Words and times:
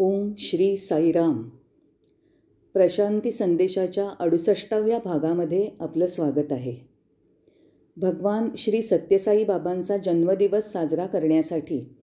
ओम 0.00 0.32
श्री 0.38 0.76
साईराम. 0.76 1.48
प्रशांती 2.72 3.30
संदेशाच्या 3.30 4.10
अडुसष्टाव्या 4.20 4.98
भागामध्ये 5.04 5.68
आपलं 5.80 6.06
स्वागत 6.06 6.52
आहे. 6.52 6.76
भगवान 7.96 8.48
श्री 8.56 8.82
सत्यसाई 8.82 9.44
बाबांचा 9.44 9.96
जन्मदिवस 9.96 10.72
साजरा 10.72 11.06
करण्यासाठी 11.06 11.96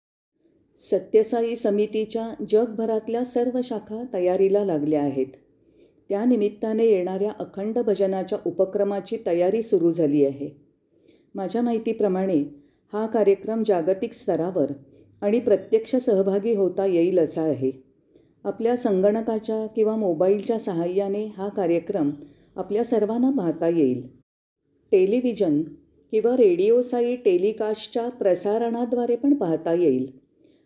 सत्यसाई 0.78 1.55
समितीच्या 1.55 2.46
जगभरातल्या 2.50 3.23
सर्व 3.23 3.59
शाखा 3.63 4.04
तयारीला 4.14 4.66
लागल्या 4.66 5.02
आहेत. 5.02 5.27
त्यानिमित्ताने 6.09 6.86
येणाऱ्या 6.86 7.32
अखंड 7.39 7.80
भजनाच्या 7.80 8.38
उपक्रमाची 8.46 9.18
तयारी 9.25 9.62
सुरू 9.62 9.91
झाली 9.91 10.25
आहे. 10.25 10.62
माझ्या 11.36 11.62
माहितीप्रमाणे 11.62 12.43
हा 12.93 13.07
कार्यक्रम 13.07 13.64
जागतिक 13.68 14.14
स्तरावर 14.14 14.71
आणि 15.21 15.39
प्रत्यक्ष 15.39 15.96
सहभागी 15.96 16.55
होता 16.55 16.86
येईल 16.86 17.20
असा 17.20 17.41
आहे. 17.41 17.84
आपल्या 18.46 18.75
संगणकाच्या 18.75 19.67
किंवा 19.67 19.95
मोबाईलच्या 19.95 20.59
सहाय्याने 20.59 21.26
हा 21.26 21.49
कार्यक्रम 21.49 22.12
आपल्या 22.55 22.84
सर्वांना 22.84 23.30
पाहता 23.30 23.68
येईल. 23.68 24.08
टेलिव्हिजन 24.91 25.62
किंवा 26.12 26.38
रेडिओसाई 26.38 27.16
टेलिकास्टच्या 27.16 28.09
प्रसारणाद्वारे 28.09 29.16
पण 29.16 29.34
पाहता 29.34 29.73
येईल. 29.73 30.12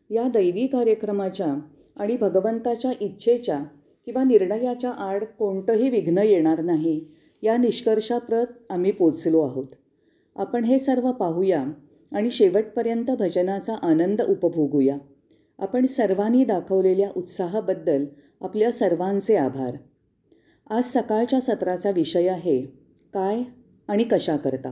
या 0.10 0.28
दैवी 0.28 0.68
कार्यक्रमाच्या 0.68 1.56
आणि 1.98 2.18
भगवंताच्या 2.18 2.92
इच्छेच्या 3.02 3.64
किंवा 4.06 4.24
निर्णयाच्या 4.24 4.92
आड 4.92 5.24
कोणतंही 5.24 5.90
विघ्न 5.90 6.18
येणार 6.18 6.62
नाही 6.62 7.06
या 7.44 7.58
निष्कर्षाप्रत 7.58 8.46
आम्ही 8.70 8.92
पोचलो 8.92 9.42
आहोत. 9.42 9.68
आपण 10.36 10.64
हे 10.64 10.80
सर्व 10.80 11.12
पाहूया 11.12 11.66
आणि 12.12 12.32
शेवटपर्यंत 12.32 13.12
भजनाचा 13.20 13.74
आनंद 13.74 14.22
उपभोगूया. 14.22 14.98
आपण 15.60 15.86
सर्वांनी 15.86 16.44
दाखवलेल्या 16.44 17.10
उत्साहाबद्दल 17.16 18.06
आपल्या 18.42 18.72
सर्वांचे 18.72 19.36
आभार. 19.36 19.78
आज 20.70 20.84
सकाळच्या 20.84 21.42
सत्राचा 21.42 21.92
विषय 21.92 22.28
आहे 22.28 22.62
काय 23.14 23.42
आणि 23.88 24.04
कशा 24.04 24.38
करता? 24.38 24.70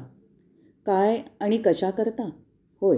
काय 0.86 1.22
आणि 1.40 1.58
कशा 1.58 1.90
करता? 1.90 2.30
होय. 2.82 2.98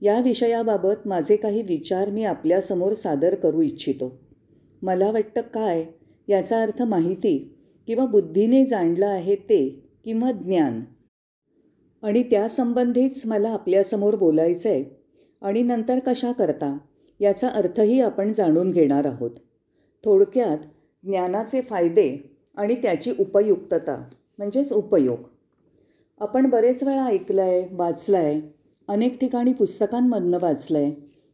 या 0.00 0.20
विषयाबाबत 0.20 1.06
माझे 1.06 1.36
काही 1.36 1.62
विचार 1.62 2.10
मी 2.10 2.24
आपल्यासमोर 2.24 2.92
सादर 2.92 3.34
करू 3.34 3.62
इच्छितो. 3.62 4.20
मला 4.82 5.10
वाटतं 5.10 5.40
काय 5.40 5.86
याचा 6.28 6.62
अर्थ 6.62 6.82
माहिती 6.82 7.58
किंवा 7.86 8.06
बुद्धीने 8.06 8.66
जाणलं 8.66 9.06
आहे 9.06 9.36
ते 9.36 9.90
किंवा 10.04 10.32
ज्ञान. 10.32 10.80
आणि 12.02 12.22
त्यासंबंधीच 12.22 13.26
मला 13.26 13.50
आपल्यासमोर 13.50 14.16
बोलायचं 14.16 14.68
आहे 14.68 14.84
आणि 15.42 15.62
नंतर 15.62 15.98
कशा 15.98 16.32
करता? 16.32 16.78
याचा 17.20 17.48
अर्थही 17.48 18.00
आपण 18.00 18.32
जाणून 18.32 18.70
घेणार 18.70 19.06
आहोत. 19.06 19.30
थोडक्यात 20.04 20.58
ज्ञानाचे 21.02 21.60
फायदे 21.60 22.30
आणि 22.56 22.74
त्याची 22.74 23.12
उपयुक्तता 23.18 24.08
म्हणजेच 24.38 24.72
उपयोग. 24.72 25.18
आपण 26.20 26.50
बरेच 26.50 26.82
वेळा 26.82 27.04
ऐकलं 27.04 27.42
आहे 27.42 27.64
वाचलं 27.72 28.18
आहे 28.18 28.40
अनेक 28.88 29.20
ठिकाणी 29.20 29.52
पुस्तकांमधनं 29.52 30.38
वाचलं 30.42 30.78
आहे 30.78 30.90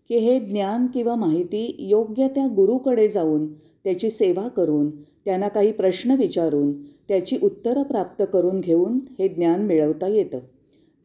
की 0.09 0.19
हे 0.19 0.41
ज्ञान 0.41 0.87
किंवा 0.87 1.15
माहिती 1.15 1.77
योग्य 1.79 2.29
त्या 2.29 2.47
गुरुकडे 2.47 3.09
जाऊन 3.09 3.53
त्याची 3.55 4.11
सेवा 4.11 4.49
करून 4.49 4.91
त्यांना 5.25 5.49
काही 5.49 5.73
प्रश्न 5.73 6.11
विचारून 6.11 6.83
त्याची 6.83 7.39
उत्तरं 7.43 7.83
प्राप्त 7.83 8.23
करून 8.33 8.61
घेऊन 8.61 8.99
हे 9.19 9.29
ज्ञान 9.29 9.63
मिळवता 9.63 10.07
येतं. 10.07 10.39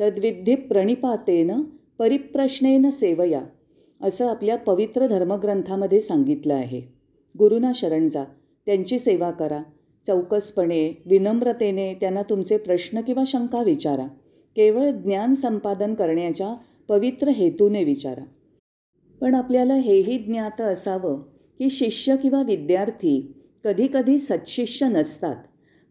तद्विधी 0.01 0.55
प्रणिपातेन 0.55 1.51
परिप्रश्नेन 1.99 2.89
सेवया. 2.89 3.41
असं 4.01 4.29
आपल्या 4.29 4.57
पवित्र 4.57 5.07
धर्मग्रंथामध्ये 5.07 5.99
सांगितलं 5.99 6.53
आहे. 6.53 6.81
गुरुना 7.37 7.71
शरण 7.75 8.07
जा 8.07 8.23
त्यांची 8.65 8.99
सेवा 8.99 9.31
करा. 9.31 9.61
चौकसपणे 10.07 11.01
विनम्रतेने 11.05 11.93
त्यांना 11.93 12.21
तुमचे 12.21 12.57
प्रश्न 12.57 13.01
किंवा 13.01 13.23
शंका 13.27 13.63
विचारा. 13.63 14.07
केवळ 14.55 14.91
ज्ञान 14.91 15.33
संपादन 15.33 15.93
करण्याच्या 15.93 16.55
पवित्र 16.87 17.27
हेतूने 17.27 17.83
विचारा. 17.83 18.23
पण 19.21 19.35
आपल्याला 19.35 19.73
हेही 19.73 20.17
ज्ञात 20.17 20.61
असावं 20.61 21.21
की 21.59 21.69
शिष्य 21.69 22.15
किंवा 22.15 22.41
विद्यार्थी 22.41 23.33
कधीकधी 23.63 24.17
सत्शिष्य 24.17 24.87
नसतात. 24.87 25.35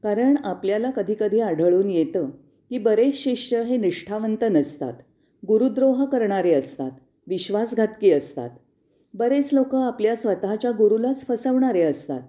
कारण 0.02 0.34
आपल्याला 0.44 0.90
कधीकधी 0.90 1.40
आढळून 1.40 1.90
येतं 1.90 2.30
की 2.70 2.78
बरेच 2.78 3.14
शिष्य 3.14 3.62
हे 3.62 3.76
निष्ठावंत 3.76 4.44
नसतात. 4.50 4.92
गुरुद्रोह 5.48 6.04
करणारे 6.04 6.54
असतात. 6.54 6.90
विश्वासघातकी 7.28 8.10
असतात. 8.10 8.50
बरेच 9.14 9.50
लोक 9.52 9.74
आपल्या 9.74 10.16
स्वतःच्या 10.16 10.70
गुरुलाच 10.70 11.26
फसवणारे 11.26 11.82
असतात. 11.82 12.20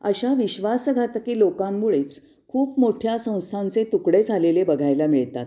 अशा 0.00 0.34
विश्वासघातकी 0.34 1.38
लोकांमुळेच 1.38 2.20
खूप 2.48 2.80
मोठ्या 2.80 3.18
संस्थांचे 3.18 3.84
तुकडे 3.84 4.22
झालेले 4.22 4.64
बघायला 4.64 5.06
मिळतात. 5.06 5.46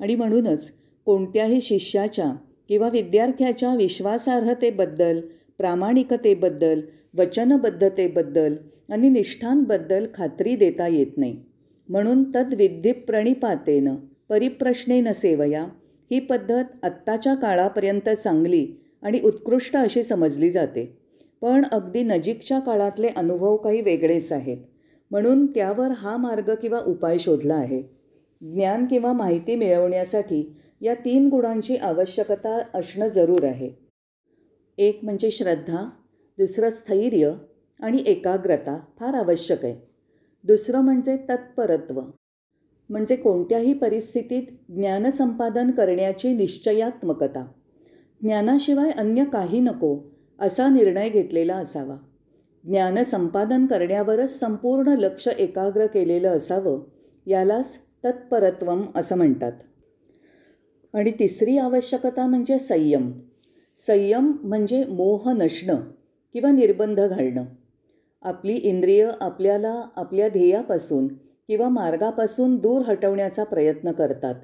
आणि 0.00 0.14
म्हणूनच 0.14 0.72
कोणत्याही 1.04 1.60
शिष्याच्या 1.60 2.32
किंवा 2.68 2.88
विद्यार्थ्याच्या 2.88 3.74
विश्वासार्हतेबद्दल 3.74 5.20
प्रामाणिकतेबद्दल 5.58 6.80
वचनबद्धतेबद्दल 7.18 8.54
आणि 8.90 9.08
निष्ठांबद्दल 9.08 10.06
खात्री 10.14 10.56
देता 10.56 10.88
येत 10.88 11.18
नाही. 11.18 11.40
म्हणून 11.88 12.24
तद्विधी 12.34 12.92
प्रणिपातेनं 12.92 13.94
परिप्रश्नेन 14.28 15.12
सेवया 15.12 15.66
ही 16.12 16.20
पद्धत 16.20 16.64
आत्ताच्या 16.82 17.34
काळापर्यंत 17.34 18.08
चांगली 18.08 18.68
आणि 19.02 19.20
उत्कृष्ट 19.20 19.76
अशी 19.76 20.02
समजली 20.02 20.50
जाते. 20.50 20.98
पण 21.40 21.64
अगदी 21.72 22.02
नजीकच्या 22.02 22.58
काळातले 22.58 23.08
अनुभव 23.08 23.56
काही 23.56 23.80
वेगळेच 23.80 24.32
आहेत. 24.32 24.56
म्हणून 25.10 25.46
त्यावर 25.46 25.88
हा 25.88 26.16
मार्ग 26.16 26.54
किंवा 26.54 26.80
उपाय 26.86 27.18
शोधला 27.18 27.54
आहे. 27.54 27.82
ज्ञान 28.40 28.86
किंवा 28.86 29.12
माहिती 29.12 29.56
मिळवण्यासाठी 29.56 30.56
या 30.80 30.94
तीन 30.94 31.28
गुणांची 31.28 31.76
आवश्यकता 31.76 32.62
असणं 32.74 33.08
जरूर 33.08 33.44
आहे. 33.44 33.70
एक 34.78 35.00
म्हणजे 35.02 35.30
श्रद्धा 35.30 35.90
दुसरं 36.38 36.68
स्थैर्य 36.68 37.32
आणि 37.80 38.02
एकाग्रता 38.06 38.80
फार 39.00 39.14
आवश्यक 39.14 39.64
आहे. 39.64 39.88
दुसरं 40.44 40.80
म्हणजे 40.80 41.16
तत्परत्व. 41.16 42.00
म्हणजे 42.92 43.16
कोणत्याही 43.16 43.74
परिस्थितीत 43.74 44.42
ज्ञानसंपादन 44.68 45.70
करण्याची 45.70 46.34
निश्चयात्मकता. 46.34 47.46
ज्ञानाशिवाय 48.22 48.90
अन्य 48.90 49.24
काही 49.24 49.60
नको 49.60 49.98
असा 50.38 50.68
निर्णय 50.68 51.08
घेतलेला 51.08 51.56
असावा. 51.56 51.96
ज्ञानसंपादन 52.64 53.66
करण्यावरच 53.66 54.40
संपूर्ण 54.40 54.88
लक्ष 54.88 55.28
एकाग्र 55.28 55.86
केलेलं 55.86 56.28
असावं 56.28 56.82
यालाच 57.26 57.78
तत्परत्वम 58.04 58.82
असं 58.94 59.16
म्हणतात. 59.16 59.52
आणि 60.94 61.10
तिसरी 61.10 61.58
आवश्यकता 61.58 62.26
म्हणजे 62.26 62.58
संयम. 62.58 63.12
संयम 63.86 64.32
म्हणजे 64.42 64.84
मोह 64.84 65.32
नसणं 65.32 65.76
किंवा 66.32 66.50
निर्बंध 66.50 67.00
घालणं. 67.00 67.44
आपली 68.22 68.52
इंद्रिय 68.52 69.10
आपल्याला 69.20 69.84
आपल्या 69.96 70.28
ध्येयापासून 70.28 71.08
किंवा 71.52 71.68
मार्गापासून 71.68 72.56
दूर 72.56 72.82
हटवण्याचा 72.82 73.44
प्रयत्न 73.44 73.92
करतात. 73.92 74.34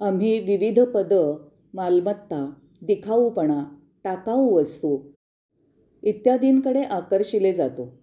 आम्ही 0.00 0.40
विविध 0.40 0.80
पदं 0.80 1.48
मालमत्ता 1.74 2.50
दिखाऊपणा 2.82 3.64
टाकाऊ 4.04 4.50
वस्तू 4.50 4.98
इत्यादींकडे 6.02 6.82
आकर्षिले 6.82 7.52
जातो. 7.52 7.98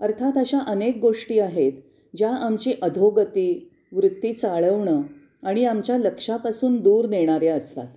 अर्थात 0.00 0.38
अशा 0.38 0.58
अनेक 0.58 0.96
गोष्टी 0.96 1.38
आहेत 1.38 1.72
ज्या 2.16 2.30
आमची 2.30 2.72
अधोगती 2.82 3.70
वृत्ती 3.92 4.32
चाळवणं 4.32 5.02
आणि 5.42 5.64
आमच्या 5.64 5.98
लक्षापासून 5.98 6.80
दूर 6.80 7.06
नेणाऱ्या 7.06 7.54
असतात. 7.54 7.88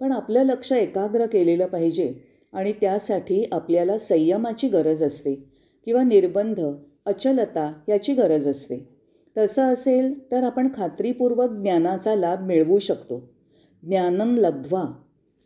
पण 0.00 0.12
आपलं 0.12 0.42
लक्ष 0.42 0.72
एकाग्र 0.72 1.26
केलेलं 1.26 1.66
पाहिजे 1.66 2.14
आणि 2.52 2.72
त्यासाठी 2.72 3.48
आपल्याला 3.52 3.98
संयमाची 3.98 4.68
गरज 4.68 5.02
असते 5.02 5.34
किंवा 5.84 6.02
निर्बंध 6.02 6.60
अचलता 7.06 7.72
याची 7.88 8.14
गरज 8.14 8.48
असते. 8.48 8.91
तसं 9.38 9.62
असेल 9.62 10.32
तर 10.32 10.42
आपण 10.42 10.68
खात्रीपूर्वक 10.74 11.50
ज्ञानाचा 11.50 12.14
लाभ 12.14 12.42
मिळवू 12.42 12.78
शकतो. 12.78 13.30
ज्ञानन 13.82 14.34
लब्ध्वा. 14.38 14.84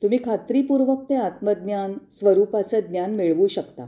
तुम्ही 0.03 0.19
खात्रीपूर्वक 0.25 1.05
ते 1.11 1.15
आत्मज्ञान 1.15 1.95
स्वरूपाचं 2.11 2.81
ज्ञान 2.81 3.15
मिळवू 3.15 3.47
शकता. 3.47 3.87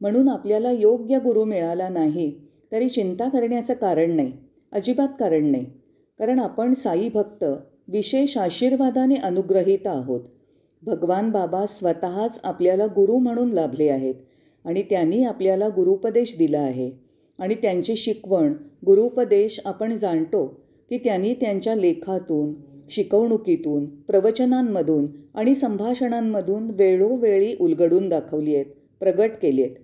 म्हणून 0.00 0.28
आपल्याला 0.28 0.70
योग्य 0.70 1.18
गुरु 1.18 1.44
मिळाला 1.44 1.88
नाही 1.88 2.40
तरी 2.72 2.88
चिंता 2.88 3.28
करण्याचं 3.28 3.74
कारण 3.74 4.10
नाही 4.10 4.32
अजिबात 4.72 5.08
कारण 5.20 5.46
नाही. 5.46 5.64
कारण 6.18 6.38
आपण 6.38 6.72
साई 6.72 7.08
भक्त 7.08 7.44
विशेष 7.88 8.38
आशीर्वादाने 8.38 9.14
अनुग्रहित 9.14 9.86
आहोत. 9.86 10.20
भगवान 10.82 11.30
बाबा 11.30 11.66
स्वतःच 11.66 12.40
आपल्याला 12.44 12.86
गुरु 12.86 13.18
म्हणून 13.18 13.52
लाभले 13.52 13.88
आहेत 13.88 14.14
आणि 14.64 14.82
त्यांनी 14.82 15.24
आपल्याला 15.24 15.68
गुरुपदेश 15.68 16.38
दिला 16.38 16.58
आहे. 16.58 17.03
आणि 17.38 17.54
त्यांची 17.54 17.96
शिकवण 17.96 18.52
गुरुपदेश 18.86 19.60
आपण 19.64 19.94
जाणतो 19.94 20.46
की 20.90 20.98
त्यांनी 20.98 21.34
त्यांच्या 21.34 21.74
लेखातून 21.74 22.54
शिकवणुकीतून 22.90 23.86
प्रवचनांमधून 23.86 25.06
आणि 25.34 25.54
संभाषणांमधून 25.54 26.70
वेळोवेळी 26.70 27.56
उलगडून 27.60 28.08
दाखवली 28.08 28.54
आहेत 28.54 28.66
प्रगट 29.00 29.30
केली 29.42 29.62
आहेत. 29.62 29.76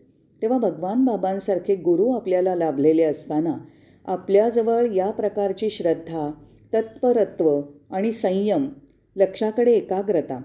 तेव्हा 0.43 0.58
भगवान 0.58 1.05
बाबांसारखे 1.05 1.75
गुरु 1.75 2.11
आपल्याला 2.11 2.55
लाभलेले 2.55 3.02
असताना 3.02 3.56
आपल्याजवळ 4.05 4.93
या 4.94 5.11
प्रकारची 5.11 5.70
श्रद्धा 5.70 6.31
तत्परत्व 6.75 7.61
आणि 7.91 8.12
संयम 8.12 8.69
लक्षाकडे 9.17 9.73
एकाग्रता 9.73 10.41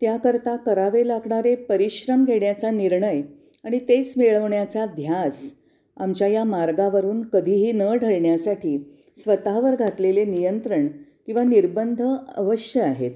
त्याकरता 0.00 0.56
करावे 0.56 1.08
लागणारे 1.08 1.54
परिश्रम 1.54 2.24
घेण्याचा 2.24 2.70
निर्णय 2.70 3.22
आणि 3.64 3.78
तेच 3.78 4.14
मिळवण्याचा 4.16 4.86
ध्यास 4.86 5.54
आमच्या 5.96 6.28
या 6.28 6.44
मार्गावरून 6.44 7.22
कधीही 7.22 7.72
न 7.72 7.82
ढळण्यासाठी 7.82 8.96
स्वतःवर 9.16 9.74
घातलेले 9.74 10.24
नियंत्रण 10.24 10.88
किंवा 11.26 11.44
निर्बंध 11.44 12.02
अवश्य 12.36 12.80
आहेत. 12.80 13.10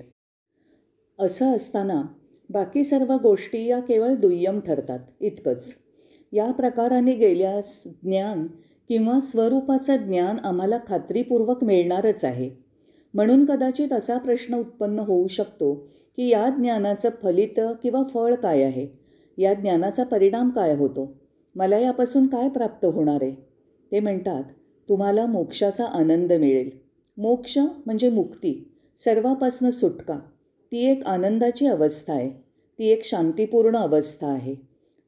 असं 1.18 1.54
असताना 1.54 2.02
बाकी 2.50 2.84
सर्व 2.84 3.16
गोष्टी 3.22 3.66
या 3.66 3.80
केवळ 3.80 4.14
दुय्यम 4.14 4.60
ठरतात 4.60 4.98
इतकंच. 5.20 5.74
या 6.32 6.50
प्रकाराने 6.52 7.14
गेल्यास 7.14 7.84
ज्ञान 7.86 8.46
किंवा 8.88 9.20
स्वरूपाचं 9.20 9.96
ज्ञान 9.96 10.38
आम्हाला 10.44 10.78
खात्रीपूर्वक 10.88 11.64
मिळणारच 11.64 12.24
आहे. 12.24 12.50
म्हणून 13.14 13.44
कदाचित 13.44 13.92
असा 13.92 14.18
प्रश्न 14.18 14.54
उत्पन्न 14.54 14.98
होऊ 14.98 15.26
शकतो 15.26 15.74
की 16.16 16.28
या 16.28 16.48
ज्ञानाचं 16.48 17.08
फलित 17.22 17.60
किंवा 17.82 18.02
फळ 18.02 18.34
काय 18.34 18.62
आहे? 18.62 18.86
या 19.38 19.54
ज्ञानाचा 19.54 20.04
परिणाम 20.04 20.50
काय 20.50 20.76
होतो? 20.76 21.19
मला 21.54 21.78
यापासून 21.78 22.26
काय 22.26 22.48
प्राप्त 22.48 22.84
होणार 22.84 23.18
आहे? 23.22 23.34
ते 23.92 24.00
म्हणतात 24.00 24.42
तुम्हाला 24.88 25.26
मोक्षाचा 25.26 25.84
आनंद 25.84 26.32
मिळेल. 26.32 26.70
मोक्ष 27.18 27.58
म्हणजे 27.58 28.10
मुक्ती 28.10 28.70
सर्वापासनं 28.96 29.70
सुटका. 29.70 30.18
ती 30.72 30.90
एक 30.90 31.06
आनंदाची 31.06 31.66
अवस्था 31.66 32.12
आहे. 32.12 32.30
ती 32.78 32.86
एक 32.86 33.04
शांतीपूर्ण 33.04 33.76
अवस्था 33.76 34.26
आहे. 34.26 34.54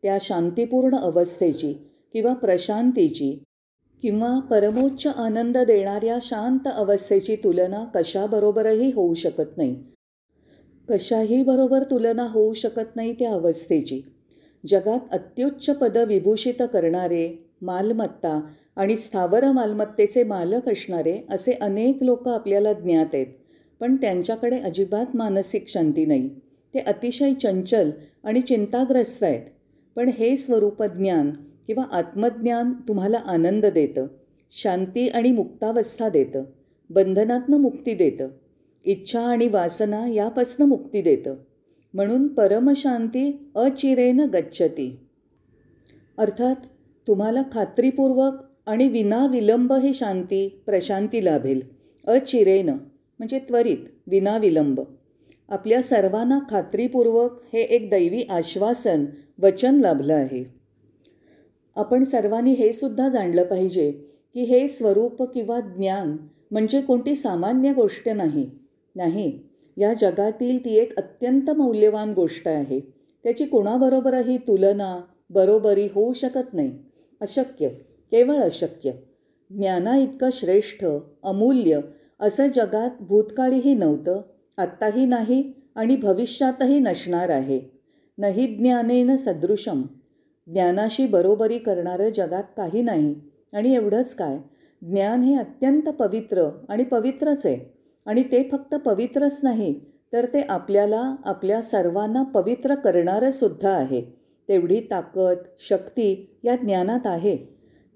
त्या 0.03 0.19
शांतीपूर्ण 0.21 0.97
अवस्थेची 0.97 1.73
किंवा 2.13 2.35
प्रशांतीची 2.35 3.43
किंवा 4.03 4.39
परमोच्च 4.39 5.07
आनंद 5.07 5.59
देणाऱ्या 5.59 6.19
शांत 6.21 6.69
अवस्थेची 6.75 7.37
तुलना 7.37 7.85
कशाबरोबरही 7.95 8.93
होऊ 8.93 9.15
शकत 9.15 9.57
नाही. 9.57 9.77
कशाही 10.89 11.43
बरोबर 11.43 11.83
तुलना 11.83 12.23
होऊ 12.23 12.53
शकत 12.53 12.97
नाही 12.97 13.13
त्या 13.13 13.33
अवस्थेची. 13.33 14.03
जगात 14.67 15.01
अत्युच्च 15.11 15.71
पद 15.71 15.97
विभूषित 15.97 16.63
करणारे 16.73 17.51
मालमत्ता 17.63 18.41
आणि 18.77 18.97
स्थावर 18.97 19.53
मालमत्तेचे 19.53 20.25
मालक 20.25 20.69
असणारे 20.69 21.19
असे 21.31 21.53
अनेक 21.53 22.03
लोक 22.03 22.29
आपल्याला 22.29 22.73
ज्ञात 22.73 23.15
आहेत. 23.15 23.27
पण 23.81 23.97
त्यांच्याकडे 23.97 24.59
अजिबात 24.59 25.17
मानसिक 25.17 25.65
शांती 25.69 26.07
नाही. 26.07 26.29
ते 26.75 26.79
अतिशय 26.79 27.33
चंचल 27.33 27.91
आणि 28.25 28.41
चिंताग्रस्त 28.41 29.23
आहेत. 29.23 29.43
पण 29.97 30.09
हे 30.09 30.37
स्वरूप 30.37 30.83
ज्ञान 30.83 31.31
किंवा 31.67 31.85
आत्मज्ञान 31.93 32.73
तुम्हाला 32.73 33.17
आनंद 33.17 33.67
देतं 33.67 34.07
शांती 34.51 35.09
आणि 35.09 35.33
मुक्तावस्था 35.33 36.09
देतं 36.09 36.45
बंधनातनं 36.91 37.57
मुक्ती 37.57 37.95
देतं 37.95 38.29
इच्छा 38.85 39.21
आणि 39.21 39.49
वासना 39.49 40.09
यापासनं 40.09 40.67
मुक्ती 40.67 41.03
देतं. 41.03 41.35
म्हणून 41.95 42.29
परमशांती 42.29 43.51
अचिरेन 43.55 44.21
गच्छती. 44.21 44.99
अर्थात 46.19 46.57
तुम्हाला 47.09 47.43
खात्रीपूर्वक 47.53 48.33
आणि 48.67 48.89
विनाविलंब 48.89 49.73
ही 49.73 49.95
शांती 49.95 50.63
प्रशांती 50.67 51.25
लाभेल. 51.25 51.61
अचिरेन 52.07 52.71
म्हणजे 53.19 53.39
त्वरित 53.39 53.77
विनाविलंब. 54.07 54.81
आपल्या 55.49 55.83
सर्वांना 55.83 56.39
खात्रीपूर्वक 56.51 57.41
हे 57.53 57.61
एक 57.61 57.91
दैवी 57.91 58.23
आश्वासन 58.23 59.05
वचन 59.43 59.81
लाभलं 59.81 60.15
आहे. 60.15 60.55
आपण 61.77 62.05
सर्वांनी 62.05 62.53
हे 62.53 62.73
सुद्धा 62.73 63.09
जाणलं 63.09 63.45
पाहिजे 63.45 63.93
की 64.35 64.43
हे 64.43 64.69
स्वरूप 64.69 65.23
किंवा 65.23 65.61
ज्ञान 65.61 66.17
म्हणजे 66.51 66.81
कोणती 66.81 67.15
सामान्य 67.15 67.73
गोष्ट 67.73 68.09
नाही. 68.09 68.51
नाही. 68.97 69.39
या 69.77 69.95
जगातील 69.95 70.65
ती 70.65 70.75
एक 70.75 70.97
अत्यंत 70.97 71.51
मौल्यवान 71.51 72.13
गोष्ट 72.13 72.49
आहे. 72.49 72.81
त्याची 73.25 73.45
कोणाबरोबरही 73.45 74.39
तुलना 74.39 75.01
बरोबरी 75.31 75.89
होऊ 75.95 76.13
शकत 76.13 76.55
नाही. 76.55 76.79
अशक्य 77.21 77.69
केवळ 78.11 78.37
अशक्य. 78.37 78.91
ज्ञाना 79.51 79.97
इतकं 79.97 80.29
श्रेष्ठ 80.33 80.85
अमूल्य 81.23 81.81
असं 82.21 82.47
जगात 82.47 82.91
भूतकाळीही 83.01 83.75
नव्हतं 83.75 84.23
आत्ताही 84.57 85.07
नाही 85.07 85.53
आणि 85.75 85.97
भविष्यातही 85.97 86.79
नसणार 86.79 87.29
आहे. 87.29 87.61
नाही 88.19 88.47
ज्ञानेन 88.47 89.17
सदृशम 89.17 89.83
ज्ञानाशी 90.47 91.07
बरोबरी 91.07 91.59
करणारं 91.59 92.09
जगात 92.09 92.45
काही 92.57 92.83
नाही. 92.83 93.15
आणि 93.53 93.75
एवढंच 93.75 94.15
काय? 94.15 94.39
ज्ञान 94.83 95.23
हे 95.23 95.35
अत्यंत 95.37 95.83
पवित्र 95.83 96.49
आणि 96.69 96.85
पवित्रच 96.85 97.47
आहे. 97.47 97.82
आणि 98.07 98.23
ते 98.23 98.49
फक्त 98.53 98.75
पवित्रच 98.75 99.41
नाही 99.43 99.81
तर 100.13 100.27
ते 100.27 100.41
आपल्याला 100.41 101.15
आपल्या 101.25 101.63
सर्वांना 101.63 102.23
पवित्र 102.23 102.75
करणारंसुद्धा 102.75 103.71
आहे. 103.71 104.03
तेवढी 104.49 104.81
ताकद 104.81 105.37
शक्ती 105.59 106.37
या 106.45 106.57
ज्ञानात 106.57 107.01
आहे. 107.05 107.37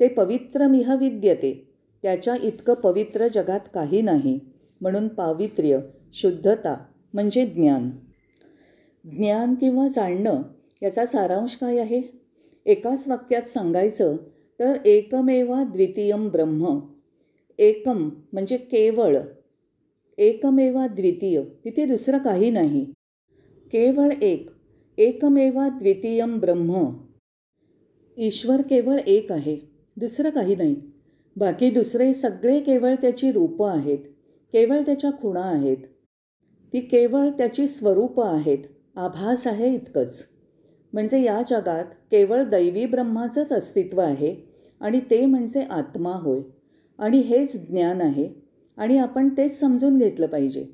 ते 0.01 0.09
पवित्रमिह 0.09 0.95
विद्यते. 0.95 1.73
त्याच्या 2.03 2.35
इतकं 2.43 2.75
पवित्र 2.75 3.29
जगात 3.29 3.61
काही 3.75 4.03
नाही. 4.03 4.41
म्हणून 4.81 5.09
पावित्र्य 5.09 5.79
शुद्धता 6.13 6.85
म्हणजे 7.15 7.47
ज्ञान. 7.47 7.91
ज्ञान 9.05 9.55
किंवा 9.55 9.89
जाणणं 9.89 10.43
याचा 10.83 11.07
सारांश 11.07 11.57
काय 11.57 11.79
आहे? 11.79 12.03
एकाच 12.67 13.09
वाक्यात 13.09 13.43
सांगायचं 13.43 14.17
तर 14.61 14.77
एकमेवा 14.85 15.65
द्वितीयम 15.65 16.29
ब्रह्म. 16.29 16.81
एकम 17.59 18.11
म्हणजे 18.33 18.57
केवळ. 18.57 19.17
एकमेवा 20.19 20.87
द्वितीय. 20.87 21.43
तिथे 21.65 21.87
दुसरं 21.87 22.19
काही 22.19 22.51
नाही. 22.51 22.85
केवळ 23.73 24.11
एक. 24.23 24.51
एकमेवा 24.99 25.69
द्वितीयम 25.69 26.39
ब्रह्म. 26.39 26.91
ईश्वर 28.19 28.61
केवळ 28.61 28.99
एक 29.07 29.33
आहे. 29.33 29.57
दुसरं 29.97 30.31
काही 30.31 30.57
नाही. 30.57 30.77
बाकी 31.37 31.71
दुसरे 31.71 32.13
सगळे 32.13 32.61
केवळ 32.61 32.95
त्याची 32.95 33.33
रूपं 33.33 33.71
आहेत. 33.71 33.99
केवळ 34.53 34.81
त्याच्या 34.81 35.11
खुणा 35.11 35.43
आहेत. 35.43 35.77
ती 36.73 36.81
केवळ 36.81 37.29
त्याची 37.31 37.67
स्वरूपं 37.67 38.25
आहेत. 38.25 38.59
आभास 38.97 39.47
आहे 39.47 39.75
इतकंच. 39.75 40.29
म्हणजे 40.93 41.23
या 41.23 41.43
जगात 41.51 41.85
केवळ 41.85 42.43
दैवी 42.43 42.87
ब्रह्माचंच 42.87 43.53
अस्तित्व 43.53 44.01
आहे 44.01 44.37
आणि 44.81 45.01
ते 45.01 45.27
म्हणजे 45.27 45.63
आत्मा 45.63 46.13
होय. 46.13 46.41
आणि 46.99 47.19
हेच 47.19 47.69
ज्ञान 47.69 48.01
आहे. 48.01 48.46
आणि 48.77 48.99
आपण 48.99 49.29
तेच 49.29 49.61
समजून 49.61 49.99
घेतलं 49.99 50.27
पाहिजे. 50.27 50.67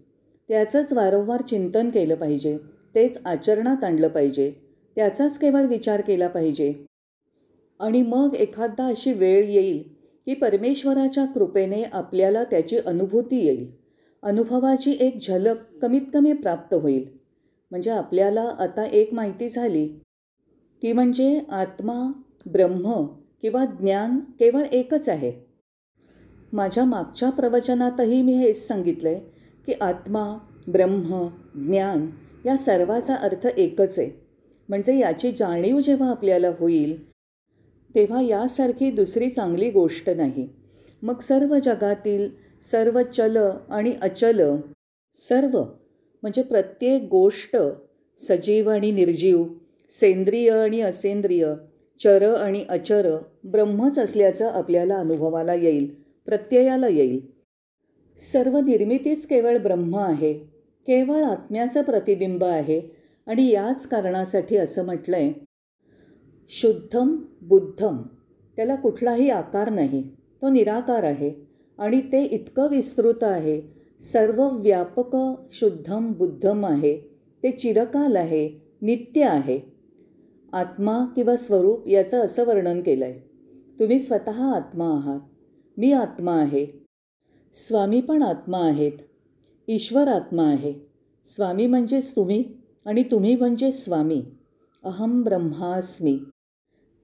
त्याचंच 0.49 0.93
वारंवार 0.93 1.43
चिंतन 1.43 1.91
केलं 1.91 2.15
पाहिजे. 2.15 2.59
तेच 2.95 3.19
आचरणात 3.25 3.85
आणलं 3.85 4.09
पाहिजे. 4.09 4.53
त्याचाच 4.97 5.39
केवळ 5.39 5.67
विचार 5.67 6.01
केला 6.01 6.29
पाहिजे. 6.29 6.75
आणि 7.81 8.03
मग 8.03 8.35
एखादा 8.39 8.87
अशी 8.87 9.13
वेळ 9.13 9.45
येईल 9.45 9.83
की 10.27 10.35
परमेश्वराच्या 10.35 11.25
कृपेने 11.25 11.83
आपल्याला 11.83 12.45
त्याची 12.45 12.79
अनुभूती 12.79 13.47
येईल. 13.47 13.71
अनुभवाची 14.23 14.97
एक 15.01 15.17
झलक 15.29 15.57
कमीत 15.83 16.01
कमी 16.15 16.33
प्राप्त 16.33 16.75
होईल. 16.75 17.09
म्हणजे 17.71 17.91
आपल्याला 17.91 18.55
आता 18.59 18.85
एक 18.85 19.15
माहिती 19.15 19.49
झाली. 19.49 19.89
ती 20.83 20.93
म्हणजे 20.93 21.41
आत्मा 21.49 22.13
ब्रह्म 22.47 23.07
किंवा 23.43 23.65
ज्ञान 23.65 24.19
केवळ 24.19 24.63
एकच 24.63 25.09
आहे. 25.09 25.52
माझ्या 26.53 26.85
मागच्या 26.85 27.31
प्रवचनातही 27.31 28.23
मी 28.23 28.33
हेच 28.33 28.67
सांगितलं 28.67 29.09
आहे 29.09 29.21
की 29.67 29.73
आत्मा 29.81 30.39
ब्रह्म 30.69 31.27
ज्ञान 31.55 32.07
या 32.47 32.57
सर्वाचा 32.57 33.15
अर्थ 33.15 33.47
एकच 33.47 33.99
आहे. 33.99 34.11
म्हणजे 34.69 34.99
याची 34.99 35.31
जाणीव 35.33 35.81
जेव्हा 35.81 36.11
आपल्याला 36.11 36.49
होईल 36.59 36.97
तेव्हा 37.95 38.21
यासारखी 38.23 38.91
दुसरी 38.91 39.29
चांगली 39.29 39.71
गोष्ट 39.71 40.11
नाही. 40.11 40.49
मग 41.03 41.21
सर्व 41.21 41.59
जगातील 41.59 42.29
सर्व 42.63 43.01
चल 43.03 43.37
आणि 43.71 43.95
अचल 44.03 44.41
सर्व 45.17 45.63
म्हणजे 46.23 46.43
प्रत्येक 46.43 47.03
गोष्ट 47.03 47.57
सजीव 48.19 48.71
आणि 48.71 48.91
निर्जीव 48.91 49.45
सेंद्रिय 49.91 50.51
आणि 50.51 50.81
असेंद्रिय 50.81 51.47
चर 52.01 52.35
आणि 52.35 52.65
अचर 52.69 53.17
ब्रह्मच 53.45 53.99
असल्याचं 53.99 54.51
आपल्याला 54.51 54.97
अनुभवाला 54.97 55.55
येईल. 55.55 56.02
प्रत्ययाला 56.27 56.89
येईल. 56.89 57.21
सर्व 58.19 58.59
निर्मितीच 58.59 59.27
केवळ 59.27 59.59
ब्रह्म 59.59 59.97
आहे 59.97 60.33
केवळ 60.87 61.23
आत्म्याचं 61.23 61.83
प्रतिबिंब 61.83 62.45
आहे 62.45 62.81
आणि 63.27 63.49
याच 63.49 63.87
कारणासाठी 63.87 64.57
असं 64.57 64.85
म्हटलं 64.85 65.17
आहे 65.17 65.33
शुद्धम 66.51 67.17
बुद्धम 67.43 68.03
त्याला 68.59 68.75
कुठलाही 68.75 69.29
आकार 69.31 69.71
नाही 69.71 70.03
तो 70.43 70.49
निराकार 70.49 71.03
आहे 71.03 71.33
आणि 71.79 72.01
ते 72.13 72.23
इतकं 72.25 72.69
विस्तृत 72.69 73.23
आहे 73.23 73.61
सर्व 74.03 74.43
व्यापक 74.49 75.17
शुद्धम 75.53 76.13
बुद्धम 76.13 76.65
आहे 76.67 76.97
ते 77.43 77.51
चिरकाल 77.51 78.17
आहे 78.17 78.49
नित्य 78.83 79.25
आहे. 79.25 79.61
आत्मा 80.53 80.99
किंवा 81.17 81.37
स्वरूप 81.37 81.89
याचं 81.89 82.25
असं 82.25 82.45
वर्णन 82.45 82.81
केलं 82.81 83.05
आहे 83.05 83.19
तुम्ही 83.79 83.99
स्वतः 83.99 84.43
आत्मा 84.55 84.89
आहात. 84.89 85.21
मी 85.77 85.93
आत्मा 85.93 86.37
आहे. 86.37 86.67
स्वामी 87.53 88.01
पण 88.01 88.23
आत्मा 88.23 88.59
आहेत. 88.59 88.93
ईश्वर 89.69 90.09
आत्मा 90.09 90.43
आहे. 90.43 90.75
स्वामी 91.25 91.67
म्हणजेच 91.67 92.17
तुम्ही 92.17 92.45
आणि 92.85 93.03
तुम्ही 93.03 93.37
म्हणजे 93.37 93.73
स्वामी. 93.73 94.25
अहम 94.85 95.23
ब्रह्मास्मी. 95.23 96.19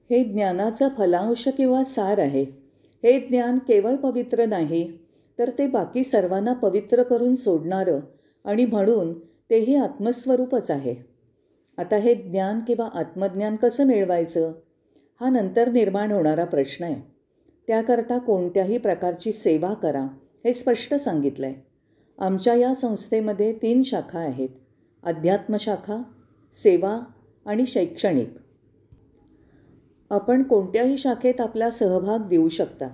हे 0.09 0.23
ज्ञानाचा 0.23 0.87
फलांश 0.97 1.47
किंवा 1.47 1.83
सार 1.83 2.17
आहे. 2.17 2.43
हे 3.03 3.19
ज्ञान 3.19 3.57
केवळ 3.57 3.95
पवित्र 3.95 4.45
नाही 4.45 4.97
तर 5.39 5.49
ते 5.57 5.67
बाकी 5.67 6.03
सर्वांना 6.03 6.53
पवित्र 6.53 7.03
करून 7.03 7.35
सोडणारं 7.35 7.99
आणि 8.45 8.65
म्हणून 8.65 9.19
तेही 9.19 9.75
आत्मस्वरूपच 9.75 10.71
आहे. 10.71 10.95
आता 11.77 11.95
हे 11.95 12.15
ज्ञान 12.15 12.59
किंवा 12.59 12.89
आत्मज्ञान 12.93 13.55
कसं 13.55 13.87
मिळवायचं? 13.87 14.51
हा 15.21 15.29
नंतर 15.29 15.71
निर्माण 15.71 16.11
होणारा 16.11 16.45
प्रश्न 16.45 16.85
आहे. 16.85 17.18
त्याकरता 17.69 18.17
कोणत्याही 18.17 18.77
प्रकारची 18.77 19.31
सेवा 19.31 19.73
करा 19.73 20.07
हे 20.45 20.53
स्पष्ट 20.53 20.93
सांगितलं 20.93 21.45
आहे 21.45 21.55
आमच्या 22.17 22.55
या 22.55 22.75
संस्थेमध्ये 22.75 23.53
तीन 23.53 23.81
शाखा 23.81 24.19
आहेत. 24.19 24.49
अध्यात्मशाखा 25.03 26.03
सेवा 26.51 26.99
आणि 27.45 27.65
शैक्षणिक. 27.65 28.29
आपण 30.09 30.43
कोणत्याही 30.43 30.97
शाखेत 30.97 31.41
आपला 31.41 31.69
सहभाग 31.69 32.27
देऊ 32.29 32.49
शकता. 32.49 32.87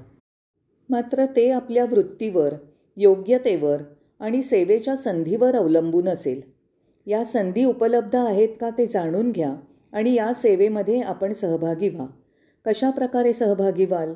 मात्र 0.89 1.25
ते 1.25 1.51
आपल्या 1.51 1.85
वृत्तीवर 1.85 2.53
योग्यतेवर 2.97 3.81
आणि 4.19 4.41
सेवेच्या 4.41 4.95
संधीवर 4.95 5.55
अवलंबून 5.55 6.07
असेल. 6.07 6.41
या 7.05 7.23
संधी 7.23 7.65
उपलब्ध 7.65 8.15
आहेत 8.15 8.49
का 8.61 8.69
ते 8.69 8.85
जाणून 8.85 9.31
घ्या 9.31 9.55
आणि 9.93 10.13
या 10.13 10.33
सेवेमध्ये 10.33 11.01
आपण 11.01 11.33
सहभागी 11.33 11.89
व्हा. 11.89 12.05
कशा 12.65 12.89
प्रकारे 12.89 13.33
सहभागी 13.33 13.85
व्हाल? 13.85 14.13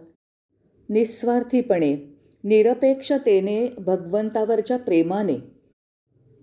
निस्वार्थीपणे 0.89 1.95
निरपेक्षतेने 2.43 3.67
भगवंतावरच्या 3.67 4.77
प्रेमाने. 4.77 5.37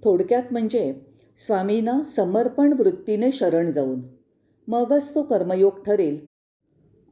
थोडक्यात 0.04 0.42
म्हणजे 0.50 0.94
स्वामींना 1.36 2.02
समर्पण 2.02 2.72
वृत्तीने 2.72 3.32
शरण 3.32 3.70
जाऊन. 3.70 4.00
मगच 4.68 5.14
तो 5.14 5.22
कर्मयोग 5.22 5.84
ठरेल. 5.86 6.24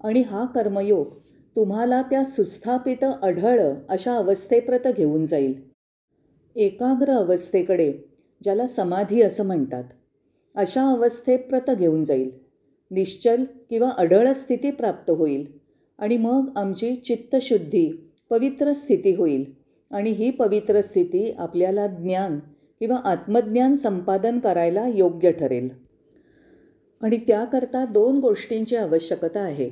आणि 0.04 0.22
हा 0.22 0.44
कर्मयोग 0.44 1.14
तुम्हाला 1.56 2.02
त्या 2.02 2.24
सुस्थापित 2.24 3.04
अढळ 3.22 3.72
अशा 3.88 4.16
अवस्थेप्रत 4.16 4.94
घेऊन 4.96 5.24
जाईल. 5.24 5.60
एकाग्र 6.56 7.12
अवस्थेकडे 7.12 7.92
ज्याला 8.44 8.66
समाधी 8.66 9.22
असं 9.22 9.46
म्हणतात 9.46 9.84
अशा 10.54 10.82
अवस्थेप्रत 10.82 11.70
घेऊन 11.70 12.04
जाईल. 12.04 12.30
निश्चल 12.90 13.44
किंवा 13.70 13.90
अढळ 13.90 14.32
स्थिती 14.32 14.70
प्राप्त 14.70 15.10
होईल. 15.10 15.63
आणि 15.98 16.16
मग 16.16 16.50
आमची 16.56 16.96
चित्तशुद्धी 16.96 18.10
पवित्र 18.30 18.72
स्थिती 18.72 19.14
होईल. 19.14 19.64
आणि 19.90 20.10
ही 20.10 20.30
पवित्र 20.30 20.80
स्थिती 20.80 21.32
आपल्याला 21.38 21.86
ज्ञान 21.86 22.38
किंवा 22.80 22.96
आत्मज्ञान 22.96 23.76
संपादन 23.76 24.38
करायला 24.38 24.86
योग्य 24.86 25.32
ठरेल. 25.32 25.68
आणि 27.02 27.16
त्याकरता 27.16 27.84
दोन 27.84 28.18
गोष्टींची 28.18 28.76
आवश्यकता 28.76 29.40
आहे. 29.40 29.70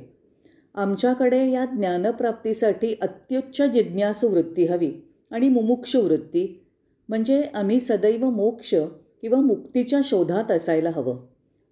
आमच्याकडे 0.75 1.51
या 1.51 1.65
ज्ञानप्राप्तीसाठी 1.65 2.95
अत्युच्च 3.01 3.61
जिज्ञासू 3.61 4.27
वृत्ती 4.27 4.65
हवी 4.65 4.91
आणि 5.31 5.49
मुमुक्षु 5.49 6.01
वृत्ती 6.01 6.65
म्हणजे 7.09 7.43
आम्ही 7.53 7.79
सदैव 7.79 8.29
मोक्ष 8.29 8.75
किंवा 9.21 9.41
मुक्तीच्या 9.41 9.99
शोधात 10.03 10.51
असायला 10.51 10.89
हवं. 10.89 11.25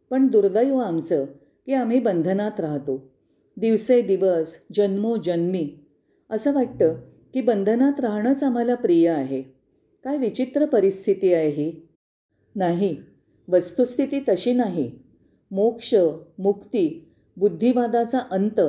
पण 0.10 0.28
दुर्दैव 0.28 0.78
आमचं 0.78 1.26
की 1.66 1.74
आम्ही 1.74 2.00
बंधनात 2.00 2.60
राहतो. 2.60 3.11
दिवसेदिवस 3.58 4.58
जन्मोजन्मी 4.74 5.70
असं 6.30 6.54
वाटतं 6.54 6.96
की 7.34 7.42
बंधनात 7.42 8.00
राहणंच 8.00 8.44
आम्हाला 8.44 8.76
प्रिय 8.76 9.10
आहे. 9.10 9.42
काय 10.04 10.18
विचित्र 10.18 10.66
परिस्थिती 10.66 11.34
आहे 11.34 11.50
ही. 11.50 11.88
नाही 12.56 12.98
वस्तुस्थिती 13.48 14.20
तशी 14.30 14.54
नाही. 14.54 14.92
मोक्ष 15.52 15.96
मुक्ती 16.40 17.14
बुद्धिवादाचा 17.38 18.20
अंत 18.32 18.62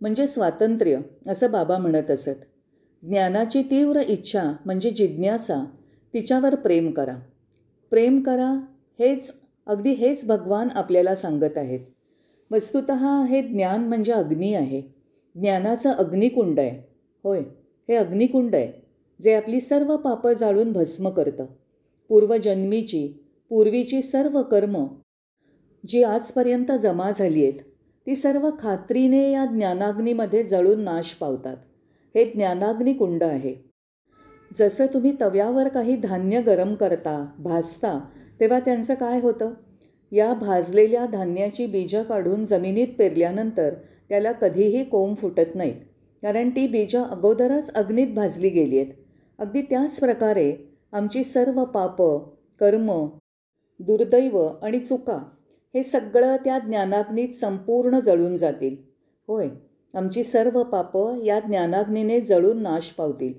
म्हणजे 0.00 0.26
स्वातंत्र्य 0.26 0.98
असं 1.26 1.50
बाबा 1.50 1.78
म्हणत 1.78 2.10
असत. 2.10 2.40
ज्ञानाची 3.02 3.62
तीव्र 3.62 4.00
इच्छा 4.00 4.52
म्हणजे 4.64 4.90
जिज्ञासा 4.90 5.64
तिच्यावर 6.14 6.54
प्रेम 6.54 6.90
करा. 6.90 7.16
प्रेम 7.90 8.20
करा 8.22 8.66
हेच 8.98 9.34
अगदी 9.66 9.90
हेच 9.90 10.26
भगवान 10.26 10.68
आपल्याला 10.74 11.14
सांगत 11.14 11.58
आहेत. 11.58 11.80
वस्तुत 12.52 12.90
हे 13.28 13.42
ज्ञान 13.42 13.88
म्हणजे 13.88 14.12
अग्नी 14.12 14.54
आहे. 14.54 14.82
ज्ञानाचं 15.34 15.92
अग्निकुंड 15.92 16.60
आहे. 16.60 16.94
होय 17.24 17.40
हे 17.88 17.94
अग्निकुंड 17.94 18.54
आहे 18.54 18.72
जे 19.20 19.34
आपली 19.34 19.60
सर्व 19.60 19.96
पापं 19.96 20.32
जाळून 20.32 20.72
भस्म 20.72 21.08
करतं. 21.08 21.46
पूर्वजन्मीची 22.08 23.08
पूर्वीची 23.48 24.02
सर्व 24.02 24.42
कर्म 24.42 24.86
जी 25.88 26.02
आजपर्यंत 26.02 26.72
जमा 26.80 27.10
झाली 27.10 27.42
आहेत 27.42 27.60
ती 28.06 28.14
सर्व 28.14 28.50
खात्रीने 28.58 29.30
या 29.32 29.44
ज्ञानाग्नीमध्ये 29.46 30.42
जळून 30.42 30.80
नाश 30.80 31.14
पावतात. 31.14 31.56
हे 32.14 32.24
ज्ञानाग्नी 32.24 32.92
कुंड 32.92 33.22
आहे. 33.22 33.70
जसं 34.54 34.86
तुम्ही 34.86 35.12
तव्यावर 35.20 35.68
काही 35.68 35.96
धान्य 35.96 36.42
गरम 36.42 36.74
करता 36.74 37.26
भाजता 37.38 37.98
तेव्हा 38.40 38.60
त्यांचं 38.60 38.94
काय 38.94 39.20
होतं? 39.20 39.50
या 40.12 40.34
भाजलेल्या 40.34 41.06
धान्याची 41.06 41.66
बीजं 41.66 42.02
काढून 42.02 42.44
जमिनीत 42.44 42.88
पेरल्यानंतर 42.98 43.74
त्याला 44.08 44.32
कधीही 44.32 44.84
कोंब 44.84 45.16
फुटत 45.16 45.54
नाहीत 45.54 45.74
कारण 46.22 46.50
ती 46.50 46.66
बीजं 46.66 47.02
अगोदरच 47.02 47.72
अग्नीत 47.72 48.08
भाजली 48.08 48.48
गेली 48.48 48.78
आहेत 48.78 48.92
अगदी 49.38 49.62
त्याच 49.62 50.00
प्रकारे 50.00 50.52
आमची 50.92 51.24
सर्व 51.24 51.64
पापं 51.64 52.18
कर्म 52.60 53.06
दुर्दैव 53.80 54.46
आणि 54.62 54.80
चुका 54.80 55.18
हे 55.74 55.82
सगळं 55.82 56.36
त्या 56.36 56.58
ज्ञानाग्नीत 56.58 57.28
संपूर्ण 57.28 57.98
जळून 58.00 58.36
जातील. 58.36 58.76
होय 59.28 59.48
आमची 59.94 60.22
सर्व 60.22 60.62
पापं 60.62 61.22
या 61.22 61.40
ज्ञानाग्नीने 61.40 62.20
जळून 62.20 62.62
नाश 62.62 62.90
पावतील. 62.90 63.32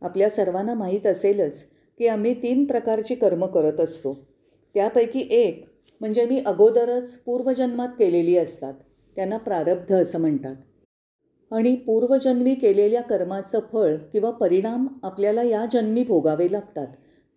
आपल्या 0.00 0.30
सर्वांना 0.30 0.74
माहीत 0.74 1.06
असेलच 1.06 1.64
की 1.98 2.06
आम्ही 2.06 2.42
तीन 2.42 2.64
प्रकारची 2.64 3.14
कर्म 3.14 3.46
करत 3.46 3.80
असतो. 3.80 4.26
त्यापैकी 4.74 5.26
एक 5.30 5.64
म्हणजे 6.00 6.26
मी 6.26 6.42
अगोदरच 6.46 7.16
पूर्वजन्मात 7.16 7.88
केलेली 7.98 8.36
असतात. 8.36 8.74
त्यांना 9.16 9.36
प्रारब्ध 9.36 9.94
असं 9.94 10.20
म्हणतात. 10.20 10.56
आणि 11.50 11.76
पूर्वजन्मी 11.76 12.54
केलेल्या 12.54 13.02
कर्माचं 13.02 13.60
फळ 13.72 13.96
किंवा 13.96 14.30
परिणाम 14.30 14.86
आपल्याला 15.02 15.42
या 15.42 15.66
जन्मी 15.72 16.04
भोगावे 16.04 16.52
लागतात. 16.52 16.86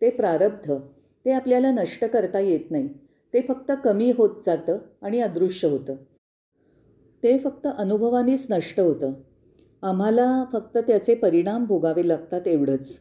ते 0.01 0.09
प्रारब्ध. 0.09 0.73
ते 1.25 1.31
आपल्याला 1.31 1.71
नष्ट 1.71 2.05
करता 2.05 2.39
येत 2.39 2.71
नाही. 2.71 2.87
ते 3.33 3.41
फक्त 3.41 3.71
कमी 3.83 4.11
होत 4.11 4.29
जातं 4.45 4.77
आणि 5.01 5.19
अदृश्य 5.19 5.67
होतं. 5.67 5.95
ते 7.23 7.37
फक्त 7.37 7.67
अनुभवानेच 7.77 8.47
नष्ट 8.49 8.79
होतं. 8.79 9.11
आम्हाला 9.81 10.43
फक्त 10.53 10.77
त्याचे 10.77 11.15
परिणाम 11.15 11.65
भोगावे 11.65 12.07
लागतात 12.07 12.47
एवढंच. 12.47 12.99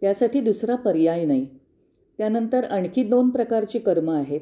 त्यासाठी 0.00 0.40
दुसरा 0.40 0.74
पर्याय 0.74 1.24
नाही. 1.24 1.46
त्यानंतर 2.18 2.64
आणखी 2.64 3.02
दोन 3.02 3.30
प्रकारची 3.30 3.78
कर्म 3.78 4.10
आहेत. 4.10 4.40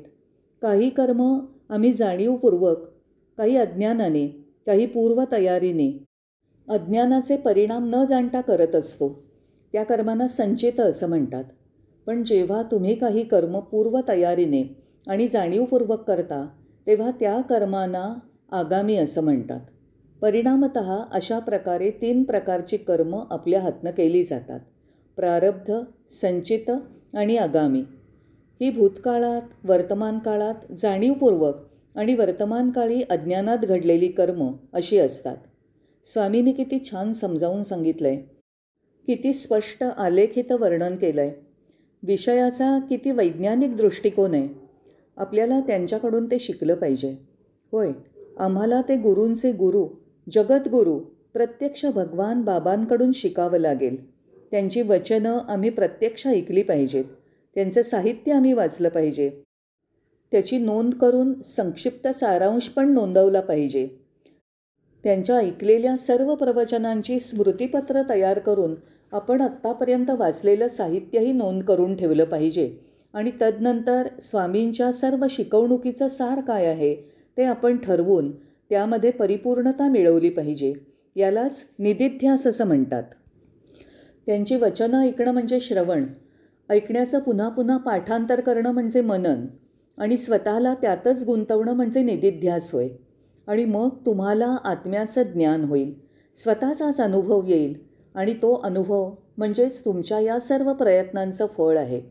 काही 0.65 0.91
कर्म 0.91 1.39
आम्ही 1.69 1.93
जाणीवपूर्वक 1.93 2.79
काही 3.39 3.57
अज्ञानाने 3.57 4.27
काही 4.67 4.87
पूर्वतयारीने 4.87 6.05
अज्ञानाचे 6.69 7.37
परिणाम 7.37 7.85
न 7.89 8.05
जाणता 8.05 8.41
करत 8.41 8.75
असतो. 8.75 9.25
त्या 9.73 9.85
कर्मांना 9.85 10.27
संचित 10.27 10.81
असं 10.81 11.09
म्हणतात. 11.09 11.45
पण 12.07 12.25
जेव्हा 12.25 12.63
तुम्ही 12.63 12.95
काही 12.95 13.25
कर्म 13.25 13.59
पूर्वतयारीने 13.61 14.77
आणि 15.07 15.29
जाणीवपूर्वक 15.29 16.01
करता 16.01 16.49
तेव्हा 16.87 17.11
त्या 17.11 17.41
कर्मांना 17.41 18.19
आगामी 18.53 18.97
असं 18.97 19.25
म्हणतात. 19.25 19.61
परिणामत 20.21 20.79
अशा 21.13 21.39
प्रकारे 21.39 21.91
तीन 21.91 22.23
प्रकारची 22.23 22.77
कर्म 22.77 23.25
आपल्या 23.31 23.61
हातनं 23.61 23.91
केली 23.91 24.25
जातात. 24.25 24.61
प्रारब्ध 25.17 25.73
संचित 26.11 26.71
आणि 27.15 27.37
आगामी. 27.37 27.83
ही 28.61 28.71
भूतकाळात 28.71 29.43
वर्तमान 29.65 30.19
काळात 30.19 30.73
जाणीवपूर्वक 30.73 31.55
आणि 31.95 32.15
वर्तमानकाळी 32.15 33.03
अज्ञानात 33.03 33.59
घडलेली 33.59 34.09
कर्म 34.09 34.53
अशी 34.73 34.99
असतात. 34.99 35.37
स्वामींनी 36.05 36.53
किती 36.53 36.79
छान 36.91 37.13
समजावून 37.13 37.63
सांगितलं 37.63 38.09
आहे 38.09 38.17
किती 39.07 39.33
स्पष्ट 39.33 39.85
आलेखित 39.85 40.53
वर्णन 40.53 40.97
केलं 40.97 41.21
आहे 41.21 41.33
विषयाचा 42.03 42.79
किती 42.79 43.11
वैज्ञानिक 43.11 43.77
दृष्टिकोन 43.77 44.35
आहे. 44.35 44.49
आपल्याला 45.17 45.61
त्यांच्याकडून 45.61 46.27
ते 46.27 46.39
शिकलं 46.39 46.75
पाहिजे. 46.75 47.17
होय 47.73 47.91
आम्हाला 48.39 48.83
ते 48.83 48.97
गुरूंचे 48.97 49.53
गुरु 49.53 49.87
जगद्गुरू 50.33 50.99
प्रत्यक्ष 51.35 51.87
भगवान 51.87 52.43
बाबांकडून 52.43 53.13
शिकावं 53.13 53.59
लागेल. 53.59 54.15
त्यांची 54.51 54.83
वचनं 54.83 55.39
आम्ही 55.39 55.71
प्रत्यक्ष 55.71 56.27
ऐकली 56.27 56.63
पाहिजेत. 56.63 57.05
त्यांचं 57.55 57.83
साहित्य 57.83 58.33
आम्ही 58.33 58.53
वाचलं 58.53 58.89
पाहिजे. 58.89 59.43
त्याची 60.33 60.59
नोंद 60.59 60.95
करून 60.95 61.41
संक्षिप्त 61.41 62.09
सारांश 62.09 62.69
पण 62.69 62.93
नोंदवला 62.93 63.41
पाहिजे. 63.41 63.89
त्यांच्या 65.05 65.37
ऐकलेल्या 65.37 65.97
सर्व 65.97 66.35
प्रवचनांची 66.35 67.19
स्मृतिपत्र 67.19 68.03
तयार 68.09 68.39
करून 68.39 68.75
आपण 69.13 69.41
आत्तापर्यंत 69.41 70.11
वाचलेलं 70.11 70.67
साहित्यही 70.67 71.33
नोंद 71.33 71.63
करून 71.63 71.97
ठेवलं 71.97 72.25
पाहिजे. 72.25 72.77
आणि 73.13 73.31
तदनंतर 73.43 74.09
स्वामींच्या 74.23 74.93
सर्व 74.93 75.27
शिकवणुकीचं 75.31 76.09
सार 76.09 76.41
काय 76.41 76.67
आहे 76.67 76.97
ते 77.37 77.45
आपण 77.45 77.77
ठरवून 77.77 78.31
त्यामध्ये 78.71 79.11
परिपूर्णता 79.11 79.89
मिळवली 79.89 80.31
पाहिजे. 80.31 80.75
यालाच 81.17 81.65
निदिध्यास 81.79 82.47
असं 82.47 82.67
म्हणतात. 82.67 83.03
त्यांची 84.27 84.57
वचनं 84.57 85.01
ऐकणं 85.01 85.33
म्हणजे 85.33 85.61
श्रवण. 85.61 86.05
ऐकण्याचं 86.71 87.19
पुन्हा 87.19 87.49
पुन्हा 87.49 87.77
पाठांतर 87.77 88.41
करणं 88.41 88.71
म्हणजे 88.71 89.01
मनन 89.01 89.47
आणि 89.99 90.17
स्वतःला 90.17 90.75
त्यातच 90.75 91.25
गुंतवणं 91.27 91.73
म्हणजे 91.73 92.03
निदिध्यास 92.03 92.75
होय. 92.75 92.89
आणि 93.47 93.65
मग 93.65 93.89
तुम्हाला 94.07 94.57
आत्म्याचं 94.65 95.23
ज्ञान 95.23 95.65
होईल 95.65 95.95
स्वतःचाच 96.37 97.01
अनुभव 97.01 97.43
येईल 97.47 97.75
आणि 98.15 98.35
तो 98.35 98.55
अनुभव 98.55 99.15
म्हणजेच 99.37 99.85
तुमच्या 99.85 100.21
या 100.21 100.41
सर्व 100.41 100.73
प्रयत्नांचं 100.73 101.47
फळ 101.47 101.79
आहे. 101.79 102.03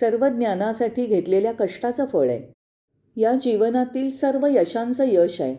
सर्व 0.00 0.28
ज्ञानासाठी 0.28 1.06
घेतलेल्या 1.06 1.52
कष्टाचं 1.52 2.04
फळ 2.04 2.28
आहे. 2.28 2.52
या 3.16 3.32
जीवनातील 3.32 4.10
सर्व 4.10 4.46
यशांचं 4.46 5.04
यश 5.08 5.40
आहे. 5.40 5.56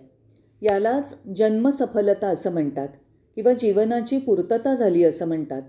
यालाच 0.62 1.20
जन्मसफलता 1.36 2.28
असं 2.28 2.52
म्हणतात 2.52 2.88
किंवा 3.36 3.54
जीवनाची 3.54 4.18
पूर्तता 4.18 4.76
झाली 4.76 5.04
असं 5.04 5.28
म्हणतात. 5.28 5.62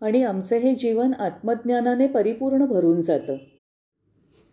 आणि 0.00 0.22
आमचं 0.22 0.56
हे 0.56 0.74
जीवन 0.74 1.14
आत्मज्ञानाने 1.14 2.06
परिपूर्ण 2.06 2.66
भरून 2.66 3.00
जातं. 3.00 3.36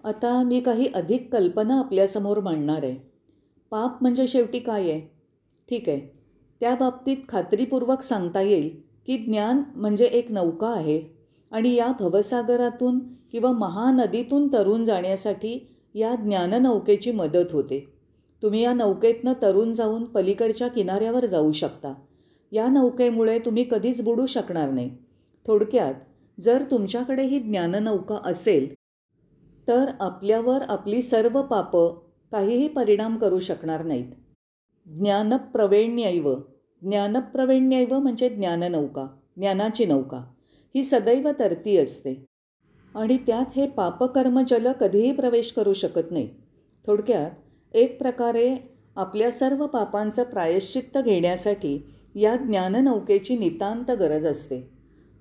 आता 0.03 0.43
मी 0.43 0.59
काही 0.59 0.87
अधिक 0.95 1.33
कल्पना 1.33 1.79
आपल्यासमोर 1.79 2.39
मांडणार 2.39 2.83
आहे. 2.83 3.11
पाप 3.71 3.97
म्हणजे 4.01 4.27
शेवटी 4.27 4.59
काय 4.59 4.81
आहे? 4.81 5.01
ठीक 5.69 5.89
आहे. 5.89 5.99
त्या 6.59 6.75
बाबतीत 6.75 7.17
खात्रीपूर्वक 7.29 8.01
सांगता 8.01 8.41
येईल 8.41 8.81
की 9.07 9.17
ज्ञान 9.17 9.63
म्हणजे 9.75 10.05
एक 10.05 10.31
नौका 10.31 10.67
आहे 10.67 11.03
आणि 11.51 11.73
या 11.73 11.91
भवसागरातून 11.99 12.99
किंवा 13.31 13.51
महानदीतून 13.51 14.53
तरून 14.53 14.85
जाण्यासाठी 14.85 15.75
या 15.95 16.15
ज्ञाननौकेची 16.15 17.11
मदत 17.11 17.51
होते. 17.51 17.93
तुम्ही 18.43 18.61
या 18.61 18.73
नौकेतनं 18.73 19.33
तरून 19.41 19.73
जाऊन 19.73 20.03
पलीकडच्या 20.03 20.67
किनाऱ्यावर 20.67 21.25
जाऊ 21.25 21.51
शकता. 21.51 21.93
या 22.51 22.67
नौकेमुळे 22.67 23.39
तुम्ही 23.39 23.65
कधीच 23.71 24.01
बुडू 24.01 24.25
शकणार 24.25 24.69
नाही. 24.69 24.97
थोडक्यात 25.47 25.93
जर 26.39 26.63
तुमच्याकडे 26.71 27.23
ही 27.23 27.39
ज्ञाननौका 27.39 28.19
असेल 28.25 28.73
तर 29.67 29.91
आपल्यावर 29.99 30.61
आपली 30.61 31.01
सर्व 31.01 31.41
पापं 31.41 31.99
काहीही 32.31 32.67
परिणाम 32.67 33.17
करू 33.17 33.39
शकणार 33.39 33.83
नाहीत. 33.83 34.11
ज्ञानप्रवेण्यैव 34.85 36.35
ज्ञानप्रवेण्यैव 36.81 37.99
म्हणजे 37.99 38.29
ज्ञाननौका 38.29 39.07
ज्ञानाची 39.37 39.85
नौका 39.85 40.17
ही 40.75 40.83
सदैव 40.83 41.29
तरती 41.39 41.77
असते. 41.77 42.25
आणि 42.95 43.17
त्यात 43.17 43.45
हे 43.55 43.67
पापकर्मजल 43.67 44.71
कधीही 44.71 45.11
प्रवेश 45.11 45.51
करू 45.51 45.73
शकत 45.73 46.11
नाही. 46.11 46.29
थोडक्यात 46.87 47.31
एक 47.73 47.97
प्रकारे 47.97 48.55
आपल्या 48.95 49.31
सर्व 49.31 49.67
पापांचं 49.67 50.23
प्रायश्चित्त 50.23 50.97
घेण्यासाठी 50.97 51.79
या 52.15 52.35
ज्ञाननौकेची 52.35 53.37
नितांत 53.37 53.91
गरज 53.91 54.25
असते. 54.25 54.72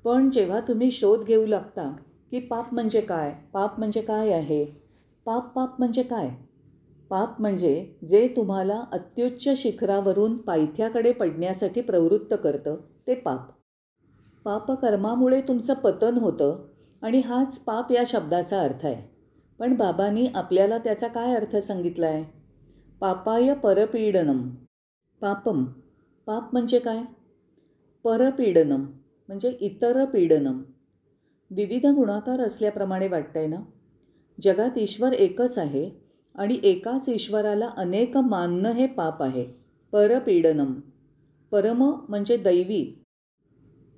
पण 0.04 0.30
जेव्हा 0.30 0.60
तुम्ही 0.60 0.90
शोध 0.90 1.24
घेऊ 1.24 1.46
लागता 1.46 1.96
की 2.30 2.40
पाप 2.40 2.74
म्हणजे 2.74 3.00
काय 3.00 3.34
पाप 3.52 3.78
म्हणजे 3.78 4.00
काय 4.00 4.32
आहे? 4.32 4.64
पाप 5.26 5.52
पाप 5.54 5.74
म्हणजे 5.78 6.02
काय? 6.02 6.30
पाप 7.10 7.40
म्हणजे 7.40 7.94
जे 8.08 8.28
तुम्हाला 8.36 8.84
अत्युच्च 8.92 9.48
शिखरावरून 9.56 10.36
पायथ्याकडे 10.36 11.12
पडण्यासाठी 11.12 11.80
प्रवृत्त 11.80 12.34
करतं 12.42 12.76
ते 13.06 13.14
पाप. 13.14 13.48
पापकर्मामुळे 14.44 15.40
तुमचं 15.40 15.74
पतन 15.74 16.18
होतं 16.18 16.66
आणि 17.02 17.20
हाच 17.20 17.58
पाप 17.58 17.92
या 17.92 18.02
शब्दाचा 18.06 18.60
अर्थ 18.60 18.86
आहे. 18.86 19.10
पण 19.58 19.74
बाबांनी 19.74 20.26
आपल्याला 20.34 20.78
त्याचा 20.78 21.08
काय 21.08 21.34
अर्थ 21.34 21.56
सांगितला 21.56 22.06
आहे 22.06 22.24
पापाय 23.00 23.54
परपीडनम. 23.54 24.50
पापम. 25.20 25.64
पाप 26.26 26.48
म्हणजे 26.52 26.78
काय? 26.78 27.02
परपीडनम. 28.04 28.84
म्हणजे 29.32 29.56
इतर 29.60 30.04
पीडनम. 30.04 30.62
विविध 31.50 31.86
गुणाकार 31.86 32.40
असल्याप्रमाणे 32.40 33.08
वाटतंय 33.08 33.46
ना? 33.46 33.56
जगात 34.40 34.78
ईश्वर 34.78 35.12
एकच 35.12 35.58
आहे 35.58 35.90
आणि 36.34 36.58
एकाच 36.62 37.08
ईश्वराला 37.08 37.70
अनेक 37.76 38.16
मानणं 38.16 38.72
हे 38.72 38.86
पाप 38.86 39.22
आहे. 39.22 39.44
परपीडनम. 39.92 40.74
परम 41.50 41.94
म्हणजे 42.08 42.36
दैवी. 42.36 43.04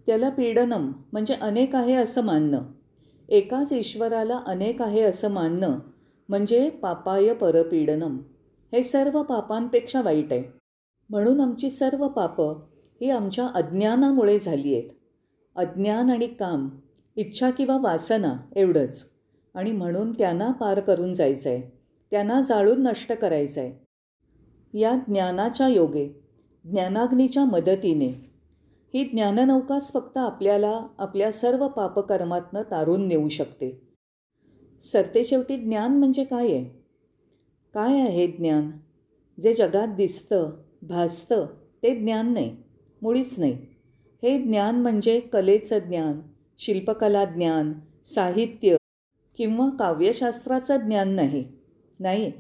त्याला 0.07 0.29
पीडनम 0.29 0.93
म्हणजे 1.13 1.35
अनेक 1.35 1.75
आहे 1.75 1.95
असं 1.95 2.25
मानणं. 2.25 2.63
एकाच 3.29 3.73
ईश्वराला 3.73 4.41
अनेक 4.47 4.83
आहे 4.83 5.01
असं 5.01 5.31
मानणं 5.31 5.79
म्हणजे 6.29 6.71
पापाय 6.71 7.35
परपीडनम. 7.35 8.19
हे 8.73 8.83
सर्व 8.83 9.23
पापांपेक्षा 9.23 10.03
वाईट 10.03 10.33
आहे. 10.33 10.45
म्हणून 11.11 11.41
आमची 11.41 11.71
सर्व 11.71 12.09
पापं 12.09 12.55
ही 13.01 13.11
आमच्या 13.11 13.47
अज्ञानामुळे 13.47 14.39
झाली 14.39 14.75
आहेत. 14.75 14.91
अज्ञान 15.57 16.11
आणि 16.11 16.27
काम 16.27 16.69
इच्छा 17.17 17.51
किंवा 17.51 17.77
वासना 17.77 18.37
एवढंच. 18.57 19.11
आणि 19.55 19.73
म्हणून 19.73 20.13
त्यांना 20.13 20.51
पार 20.51 20.81
करून 20.81 21.15
जायचं 21.15 21.51
आहे 21.51 21.79
त्यांना 22.11 22.41
जाळून 22.41 22.83
नष्ट 22.83 23.13
करायचं 23.13 23.61
आहे 23.61 23.85
या 24.79 24.95
ज्ञानाच्या 25.09 25.69
योगे 25.69 26.09
ज्ञानाग्नीच्या 26.65 27.45
मदतीने. 27.45 28.35
ही 28.95 29.05
ज्ञाननौकाच 29.05 29.93
फक्त 29.93 30.19
आपल्याला 30.19 30.87
आपल्या 30.99 31.33
सर्व 31.33 31.69
पापकर्मातनं 31.69 32.63
तारून 32.63 33.09
नेऊ 33.09 33.29
शकते. 33.29 33.89
सरतेशेवटी 34.81 35.57
ज्ञान 35.57 35.99
म्हणजे 35.99 36.25
काय 36.25 36.47
आहे? 36.47 36.65
काय 37.75 38.01
आहे 38.01 38.27
ज्ञान? 38.27 38.71
जे 39.41 39.53
जगात 39.53 39.89
दिसतं 39.89 40.51
भासतं 40.83 41.47
ते 41.83 41.95
ज्ञान 41.95 42.33
नाही 42.33 42.57
मुळीच 43.03 43.39
नाही. 43.39 43.74
हे 44.25 44.43
ज्ञान 44.43 44.75
म्हणजे 44.75 45.21
कलेचं 45.21 45.79
ज्ञान 45.79 46.21
शिल्पकला 46.59 47.25
ज्ञान 47.25 47.73
साहित्य 48.05 48.77
किंवा 49.37 49.69
काव्यशास्त्राचं 49.79 50.77
ज्ञान 50.77 51.09
नाही. 51.09 51.45
नाही. 52.01 52.33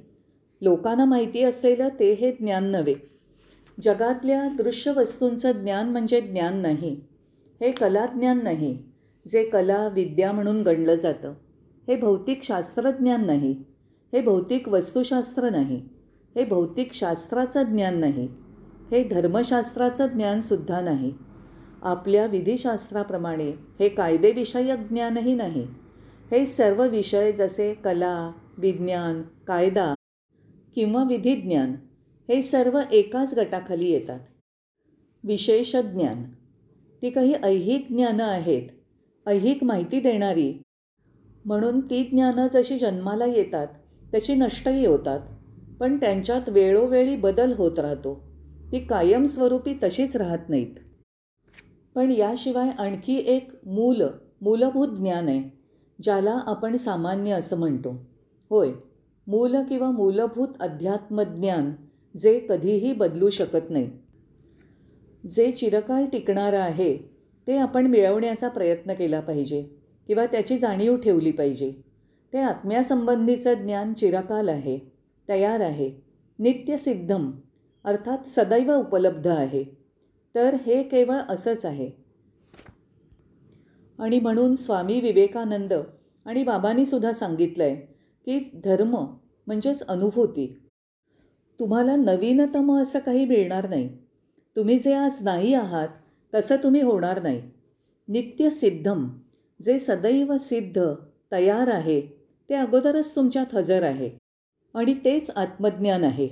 लोकांना 0.62 1.04
माहिती 1.04 1.42
असलेलं 1.42 1.88
ते 2.00 2.12
हे 2.12 2.32
ज्ञान 2.32 2.64
नव्हे. 2.64 2.94
जगातल्या 3.82 4.48
दृश्य 4.48 4.92
वस्तूंचं 4.96 5.52
ज्ञान 5.52 5.88
म्हणजे 5.88 6.20
ज्ञान 6.20 6.56
नाही. 6.56 7.00
हे 7.60 7.70
कलाज्ञान 7.70 8.42
नाही 8.42 8.78
जे 9.28 9.44
कला 9.44 9.88
विद्या 9.88 10.32
म्हणून 10.32 10.62
गणलं 10.62 10.94
जातं. 10.94 11.34
हे 11.88 11.96
भौतिक 11.96 12.42
शास्त्रज्ञान 12.42 13.26
नाही. 13.26 13.52
हे 14.12 14.20
भौतिक 14.20 14.68
वस्तुशास्त्र 14.68 15.50
नाही. 15.50 15.82
हे 16.36 16.44
भौतिक 16.44 16.92
शास्त्राचं 16.92 17.62
ज्ञान 17.62 17.98
नाही. 17.98 18.28
हे 18.90 19.08
धर्मशास्त्राचं 19.08 20.06
ज्ञानसुद्धा 20.06 20.80
नाही. 20.80 21.12
आपल्या 21.84 22.26
विधिशास्त्राप्रमाणे 22.26 23.50
हे 23.50 23.88
कायदेविषयक 23.88 24.78
ज्ञानही 24.78 25.34
नाही. 25.34 25.66
हे 26.30 26.46
सर्व 26.46 26.88
विषय 26.88 27.32
जसे 27.32 27.74
कला 27.74 28.32
विज्ञान 28.58 29.22
कायदा 29.46 29.94
किंवा 30.74 31.04
विधिज्ञान 31.04 31.74
हे 32.28 32.42
सर्व 32.42 32.80
एकाच 32.92 33.34
गटाखाली 33.34 33.90
येतात. 33.90 34.20
विशेष 35.24 35.76
ज्ञान. 35.76 36.24
ती 37.02 37.10
काही 37.10 37.34
ऐहिक 37.34 37.86
ज्ञानं 37.90 38.24
आहेत 38.24 38.62
ऐहिक 39.26 39.64
माहिती 39.64 40.00
देणारी. 40.00 40.62
म्हणून 41.44 41.80
ती 41.80 42.04
ज्ञानं 42.04 42.46
जशी 42.52 42.78
जन्माला 42.78 43.26
येतात 43.26 43.66
तशी 44.14 44.34
नष्टही 44.34 44.86
होतात. 44.86 45.20
पण 45.80 46.00
त्यांच्यात 46.00 46.48
वेळोवेळी 46.48 47.16
बदल 47.16 47.52
होत 47.52 47.78
राहतो. 47.78 48.22
ती 48.72 48.78
कायमस्वरूपी 48.78 49.74
तशीच 49.82 50.16
राहत 50.16 50.48
नाहीत. 50.48 50.83
पण 51.94 52.10
याशिवाय 52.10 52.70
आणखी 52.70 53.16
एक 53.26 53.50
मूल 53.66 54.02
मूलभूत 54.40 54.88
ज्ञान 54.88 55.28
आहे 55.28 55.42
ज्याला 56.02 56.38
आपण 56.46 56.76
सामान्य 56.76 57.32
असं 57.32 57.58
म्हणतो. 57.58 58.06
होय 58.50 58.72
मूल 59.26 59.56
किंवा 59.68 59.90
मूलभूत 59.90 60.48
अध्यात्मज्ञान 60.60 61.72
जे 62.16 62.46
कधीही 62.48 62.92
बदलू 62.92 63.30
शकत 63.30 63.70
नाही. 63.70 63.90
जे 65.34 65.52
चिरकाळ 65.52 66.04
टिकणारं 66.04 66.58
आहे 66.58 66.98
ते 67.46 67.56
आपण 67.56 67.86
मिळवण्याचा 67.86 68.48
प्रयत्न 68.48 68.92
केला 68.92 69.20
पाहिजे 69.20 69.62
किंवा 70.06 70.26
त्याची 70.26 70.58
जाणीव 70.58 70.96
ठेवली 70.96 71.30
पाहिजे. 71.30 71.72
ते 72.32 72.38
आत्म्यासंबंधीचं 72.38 73.54
ज्ञान 73.54 73.92
चिरकाल 73.94 74.48
आहे 74.48 74.78
तयार 75.28 75.60
आहे 75.60 75.90
नित्यसिद्धम 76.38 77.30
अर्थात 77.84 78.18
सदैव 78.26 78.72
उपलब्ध 78.72 79.26
आहे. 79.26 79.83
तर 80.34 80.54
हे 80.54 80.82
केवळ 80.82 81.18
असंच 81.28 81.66
आहे. 81.66 81.90
आणि 83.98 84.20
म्हणून 84.20 84.54
स्वामी 84.54 85.00
विवेकानंद 85.00 85.72
आणि 86.24 86.44
बाबांनी 86.44 86.84
सुद्धा 86.84 87.12
सांगितलं 87.12 87.64
आहे 87.64 87.76
की 88.24 88.60
धर्म 88.64 89.06
म्हणजेच 89.46 89.86
अनुभूती. 89.86 90.58
तुम्हाला 91.60 91.96
नवीनतम 91.96 92.80
असं 92.82 92.98
काही 92.98 93.24
मिळणार 93.24 93.68
नाही. 93.68 93.88
तुम्ही 94.56 94.78
जे 94.78 94.94
आज 94.94 95.24
नाही 95.24 95.54
आहात 95.54 95.88
तसं 96.34 96.56
तुम्ही 96.56 96.82
होणार 96.82 97.22
नाही. 97.22 97.42
नित्य 98.08 98.50
सिद्धम 98.50 99.08
जे 99.62 99.78
सदैव 99.78 100.36
सिद्ध 100.36 100.94
तयार 101.32 101.68
आहे 101.68 102.00
ते 102.50 102.54
अगोदरच 102.54 103.16
तुमच्यात 103.16 103.54
हजर 103.54 103.82
आहे. 103.82 104.10
आणि 104.74 104.94
तेच 104.94 105.30
आत्मज्ञान 105.30 106.04
आहे. 106.04 106.28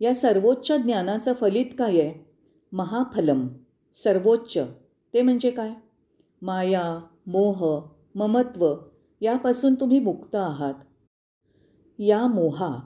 या 0.00 0.14
सर्वोच्च 0.14 0.72
ज्ञानाचं 0.72 1.32
फलित 1.32 1.66
काय 1.78 2.00
आहे? 2.00 2.31
महाफलम 2.72 3.48
सर्वोच्च. 3.92 4.58
ते 5.14 5.22
म्हणजे 5.22 5.50
काय? 5.50 5.70
माया 6.42 7.00
मोह 7.26 7.80
ममत्व 8.14 8.74
यापासून 9.20 9.74
तुम्ही 9.74 10.00
मुक्त 10.00 10.34
आहात. 10.34 10.74
या 11.98 12.26
मोहा 12.26 12.78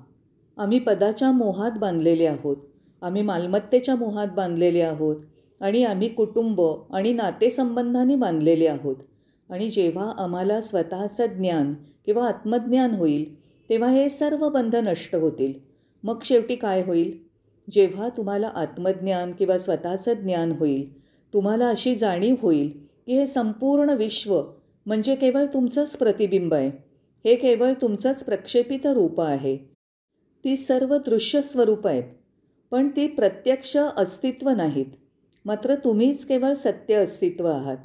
आम्ही 0.57 0.79
पदाच्या 0.79 1.33
मोहात 1.33 1.71
बांधलेले 1.81 2.27
आहोत. 2.27 2.57
आम्ही 3.03 3.23
मालमत्तेच्या 3.23 3.97
मोहात 3.97 4.27
बांधलेले 4.37 4.81
आहोत. 4.81 5.17
आणि 5.61 5.85
आम्ही 5.85 6.09
कुटुंब 6.09 6.61
आणि 6.91 7.13
नातेसंबंधाने 7.13 8.17
बांधलेले 8.17 8.67
आहोत. 8.67 8.97
आणि 9.51 9.71
जेव्हा 9.71 10.13
आम्हाला 10.19 10.61
स्वतःचं 10.61 11.27
ज्ञान 11.27 11.75
किंवा 12.07 12.29
आत्मज्ञान 12.29 12.91
होईल 12.91 13.41
तेव्हा 13.69 13.91
हे 13.91 14.09
सर्व 14.09 14.49
बंध 14.49 14.77
नष्ट 14.77 15.15
होतील. 15.15 15.53
मग 16.03 16.19
शेवटी 16.23 16.57
काय 16.57 16.83
होईल? 16.83 17.26
जेव्हा 17.71 18.09
तुम्हाला 18.09 18.49
आत्मज्ञान 18.55 19.33
किंवा 19.33 19.59
स्वतःचं 19.59 20.13
ज्ञान 20.13 20.53
होईल 20.53 21.07
तुम्हाला 21.33 21.69
अशी 21.69 21.97
जाणीव 21.97 22.35
होईल 22.41 22.87
की 23.07 23.19
हे 23.19 23.27
संपूर्ण 23.27 23.91
विश्व 23.91 24.45
म्हणजे 24.87 25.15
केवळ 25.15 25.45
तुमचंच 25.55 25.97
प्रतिबिंब 25.97 26.55
आहे 26.55 26.69
हे 27.25 27.37
केवळ 27.37 27.73
तुमचंच 27.83 28.25
प्रक्षेपित 28.25 28.87
रूप 28.87 29.21
आहे. 29.21 29.57
ती 30.45 30.57
सर्व 30.57 30.97
दृश्य 30.97 31.43
स्वरूप 31.43 31.87
आहेत 31.87 32.03
पण 32.71 32.89
ती 32.89 33.07
प्रत्यक्ष 33.07 33.77
अस्तित्व 33.77 34.51
नाहीत 34.51 34.87
मात्र 35.45 35.75
तुम्हीच 35.75 36.27
केवळ 36.27 36.53
सत्य 36.53 36.95
अस्तित्व 36.95 37.47
आहात. 37.47 37.77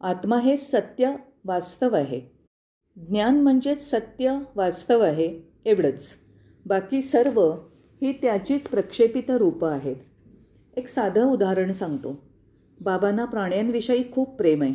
आत्मा 0.00 0.38
हे 0.38 0.56
सत्य 0.56 1.12
वास्तव 1.44 1.94
आहे. 1.94 2.20
ज्ञान 2.96 3.40
म्हणजेच 3.40 3.90
सत्य 3.90 4.38
वास्तव 4.56 5.00
आहे 5.00 5.40
एवढंच. 5.64 6.16
बाकी 6.66 7.00
सर्व 7.00 7.52
ही 8.02 8.12
त्याचीच 8.12 8.68
प्रक्षेपित 8.68 9.30
रूपं 9.30 9.70
आहेत. 9.70 9.96
एक 10.76 10.88
साधं 10.88 11.24
उदाहरण 11.24 11.72
सांगतो. 11.72 12.18
बाबांना 12.80 13.24
प्राण्यांविषयी 13.24 14.04
खूप 14.12 14.36
प्रेम 14.36 14.62
आहे. 14.62 14.74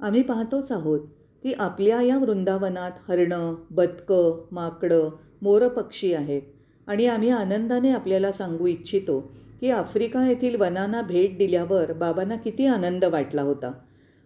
आम्ही 0.00 0.22
पाहतोच 0.22 0.72
आहोत 0.72 1.00
की 1.42 1.52
आपल्या 1.52 2.02
या 2.02 2.18
वृंदावनात 2.18 2.90
हरणं 3.08 3.54
बदकं 3.70 4.44
माकडं 4.52 5.08
मोरपक्षी 5.42 6.12
आहेत 6.14 6.42
आणि 6.86 7.06
आम्ही 7.06 7.30
आनंदाने 7.30 7.90
आपल्याला 7.90 8.32
सांगू 8.32 8.66
इच्छितो 8.66 9.20
की 9.60 9.70
आफ्रिका 9.70 10.26
येथील 10.28 10.60
वनांना 10.60 11.02
भेट 11.02 11.38
दिल्यावर 11.38 11.92
बाबांना 11.92 12.36
किती 12.36 12.66
आनंद 12.66 13.04
वाटला 13.04 13.42
होता. 13.42 13.72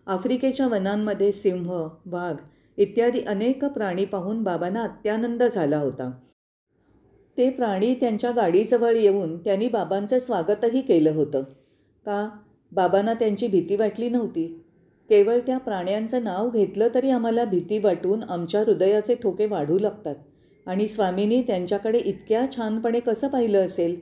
आफ्रिकेच्या 0.07 0.67
वनांमध्ये 0.67 1.33
सिंह 1.33 1.89
वाघ 2.07 2.35
इत्यादी 2.77 3.21
अनेक 3.21 3.65
प्राणी 3.65 4.05
पाहून 4.05 4.43
बाबांना 4.43 4.83
अत्यानंद 4.83 5.43
झाला 5.43 5.79
होता. 5.79 6.11
ते 7.39 7.51
प्राणी 7.51 7.95
त्यांच्या 7.95 8.31
गाडीजवळ 8.31 8.95
येऊन 8.95 9.39
त्यांनी 9.39 9.69
बाबांचं 9.69 10.19
स्वागतही 10.19 10.81
केलं 10.81 11.11
होतं. 11.11 11.43
का? 12.07 12.29
बाबांना 12.73 13.15
त्यांची 13.15 13.47
भीती 13.47 13.77
वाटली 13.77 14.09
नव्हती. 14.09 14.65
केवळ 15.09 15.39
त्या 15.39 15.59
प्राण्यांचं 15.59 16.25
नाव 16.25 16.51
घेतलं 16.51 16.89
तरी 16.95 17.11
आम्हाला 17.11 17.45
भीती 17.45 17.79
वाटून 17.79 18.23
आमच्या 18.23 18.61
हृदयाचे 18.61 19.15
ठोके 19.15 19.47
वाढू 19.47 19.79
लागतात. 19.79 20.15
आणि 20.67 20.87
स्वामींनी 20.87 21.43
त्यांच्याकडे 21.43 21.99
इतक्या 21.99 22.47
छानपणे 22.57 23.01
कसं 23.01 23.29
पाहिलं 23.29 23.65
असेल? 23.65 24.01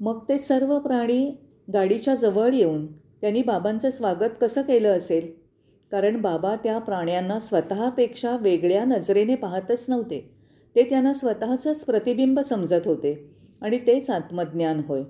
मग 0.00 0.24
ते 0.28 0.38
सर्व 0.38 0.78
प्राणी 0.78 1.36
गाडीच्या 1.72 2.14
जवळ 2.14 2.52
येऊन 2.52 2.86
त्यांनी 2.92 3.42
बाबांचं 3.42 3.90
स्वागत 3.90 4.30
कसं 4.40 4.62
केलं 4.62 4.96
असेल? 4.96 5.32
कारण 5.90 6.20
बाबा 6.20 6.56
त्या 6.56 6.78
प्राण्यांना 6.78 7.38
स्वतःपेक्षा 7.38 8.36
वेगळ्या 8.36 8.84
नजरेने 8.84 9.34
पाहतच 9.34 9.86
नव्हते. 9.88 10.35
ते 10.76 10.84
त्यांना 10.84 11.12
स्वतःचंच 11.12 11.84
प्रतिबिंब 11.84 12.40
समजत 12.40 12.80
होते 12.84 13.30
आणि 13.60 13.78
तेच 13.78 14.10
आत्मज्ञान 14.10 14.80
होय. 14.88 15.02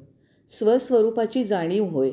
स्वस्वरूपाची 0.48 1.44
जाणीव 1.44 1.84
होय. 1.84 2.10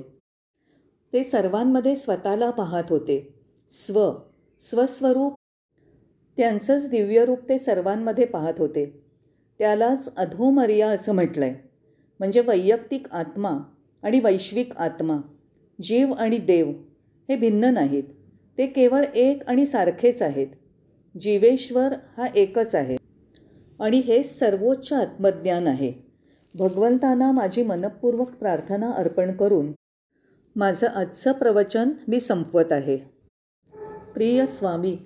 ते 1.14 1.24
सर्वांमध्ये 1.24 1.96
स्वतःला 1.96 2.50
पाहत 2.50 2.84
होते. 2.90 3.34
स्व 3.70 4.12
स्वस्वरूप. 4.60 5.34
त्यांचंच 6.38 6.90
दिव्यरूप 6.90 7.50
ते 7.50 7.58
सर्वांमध्ये 7.58 8.26
पाहत 8.26 8.54
होते. 8.58 9.04
त्यालाच 9.60 10.16
अधोमर्या 10.16 10.90
असं 10.90 11.12
म्हटलं 11.12 11.46
आहे 11.46 11.56
म्हणजे 12.20 12.42
वैयक्तिक 12.42 13.08
आत्मा 13.12 13.60
आणि 14.04 14.20
वैश्विक 14.20 14.76
आत्मा 14.78 15.18
जीव 15.82 16.14
आणि 16.14 16.38
देव 16.38 16.70
हे 17.30 17.36
भिन्न 17.36 17.64
नाहीत. 17.64 18.04
ते 18.58 18.68
केवळ 18.68 19.04
एक 19.16 19.48
आणि 19.48 19.66
सारखेच 19.66 20.22
आहेत. 20.22 20.48
जीवेश्वर 21.20 21.94
हा 22.18 22.28
एकच 22.36 22.76
आहे. 22.76 23.03
आणि 23.84 23.98
हे 23.98 24.24
सर्वोच्च 24.24 24.94
आत्मज्ञान 24.94 25.68
आहे. 25.68 25.94
भगवंतांना 26.56 27.32
माझी 27.32 27.64
मनपूर्वक 27.64 28.30
प्रार्थना 28.30 28.92
अर्पण 28.92 29.32
करून 29.32 29.72
माझं 30.56 30.88
आजचं 30.88 31.32
प्रवचन 31.32 31.90
मी 32.08 32.20
संपवत 32.20 32.72
आहे. 32.72 32.98
प्रिय 34.14 34.46
स्वामी 34.46 34.98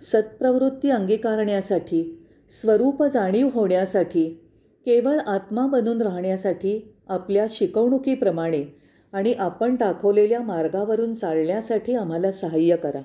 सत्प्रवृत्ती 0.00 0.90
अंगीकारण्यासाठी 0.90 2.26
स्वरूप 2.50 3.02
जाणीव 3.02 3.48
होण्यासाठी 3.52 4.40
केवळ 4.86 5.18
आत्मा 5.18 5.66
बनून 5.66 6.02
राहण्यासाठी 6.02 6.94
आपल्या 7.08 7.46
शिकवणुकीप्रमाणे 7.50 8.64
आणि 9.12 9.32
आपण 9.32 9.76
दाखवलेल्या 9.76 10.40
मार्गावरून 10.40 11.14
चालण्यासाठी 11.14 11.94
आम्हाला 11.94 12.30
सहाय्य 12.30 12.76
करा. 12.76 13.00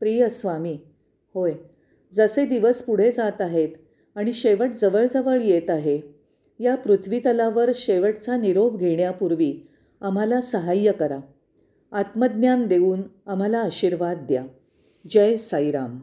प्रिय 0.00 0.28
स्वामी 0.28 0.78
होय. 1.34 1.52
जसे 2.12 2.46
दिवस 2.46 2.82
पुढे 2.82 3.12
जात 3.12 3.40
आहेत 3.40 3.68
आणि 4.14 4.32
शेवट 4.32 4.68
जवळजवळ 4.70 5.40
येत 5.40 5.70
आहे 5.70 6.00
या 6.60 6.74
पृथ्वीतलावर 6.74 7.70
शेवटचा 7.74 8.36
निरोप 8.36 8.76
घेण्यापूर्वी 8.76 9.68
आम्हाला 10.00 10.40
सहाय्य 10.40 10.92
करा. 10.92 11.18
आत्मज्ञान 11.92 12.66
देऊन 12.66 13.02
आम्हाला 13.26 13.58
आशीर्वाद 13.58 14.16
द्या. 14.18 14.46
जय 15.10 15.36
साईराम. 15.36 15.98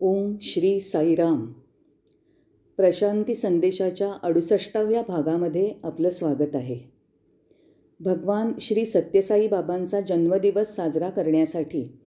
ओम 0.00 0.34
श्री 0.40 0.80
साईराम. 0.80 1.52
प्रशांती 2.76 3.34
संदेशाच्या 3.34 4.12
अडुसष्टाव्या 4.22 5.02
भागामध्ये 5.08 5.74
आपलं 5.82 6.10
स्वागत 6.10 6.54
आहे. 6.54 6.78
भगवान 8.00 8.52
श्री 8.60 8.84
सत्यसाई 8.84 9.46
बाबांचा 9.48 10.00
जन्मदिवस 10.00 10.74
साजरा 10.76 11.10
करण्यासाठी 11.10 12.03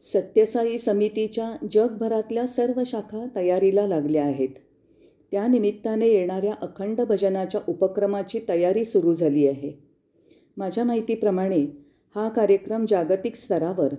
सत्यसाई 0.00 0.78
समितीच्या 0.78 1.56
जगभरातल्या 1.70 2.46
सर्व 2.46 2.82
शाखा 2.86 3.26
तयारीला 3.36 3.86
लागल्या 3.86 4.24
आहेत. 4.24 4.48
त्यानिमित्ताने 5.32 6.08
येणाऱ्या 6.08 6.52
अखंड 6.60 7.00
भजनाच्या 7.00 7.60
उपक्रमाची 7.68 8.40
तयारी 8.48 8.84
सुरू 8.84 9.14
झाली 9.14 9.46
आहे. 9.46 9.72
माझ्या 10.56 10.84
माहितीप्रमाणे 10.84 11.58
हा 12.14 12.28
कार्यक्रम 12.28 12.86
जागतिक 12.90 13.36
स्तरावर 13.36 13.94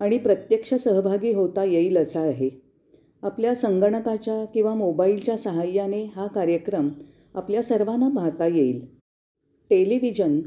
आणि 0.00 0.18
प्रत्यक्ष 0.18 0.74
सहभागी 0.74 1.32
होता 1.32 1.64
येईल 1.64 1.96
असा 1.96 2.20
आहे. 2.20 2.50
आपल्या 3.22 3.54
संगणकाच्या 3.54 4.44
किंवा 4.44 4.74
मोबाईलच्या 4.74 5.36
सहाय्याने 5.36 6.04
हा 6.04 6.26
कार्यक्रम 6.26 6.88
आपल्या 7.34 7.62
सर्वांना 7.62 8.08
पाहता 8.08 8.46
येईल. 8.46 8.86
टेलिव्हिजन 9.70 10.40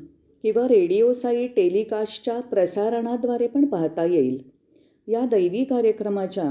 किंवा 0.43 0.67
रेडिओसाई 0.67 1.47
टेलिकास्टच्या 1.47 2.39
प्रसारणाद्वारे 2.39 3.47
पण 3.47 3.65
पाहता 3.65 4.05
येईल. 4.05 4.58
या 5.09 5.25
दैवी 5.25 5.63
कार्यक्रमाच्या 5.63 6.43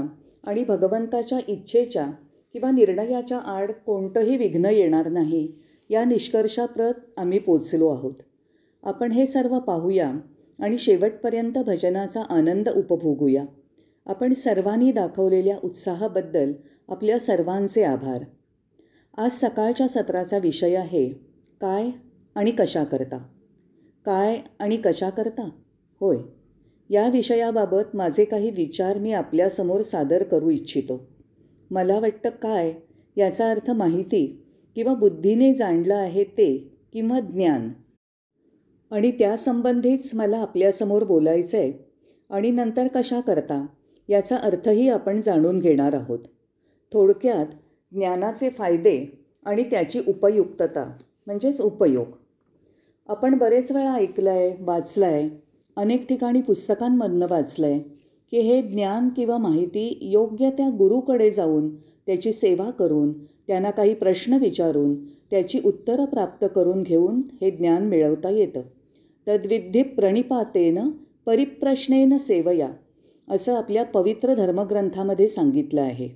आणि 0.43 0.63
भगवंताच्या 0.63 1.39
इच्छेच्या 1.47 2.05
किंवा 2.53 2.71
निर्णयाच्या 2.71 3.37
आड 3.37 3.71
कोणतंही 3.71 4.37
विघ्न 4.37 4.65
येणार 4.65 5.09
नाही 5.09 5.51
या 5.89 6.03
निष्कर्षाप्रत 6.05 6.93
आम्ही 7.17 7.39
पोचलो 7.39 7.87
आहोत. 7.87 8.13
आपण 8.83 9.11
हे 9.11 9.25
सर्व 9.25 9.59
पाहूया 9.59 10.11
आणि 10.59 10.77
शेवटपर्यंत 10.77 11.57
भजनाचा 11.57 12.21
आनंद 12.21 12.69
उपभोगूया. 12.69 13.45
आपण 14.05 14.33
सर्वांनी 14.33 14.91
दाखवलेल्या 14.91 15.57
उत्साहाबद्दल 15.63 16.51
आपल्या 16.87 17.19
सर्वांचे 17.19 17.83
आभार. 17.83 18.23
आज 19.17 19.31
सकाळच्या 19.31 19.87
सत्राचा 19.87 20.37
विषय 20.37 20.75
आहे 20.75 21.07
काय 21.61 21.89
आणि 22.35 22.51
कशा 22.51 22.83
करता 22.83 23.17
काय 24.05 24.41
आणि 24.59 24.77
कशा 24.77 25.09
करता 25.09 25.49
होय. 26.01 26.17
या 26.89 27.09
विषयाबाबत 27.09 27.95
माझे 27.95 28.25
काही 28.25 28.51
विचार 28.51 28.97
मी 28.97 29.11
आपल्यासमोर 29.13 29.81
सादर 29.81 30.23
करू 30.23 30.49
इच्छितो. 30.49 31.07
मला 31.71 31.99
वाटतं 31.99 32.29
काय? 32.29 32.73
याचा 33.17 33.51
अर्थ 33.51 33.71
माहिती 33.71 34.43
किंवा 34.75 34.93
बुद्धीने 34.93 35.53
जाणलं 35.53 35.95
आहे 35.95 36.23
ते 36.23 36.77
किंवा 36.93 37.19
ज्ञान. 37.19 37.69
आणि 38.91 39.11
त्यासंबंधीच 39.11 40.15
मला 40.15 40.37
आपल्यासमोर 40.37 41.03
बोलायचं 41.03 41.57
आहे 41.57 41.73
आणि 42.29 42.51
नंतर 42.51 42.87
कशा 42.87 43.19
करता 43.21 43.65
याचा 44.09 44.35
अर्थही 44.35 44.89
आपण 44.89 45.21
जाणून 45.21 45.59
घेणार 45.59 45.93
आहोत. 45.93 46.19
थोडक्यात 46.93 47.45
ज्ञानाचे 47.91 48.49
फायदे 48.49 49.25
आणि 49.45 49.63
त्याची 49.63 50.01
उपयुक्तता 50.07 50.97
म्हणजेच 51.25 51.61
उपयोग. 51.61 52.07
आपण 53.07 53.37
बरेच 53.37 53.71
वेळा 53.71 53.93
ऐकलं 53.93 54.29
आहे 54.29 54.63
वाचलं 54.63 55.05
आहे 55.05 55.48
अनेक 55.79 56.07
ठिकाणी 56.07 56.41
पुस्तकांमधनं 56.41 57.27
वाचलं 57.29 57.65
आहे 57.65 57.79
की 58.31 58.39
हे 58.39 58.61
ज्ञान 58.61 59.09
किंवा 59.09 59.37
माहिती 59.37 59.97
योग्य 60.01 60.49
त्या 60.49 60.69
गुरुकडे 60.69 61.31
जाऊन 61.31 61.75
त्याची 61.75 62.31
सेवा 62.31 62.69
करून 62.71 63.13
त्यांना 63.25 63.71
काही 63.71 63.93
प्रश्न 63.93 64.33
विचारून 64.33 65.05
त्याची 65.05 65.59
उत्तरं 65.65 66.05
प्राप्त 66.05 66.45
करून 66.55 66.83
घेऊन 66.83 67.21
हे 67.41 67.51
ज्ञान 67.51 67.87
मिळवता 67.87 68.29
येतं. 68.29 68.61
तद्विधी 69.27 69.81
प्रणिपातेन 69.81 70.89
परिप्रश्नेन 71.25 72.17
सेवया 72.17 72.69
असं 73.29 73.55
आपल्या 73.55 73.85
पवित्र 73.85 74.33
धर्मग्रंथामध्ये 74.33 75.27
सांगितलं 75.27 75.81
आहे. 75.81 76.09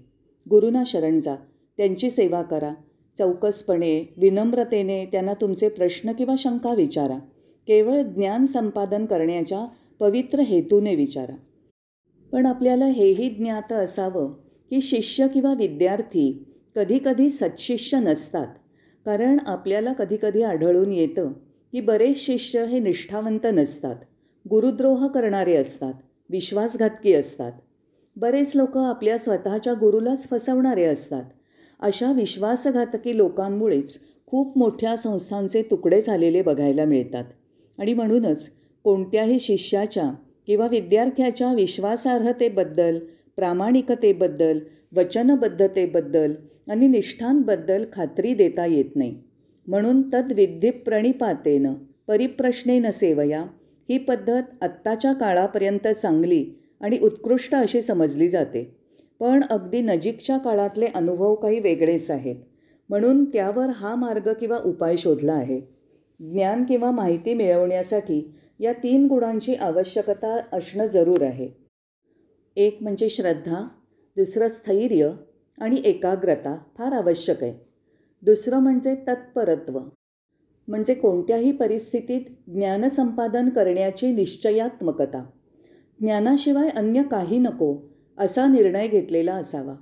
गुरुना 0.50 0.84
शरण 0.86 1.20
जा 1.20 1.36
त्यांची 1.78 2.10
सेवा 2.10 2.42
करा 2.42 2.74
चौकसपणे 3.18 4.14
विनम्रतेने 4.18 5.06
त्यांना 5.06 5.34
तुमचे 5.34 5.70
प्रश्न 5.70 6.12
किंवा 6.12 6.36
शंका 6.38 6.74
विचारा. 6.74 7.18
केवळ 7.68 8.02
ज्ञान 8.02 8.46
संपादन 8.46 9.06
करण्याच्या 9.06 9.66
पवित्र 10.00 10.40
हेतूने 10.40 10.96
विचारा. 10.96 11.36
पण 12.32 12.46
आपल्याला 12.46 12.86
हेही 12.86 13.30
ज्ञात 13.30 13.74
असावं 13.74 14.34
की 14.70 14.82
शिष्य 14.82 15.28
किंवा 15.28 15.54
विद्यार्थी 15.54 16.46
कधीकधी 16.76 17.30
सत्शिष्य 17.30 18.00
नसतात. 18.00 18.48
कारण 19.06 19.38
आपल्याला 19.48 19.94
कधीकधी 19.94 20.42
आढळून 20.42 20.92
येतं 20.92 21.32
की 21.72 21.82
बरेच 21.82 22.18
शिष्य 22.18 22.66
हे 22.66 22.80
निष्ठावंत 22.80 23.46
नसतात. 23.46 23.96
गुरुद्रोह 24.50 25.08
करणारे 25.08 25.56
असतात. 25.56 25.94
विश्वासघातकी 26.30 27.14
असतात. 27.14 27.52
बरेच 28.16 28.52
लोक 28.56 28.78
आपल्या 28.78 29.18
स्वतःच्या 29.18 29.74
गुरुलाच 29.74 30.30
फसवणारे 30.30 30.84
असतात. 30.84 31.24
अशा 31.80 32.12
विश्वासघातकी 32.12 33.18
लोकांमुळेच 33.18 34.00
खूप 34.26 34.58
मोठ्या 34.58 34.96
संस्थांचे 34.96 35.62
तुकडे 35.62 36.02
झालेले 36.02 36.42
बघायला 36.42 36.86
मिळतात. 36.86 37.26
आणि 37.80 37.94
म्हणूनच 37.94 38.52
कोणत्याही 38.84 39.40
शिष्याच्या 39.40 40.12
किंवा 40.48 40.68
विद्यार्थ्याच्या 40.68 41.54
विश्वासार्हतेबद्दल 41.54 43.00
प्रामाणिकतेबद्दल 43.36 44.60
वचनबद्धतेबद्दल 44.96 46.34
आणि 46.70 46.88
निष्ठांबद्दल 46.88 47.86
खात्री 47.94 48.34
देता 48.34 48.66
येत 48.66 48.96
नाही. 48.96 49.20
म्हणून 49.68 50.02
तद्विधी 50.14 50.70
प्रणिपातेनं 50.70 51.74
परिप्रश्नेनं 52.08 52.90
सेवया 52.90 53.42
ही 53.90 53.98
पद्धत 53.98 54.44
आत्ताच्या 54.62 55.14
काळापर्यंत 55.14 55.88
चांगली 55.88 56.46
आणि 56.82 56.98
उत्कृष्ट 56.98 57.56
अशी 57.56 57.82
समजली 57.82 58.30
जाते. 58.30 58.76
पण 59.20 59.44
अगदी 59.50 59.82
नजीकच्या 59.82 60.38
काळातले 60.38 60.86
अनुभव 60.86 61.36
काही 61.36 61.60
वेगळेच 61.60 62.12
आहेत. 62.12 62.36
म्हणून 62.90 63.26
त्यावर 63.26 63.66
हा 63.66 63.96
मार्ग 63.96 64.34
किंवा 64.34 64.58
उपाय 64.66 64.96
शोधला 64.96 65.34
आहे. 65.34 65.62
ज्ञान 66.32 66.64
किंवा 66.64 66.92
माहिती 66.92 67.34
मिळवण्यासाठी 67.34 68.34
या 68.60 68.74
तीन 68.74 69.08
गुणांची 69.08 69.56
आवश्यकता 69.56 70.40
असणं 70.54 70.88
जरूर 70.88 71.22
आहे. 71.22 71.50
एक 72.56 72.78
म्हणजे 72.82 73.10
श्रद्धा 73.10 73.68
दुसरं 74.16 74.48
स्थैर्य 74.48 75.12
आणि 75.58 75.82
एकाग्रता 75.86 76.58
फार 76.78 76.92
आवश्यक 76.92 77.44
आहे. 77.44 77.54
दुसरं 78.22 78.60
म्हणजे 78.60 78.96
तत्परत्व 78.96 79.80
म्हणजे 80.68 80.94
कोणत्याही 80.94 81.52
परिस्थितीत 81.52 82.22
ज्ञानसंपादन 82.48 83.50
करण्याची 83.50 84.12
निश्चयात्मकता. 84.12 85.26
ज्ञानाशिवाय 86.00 86.70
अन्य 86.70 87.04
काही 87.04 87.40
नको 87.40 87.94
असा 88.18 88.48
निर्णय 88.48 88.88
घेतलेला 88.88 89.34
असावा. 89.34 89.76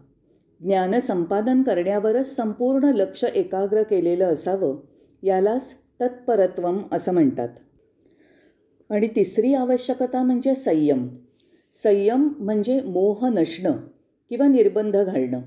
ज्ञानसंपादन 0.61 1.63
करण्यावरच 1.63 2.35
संपूर्ण 2.35 2.83
लक्ष 2.83 3.23
एकाग्र 3.23 3.83
केलेलं 3.83 4.25
असावं 4.25 4.79
यालाच 5.23 5.75
तत्परत्वम 6.01 6.81
असं 6.91 7.13
म्हणतात. 7.13 7.49
आणि 8.89 9.07
तिसरी 9.07 9.53
आवश्यकता 9.53 10.23
म्हणजे 10.23 10.55
संयम. 10.55 11.07
संयम 11.83 12.33
म्हणजे 12.37 12.81
मोह 12.81 13.27
नसणं 13.27 13.71
किंवा 14.29 14.47
निर्बंध 14.47 14.97
घालणं. 14.97 15.41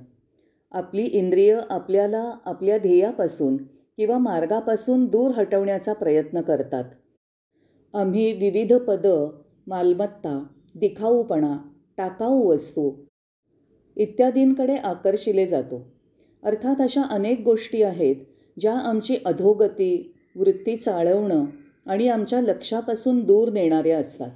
आपली 0.72 1.02
इंद्रिय 1.02 1.60
आपल्याला 1.70 2.32
आपल्या 2.44 2.78
ध्येयापासून 2.78 3.56
किंवा 3.96 4.18
मार्गापासून 4.18 5.06
दूर 5.06 5.30
हटवण्याचा 5.30 5.92
प्रयत्न 5.92 6.40
करतात. 6.40 6.84
आम्ही 7.94 8.32
विविध 8.32 8.72
पदं 8.72 9.42
मालमत्ता 9.66 10.44
दिखाऊपणा 10.74 11.58
टाकाऊ 11.96 12.46
वस्तू 12.46 12.92
इत्यादींकडे 13.96 14.76
आकर्षिले 14.76 15.46
जातो. 15.46 15.92
अर्थात 16.42 16.80
अशा 16.80 17.02
अनेक 17.02 17.40
गोष्टी 17.40 17.82
आहेत 17.82 18.16
ज्या 18.60 18.78
आमची 18.78 19.16
अधोगती 19.24 20.13
वृत्ती 20.34 20.76
चाळवणं 20.76 21.44
आणि 21.86 22.08
आमच्या 22.08 22.40
लक्षापासून 22.40 23.24
दूर 23.24 23.50
नेणाऱ्या 23.50 23.98
असतात. 23.98 24.30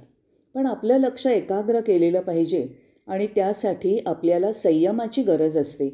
पण 0.53 0.65
आपलं 0.65 0.97
लक्ष 0.97 1.27
एकाग्र 1.27 1.79
केलेलं 1.79 2.21
पाहिजे 2.21 2.67
आणि 3.07 3.27
त्यासाठी 3.27 3.99
आपल्याला 4.05 4.51
संयमाची 4.51 5.23
गरज 5.23 5.57
असते 5.57 5.89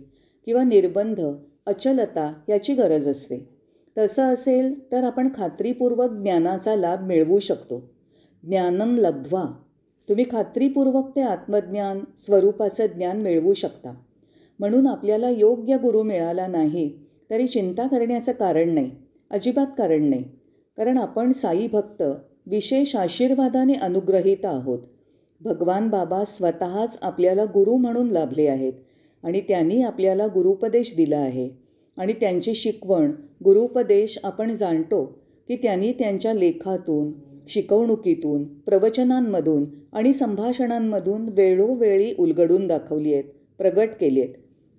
किंवा 0.45 0.63
निर्बंध 0.63 1.21
अचलता 1.65 2.33
याची 2.49 2.73
गरज 2.73 3.07
असते. 3.07 3.49
तसं 3.97 4.23
असेल 4.23 4.91
तर 4.91 5.03
आपण 5.03 5.29
खात्रीपूर्वक 5.35 6.11
ज्ञानाचा 6.11 6.75
लाभ 6.75 7.01
मिळवू 7.01 7.39
शकतो. 7.39 7.93
ज्ञानम 8.43 8.95
लब्ध्वा. 8.97 9.43
तुम्ही 10.09 10.25
खात्रीपूर्वक 10.31 11.11
ते 11.15 11.21
आत्मज्ञान 11.21 11.99
स्वरूपाचं 12.17 12.85
ज्ञान 12.85 13.21
मिळवू 13.21 13.53
शकता. 13.53 13.93
म्हणून 14.59 14.87
आपल्याला 14.87 15.29
योग्य 15.29 15.77
गुरु 15.77 16.03
मिळाला 16.03 16.47
नाही 16.47 16.93
तरी 17.29 17.47
चिंता 17.47 17.87
करण्याचं 17.87 18.31
कारण 18.31 18.69
नाही. 18.69 18.91
अजिबात 19.35 19.67
कारण 19.77 20.03
नाही. 20.03 20.23
कारण 20.77 20.97
आपण 20.97 21.31
साई 21.31 21.67
भक्त 21.67 22.03
विशेष 22.47 22.95
आशीर्वादाने 22.95 23.73
अनुग्रहित 23.73 24.45
आहोत. 24.45 24.79
भगवान 25.41 25.89
बाबा 25.89 26.23
स्वतःच 26.23 26.97
आपल्याला 27.01 27.45
गुरु 27.45 27.75
म्हणून 27.75 28.11
लाभले 28.11 28.47
आहेत 28.47 28.73
आणि 29.23 29.41
त्यांनी 29.41 29.81
आपल्याला 29.81 30.27
गुरुपदेश 30.27 30.93
दिला 30.97 31.17
आहे. 31.17 31.49
आणि 31.97 32.13
त्यांची 32.13 32.53
शिकवण 32.53 33.11
गुरुपदेश 33.43 34.19
आपण 34.23 34.53
जाणतो 34.53 35.05
की 35.47 35.55
त्यांनी 35.55 35.91
त्यांच्या 35.91 36.33
लेखातून 36.33 37.11
शिकवणुकीतून 37.47 38.43
प्रवचनांमधून 38.59 39.65
आणि 39.93 40.13
संभाषणांमधून 40.13 41.25
वेळोवेळी 41.29 42.13
उलगडून 42.19 42.67
दाखवली 42.67 43.13
आहेत 43.13 43.23
प्रगट 43.57 43.89
केली 44.01 44.21
आहेत. 44.21 44.33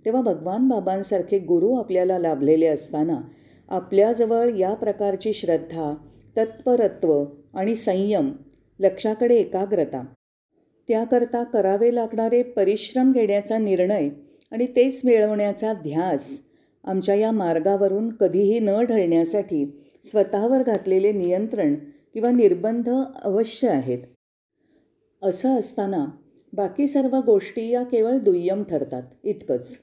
तेव्हा 0.04 0.22
भगवान 0.22 0.68
बाबांसारखे 0.68 1.38
गुरु 1.38 1.74
आपल्याला 1.74 2.18
लाभलेले 2.18 2.66
असताना 2.66 3.20
आपल्याजवळ 3.68 4.54
या 4.54 4.74
प्रकारची 4.74 5.32
श्रद्धा 5.32 5.94
तत्परत्व 6.36 7.24
आणि 7.54 7.74
संयम 7.74 8.32
लक्षाकडे 8.80 9.36
एकाग्रता. 9.36 10.04
त्याकरता 10.88 11.44
करावे 11.44 11.94
लागणारे 11.94 12.42
परिश्रम 12.42 13.12
घेण्याचा 13.12 13.58
निर्णय 13.58 14.08
आणि 14.50 14.66
तेच 14.66 15.00
मिळवण्याचा 15.04 15.72
ध्यास 15.72 16.42
आमच्या 16.84 17.14
या 17.14 17.30
मार्गावरून 17.30 18.12
कधीही 18.12 18.58
न 18.58 18.70
ढळण्यासाठी 18.70 19.82
स्वतःवर 20.04 20.62
घातलेले 20.62 21.12
नियंत्रण 21.12 21.74
किंवा 22.14 22.30
निर्बंध 22.30 22.90
अवश्य 23.22 23.68
आहेत. 23.68 23.98
असं 25.22 25.58
असताना 25.58 26.06
बाकी 26.52 26.86
सर्व 26.86 27.16
गोष्टी 27.16 27.68
या 27.68 27.82
केवळ 27.82 28.18
दुय्यम 28.18 28.62
ठरतात 28.62 29.02
इतकंच. 29.22 29.78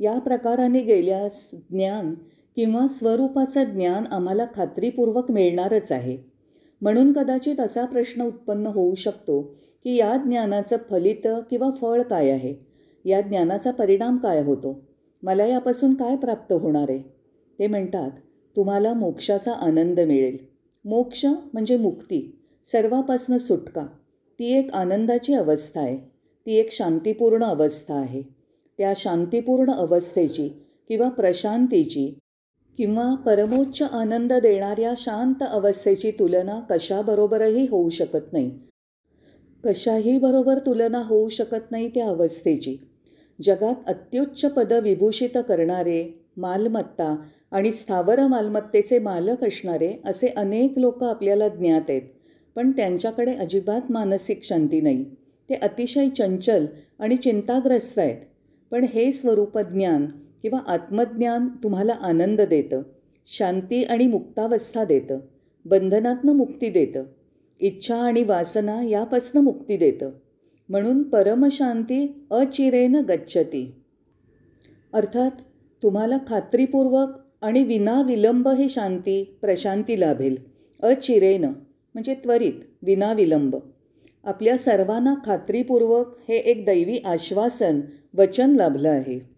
या 0.00 0.18
प्रकाराने 0.18 0.80
गेल्यास 0.80 1.50
ज्ञान 1.70 2.14
किंवा 2.60 2.86
स्वरूपाचं 2.86 3.64
ज्ञान 3.64 4.04
आम्हाला 4.10 4.46
खात्रीपूर्वक 4.54 5.30
मिळणारच 5.30 5.92
आहे. 5.92 6.18
म्हणून 6.80 7.12
कदाचित 7.12 7.60
असा 7.60 7.84
प्रश्न 7.84 8.22
उत्पन्न 8.22 8.66
होऊ 8.66 8.94
शकतो 8.94 9.42
की 9.84 9.96
या 9.96 10.16
ज्ञानाचं 10.16 10.76
फलित 10.90 11.28
किंवा 11.50 11.70
फळ 11.70 12.02
काय 12.02 12.30
आहे? 12.30 12.54
या 13.04 13.20
ज्ञानाचा 13.20 13.70
परिणाम 13.70 14.16
काय 14.16 14.42
होतो? 14.42 14.80
मला 15.22 15.44
यापासून 15.44 15.94
काय 15.94 16.16
प्राप्त 16.16 16.52
होणार 16.52 16.86
आहे? 16.88 16.98
ते 17.58 17.66
म्हणतात 17.66 18.10
तुम्हाला 18.56 18.92
मोक्षाचा 18.92 19.52
आनंद 19.52 20.00
मिळेल. 20.00 20.36
मोक्ष 20.84 21.26
म्हणजे 21.26 21.76
मुक्ती 21.76 22.38
सर्वापासनं 22.64 23.36
सुटका. 23.36 23.86
ती 24.38 24.58
एक 24.58 24.72
आनंदाची 24.72 25.34
अवस्था 25.34 25.80
आहे. 25.80 25.96
ती 26.46 26.54
एक 26.54 26.72
शांतीपूर्ण 26.72 27.44
अवस्था 27.44 27.94
आहे. 27.94 28.22
त्या 28.78 28.92
शांतीपूर्ण 28.96 29.72
अवस्थेची 29.72 30.48
किंवा 30.88 31.08
प्रशांतीची 31.08 32.18
किंवा 32.80 33.14
परमोच्च 33.14 33.82
आनंद 33.82 34.32
देणाऱ्या 34.32 34.92
शांत 34.96 35.42
अवस्थेची 35.50 36.10
तुलना 36.10 36.60
कशाबरोबरही 36.70 37.66
होऊ 37.66 37.90
शकत 37.90 38.32
नाही. 38.32 38.50
कशाही 39.64 40.18
बरोबर 40.18 40.58
तुलना 40.58 40.98
होऊ 40.98 41.28
शकत 41.28 41.70
नाही 41.70 41.88
त्या 41.88 42.08
अवस्थेची. 42.08 42.76
जगात 43.42 43.74
अत्युच्च 43.86 44.50
पद 44.50 44.72
विभूषित 44.72 45.28
करणारे 45.34 46.24
मालमत्ता 46.36 47.16
आणि 47.50 47.72
स्थावर 47.72 48.26
मालमत्तेचे 48.26 48.98
मालक 48.98 49.44
असणारे 49.44 49.94
असे 50.04 50.28
अनेक 50.28 50.78
लोक 50.78 51.04
आपल्याला 51.04 51.48
ज्ञात 51.48 51.82
आहेत. 51.88 52.02
पण 52.54 52.70
त्यांच्याकडे 52.70 53.34
अजिबात 53.34 53.92
मानसिक 53.92 54.40
शांती 54.42 54.80
नाही. 54.80 55.04
ते 55.50 55.54
अतिशय 55.54 56.08
चंचल 56.08 56.66
आणि 56.98 57.16
चिंताग्रस्त 57.16 57.98
आहेत. 57.98 58.16
पण 58.70 58.84
हे 58.84 59.12
स्वरूप 59.12 59.58
ज्ञान 59.58 60.06
किंवा 60.42 60.60
आत्मज्ञान 60.66 61.48
तुम्हाला 61.48 61.92
आनंद 61.92 62.40
देतं 62.40 62.82
शांती 63.26 63.82
आणि 63.84 64.06
मुक्तावस्था 64.06 64.84
देतं 64.84 65.18
बंधनातनं 65.64 66.32
मुक्ती 66.32 66.70
देतं 66.70 67.04
इच्छा 67.60 67.96
आणि 67.96 68.22
वासना 68.22 68.82
यापासनं 68.82 69.40
मुक्ती 69.40 69.76
देतं. 69.76 70.10
म्हणून 70.68 71.02
परमशांती 71.02 72.26
अचिरेन 72.30 72.96
गच्छती. 72.96 73.74
अर्थात 74.92 75.30
तुम्हाला 75.82 76.18
खात्रीपूर्वक 76.26 77.08
आणि 77.42 77.62
विनाविलंब 77.62 78.48
ही 78.48 78.68
शांती 78.68 79.38
प्रशांती 79.40 80.00
लाभेल. 80.00 80.36
अचिरेन 80.82 81.44
म्हणजे 81.94 82.14
त्वरित 82.14 82.52
विनाविलंब. 82.82 83.56
आपल्या 84.24 84.58
सर्वांना 84.58 85.14
खात्रीपूर्वक 85.24 86.06
हे 86.28 86.36
एक 86.36 86.66
दैवी 86.66 86.98
आश्वासन 86.98 87.80
वचन 88.14 88.56
लाभलं 88.56 88.90
आहे. 88.90 89.29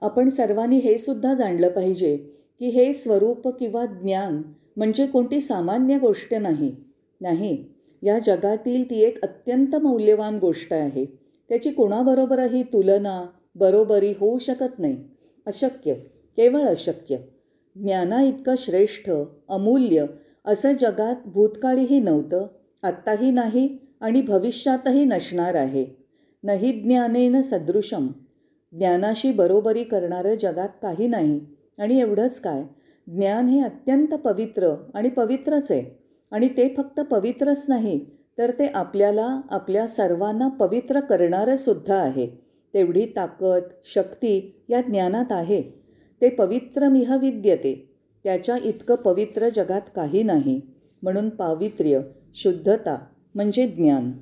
आपण 0.00 0.28
सर्वांनी 0.28 0.76
हे 0.76 0.98
सुद्धा 0.98 1.34
जाणलं 1.34 1.68
पाहिजे 1.68 2.16
की 2.58 2.68
हे 2.68 2.92
स्वरूप 2.92 3.48
किंवा 3.48 3.86
ज्ञान 3.86 4.42
म्हणजे 4.76 5.06
कोणती 5.06 5.40
सामान्य 5.40 5.98
गोष्ट 5.98 6.34
नाही. 6.34 6.76
नाही 7.20 7.64
या 8.02 8.18
जगातील 8.18 8.90
ती 8.90 9.00
एक 9.00 9.22
अत्यंत 9.22 9.76
मौल्यवान 9.76 10.38
गोष्ट 10.38 10.72
आहे. 10.72 11.04
त्याची 11.48 11.70
कोणाबरोबरही 11.70 12.62
तुलना 12.62 13.26
बरोबरी 13.54 14.14
होऊ 14.18 14.38
शकत 14.38 14.78
नाही. 14.78 14.96
अशक्य 15.46 15.94
केवळ 16.36 16.60
अशक्य. 16.60 17.16
ज्ञाना 17.76 18.22
इतकं 18.22 18.54
श्रेष्ठ 18.58 19.10
अमूल्य 19.48 20.06
असं 20.44 20.72
जगात 20.72 21.16
भूतकाळीही 21.26 22.00
नव्हतं 22.00 22.46
आत्ताही 22.82 23.30
नाही 23.30 23.76
आणि 24.00 24.22
भविष्यातही 24.22 25.04
नसणार 25.04 25.54
आहे. 25.54 25.86
नाही 26.42 26.72
ज्ञानेन 26.72 27.40
सदृशम. 27.40 28.08
ज्ञानाशी 28.72 29.32
बरोबरी 29.32 29.84
करणारं 29.84 30.34
जगात 30.34 30.68
काही 30.82 31.06
नाही. 31.06 31.40
आणि 31.78 32.00
एवढंच 32.00 32.40
काय? 32.40 32.62
ज्ञान 33.06 33.46
हे 33.46 33.60
अत्यंत 33.60 34.08
पवित्र 34.08 34.74
आणि 34.94 35.08
पवित्रच 35.08 35.72
आहे. 35.72 35.98
आणि 36.30 36.48
ते 36.48 36.74
फक्त 36.76 37.00
पवित्रच 37.00 37.64
नाही 37.68 38.06
तर 38.38 38.50
ते 38.50 38.66
आपल्याला 38.66 39.40
आपल्या 39.50 39.86
सर्वांना 39.86 40.48
पवित्र 40.48 41.00
करणारं 41.00 41.56
सुद्धा 41.56 41.94
आहे. 41.94 42.26
तेवढी 42.74 43.06
ताकद 43.06 43.62
शक्ती 43.84 44.62
या 44.68 44.80
ज्ञानात 44.80 45.32
आहे. 45.32 45.62
ते 46.20 46.28
पवित्रमिह 46.28 47.16
विद्यते. 47.16 47.94
त्याच्या 48.24 48.56
इतकं 48.64 48.94
पवित्र 48.94 49.48
जगात 49.48 49.80
काही 49.94 50.22
नाही. 50.22 50.60
म्हणून 51.02 51.28
पावित्र्य 51.28 52.00
शुद्धता 52.34 53.06
म्हणजे 53.34 53.66
ज्ञान. 53.66 54.12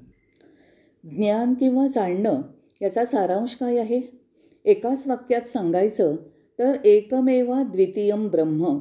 ज्ञान 1.04 1.54
किंवा 1.54 1.86
जाणणं 1.86 2.42
याचा 2.82 3.04
सारांश 3.04 3.54
काय 3.54 3.78
आहे? 3.78 4.17
एकाच 4.64 5.08
वाक्यात 5.08 5.42
सांगायचं 5.42 6.16
तर 6.58 6.76
एकमेवा 6.84 7.62
द्वितीयम 7.62 8.28
ब्रह्म. 8.28 8.78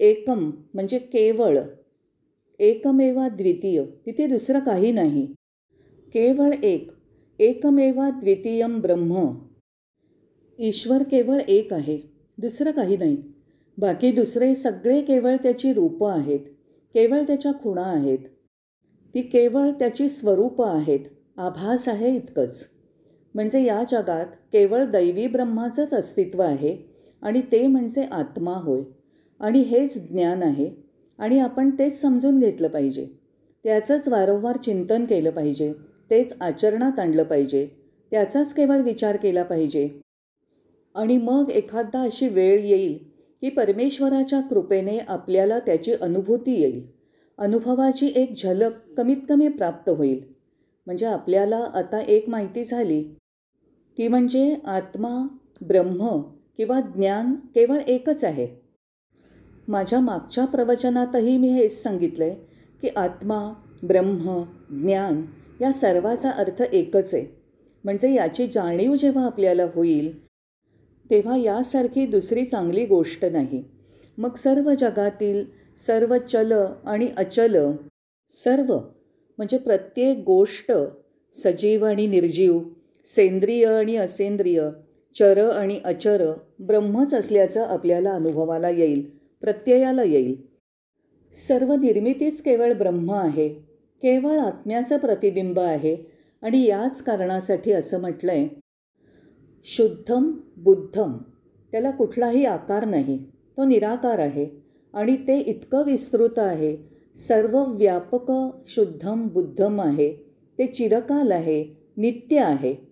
एकम 0.00 0.50
म्हणजे 0.74 0.98
केवळ. 0.98 1.58
एकमेवा 2.58 3.28
द्वितीय. 3.28 3.84
तिथे 4.06 4.26
दुसरं 4.26 4.58
काही 4.58 4.92
नाही. 4.92 5.26
केवळ 6.08 6.50
एक. 6.62 6.90
एकमेवा 7.38 8.10
द्वितीयम 8.10 8.80
ब्रह्म. 8.80 9.34
ईश्वर 10.58 11.02
केवळ 11.02 11.38
एक 11.48 11.72
आहे. 11.72 11.98
दुसरं 12.38 12.70
काही 12.70 12.96
नाही. 12.96 13.16
बाकी 13.78 14.12
दुसरे 14.12 14.54
सगळे 14.54 15.02
केवळ 15.02 15.36
त्याची 15.36 15.72
रूपं 15.72 16.10
आहेत. 16.10 16.40
केवळ 16.94 17.22
त्याच्या 17.22 17.52
खुणा 17.52 17.84
आहेत. 17.84 18.18
ती 19.14 19.22
केवळ 19.22 19.70
त्याची 19.70 20.08
स्वरूपं 20.08 20.66
आहेत. 20.66 21.00
आभास 21.36 21.88
आहे 21.88 22.16
इतकंच. 22.16 22.68
म्हणजे 23.34 23.62
या 23.62 23.84
जगात 23.90 24.26
केवळ 24.52 24.84
दैवी 24.84 25.26
ब्रह्माचंच 25.26 25.94
अस्तित्व 25.94 26.42
आहे 26.42 26.76
आणि 27.22 27.42
ते 27.52 27.66
म्हणजे 27.66 28.02
आत्मा 28.02 28.52
होय. 28.52 28.82
आणि 29.40 29.60
हेच 29.60 30.08
ज्ञान 30.08 30.42
आहे 30.42 30.70
आणि 31.18 31.38
आपण 31.38 31.70
तेच 31.70 32.00
समजून 32.00 32.38
घेतलं 32.38 32.68
पाहिजे. 32.68 33.06
त्याचंच 33.64 34.08
वारंवार 34.08 34.56
चिंतन 34.56 35.04
केलं 35.04 35.30
पाहिजे. 35.30 35.72
तेच 36.10 36.34
आचरणात 36.40 36.98
आणलं 36.98 37.22
पाहिजे. 37.22 37.68
त्याचाच 38.10 38.54
केवळ 38.54 38.80
विचार 38.80 39.16
केला 39.16 39.42
पाहिजे. 39.42 39.88
आणि 40.94 41.18
मग 41.18 41.50
एखादा 41.50 42.02
अशी 42.02 42.28
वेळ 42.28 42.60
येईल 42.60 42.98
की 43.40 43.48
परमेश्वराच्या 43.48 44.40
कृपेने 44.40 44.98
आपल्याला 44.98 45.58
त्याची 45.58 45.92
अनुभूती 45.92 46.60
येईल. 46.60 46.86
अनुभवाची 47.38 48.12
एक 48.16 48.32
झलक 48.32 48.72
कमीत 48.96 49.16
कमी 49.28 49.48
प्राप्त 49.48 49.90
होईल. 49.90 50.20
म्हणजे 50.86 51.06
आपल्याला 51.06 51.58
आता 51.74 52.00
एक 52.00 52.28
माहिती 52.28 52.64
झाली 52.64 53.19
ती 54.00 54.08
म्हणजे 54.08 54.56
आत्मा 54.64 55.26
ब्रह्म 55.60 56.20
किंवा 56.56 56.80
ज्ञान 56.80 57.34
केवळ 57.34 57.78
एकच 57.86 58.24
आहे. 58.24 58.46
माझ्या 59.68 60.00
मागच्या 60.00 60.44
प्रवचनातही 60.44 61.36
मी 61.38 61.48
हेच 61.48 61.82
सांगितलं 61.82 62.24
आहे 62.24 62.34
की 62.82 62.88
आत्मा 62.96 63.52
ब्रह्म 63.82 64.42
ज्ञान 64.70 65.22
या 65.60 65.72
सर्वाचा 65.72 66.30
अर्थ 66.30 66.62
एकच 66.62 67.14
आहे. 67.14 67.24
म्हणजे 67.84 68.14
याची 68.14 68.46
जाणीव 68.46 68.94
जेव्हा 68.94 69.26
आपल्याला 69.26 69.64
होईल 69.74 70.26
तेव्हा 71.10 71.36
यासारखी 71.36 72.06
दुसरी 72.06 72.44
चांगली 72.44 72.86
गोष्ट 72.86 73.24
नाही. 73.24 73.62
मग 74.18 74.34
सर्व 74.34 74.74
जगातील 74.74 75.44
सर्व 75.76 76.16
चल 76.18 76.52
आणि 76.84 77.08
अचल 77.16 77.72
सर्व 78.28 78.78
म्हणजे 79.38 79.58
प्रत्येक 79.58 80.18
गोष्ट 80.18 80.72
सजीव 81.34 81.86
आणि 81.86 82.06
निर्जीव 82.06 82.60
सेंद्रिय 83.06 83.64
आणि 83.66 83.96
असेंद्रिय 83.96 84.62
चर 85.16 85.38
आणि 85.50 85.78
अचर 85.84 86.22
ब्रह्मच 86.58 87.14
असल्याचं 87.14 87.62
आपल्याला 87.62 88.10
अनुभवाला 88.10 88.68
येईल 88.70 89.02
प्रत्ययाला 89.42 90.02
येईल. 90.02 90.34
सर्व 91.34 91.74
निर्मितीच 91.74 92.40
केवळ 92.42 92.72
ब्रह्म 92.72 93.12
आहे 93.12 93.48
केवळ 94.02 94.38
आत्म्याचं 94.38 94.96
प्रतिबिंब 94.96 95.58
आहे 95.58 95.96
आणि 96.42 96.62
याच 96.64 97.02
कारणासाठी 97.02 97.72
असं 97.72 98.00
म्हटलं 98.00 98.32
आहे 98.32 98.48
शुद्धम 99.66 100.30
बुद्धम 100.56 101.16
त्याला 101.72 101.90
कुठलाही 101.90 102.44
आकार 102.44 102.84
नाही 102.84 103.18
तो 103.56 103.64
निराकार 103.64 104.18
आहे 104.18 104.46
आणि 104.94 105.16
ते 105.28 105.38
इतकं 105.40 105.84
विस्तृत 105.84 106.38
आहे 106.38 106.76
सर्व 107.16 107.58
व्यापक 107.64 108.30
शुद्धम 108.68 109.26
बुद्धम 109.28 109.80
आहे 109.80 110.12
ते 110.58 110.66
चिरकाल 110.66 111.32
आहे 111.32 111.62
नित्य 111.96 112.38
आहे. 112.38 112.89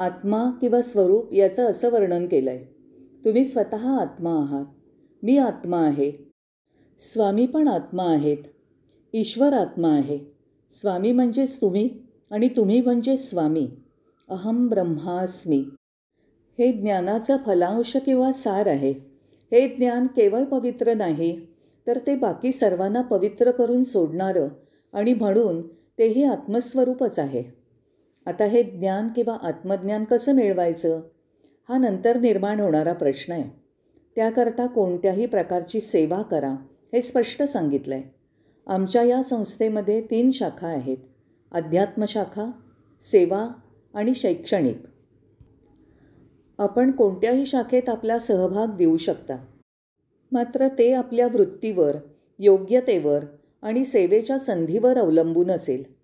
आत्मा 0.00 0.50
किंवा 0.60 0.82
स्वरूप 0.82 1.32
याचं 1.32 1.70
असं 1.70 1.90
वर्णन 1.90 2.26
केलं 2.26 2.50
आहे 2.50 2.64
तुम्ही 3.24 3.44
स्वतः 3.44 4.00
आत्मा 4.00 4.34
आहात. 4.36 4.64
मी 5.22 5.38
आत्मा 5.38 5.78
आहे. 5.78 6.12
स्वामी 6.98 7.46
पण 7.46 7.68
आत्मा 7.68 8.02
आहेत. 8.02 8.36
ईश्वर 9.12 9.52
आत्मा 9.52 9.88
आहे. 9.88 10.18
स्वामी 10.70 11.12
म्हणजेच 11.12 11.60
तुम्ही 11.60 11.90
आणि 12.30 12.48
तुम्ही 12.48 12.80
म्हणजे 12.80 13.16
स्वामी. 13.16 13.68
अहम 14.28 14.68
ब्रह्मास्मी. 14.68 15.64
हे 16.58 16.72
ज्ञानाचा 16.72 17.36
फलांश 17.36 17.96
किंवा 17.96 18.32
सार 18.32 18.66
आहे. 18.66 18.90
हे 19.52 19.68
ज्ञान 19.68 20.06
केवळ 20.06 20.44
पवित्र 20.44 20.94
नाही 20.94 21.46
तर 21.86 21.98
ते 22.06 22.16
बाकी 22.16 22.52
सर्वांना 22.52 23.02
पवित्र 23.02 23.50
करून 23.50 23.82
सोडणारं 23.82 24.48
आणि 24.92 25.14
म्हणून 25.14 25.62
तेही 25.68 26.24
आत्मस्वरूपच 26.24 27.18
आहे. 27.18 27.59
आता 28.30 28.44
हे 28.44 28.62
ज्ञान 28.62 29.08
किंवा 29.08 29.38
आत्मज्ञान 29.42 30.04
कसं 30.04 30.32
मिळवायचं? 30.32 31.00
हा 31.68 31.78
नंतर 31.78 32.20
निर्माण 32.20 32.60
होणारा 32.60 32.92
प्रश्न 32.92 33.32
आहे. 33.32 33.60
त्याकरता 34.16 34.66
कोणत्याही 34.66 35.26
प्रकारची 35.26 35.80
सेवा 35.80 36.22
करा 36.22 36.50
हे 36.92 37.00
स्पष्ट 37.00 37.42
सांगितलं 37.42 37.94
आहे 37.94 38.14
आमच्या 38.66 39.02
या 39.02 39.22
संस्थेमध्ये 39.22 40.00
तीन 40.00 40.30
शाखा 40.30 40.66
आहेत. 40.66 40.96
अध्यात्मशाखा 41.52 42.50
सेवा 43.00 43.48
आणि 43.94 44.14
शैक्षणिक. 44.14 44.78
आपण 46.58 46.90
कोणत्याही 46.90 47.46
शाखेत 47.46 47.88
आपला 47.88 48.18
सहभाग 48.18 48.76
देऊ 48.76 48.96
शकता. 48.96 49.36
मात्र 50.32 50.68
ते 50.68 50.92
आपल्या 50.92 51.26
वृत्तीवर 51.26 51.96
योग्यतेवर 52.38 53.24
आणि 53.62 53.84
सेवेच्या 53.84 54.38
संधीवर 54.38 54.98
अवलंबून 54.98 55.50
असेल. 55.50 55.99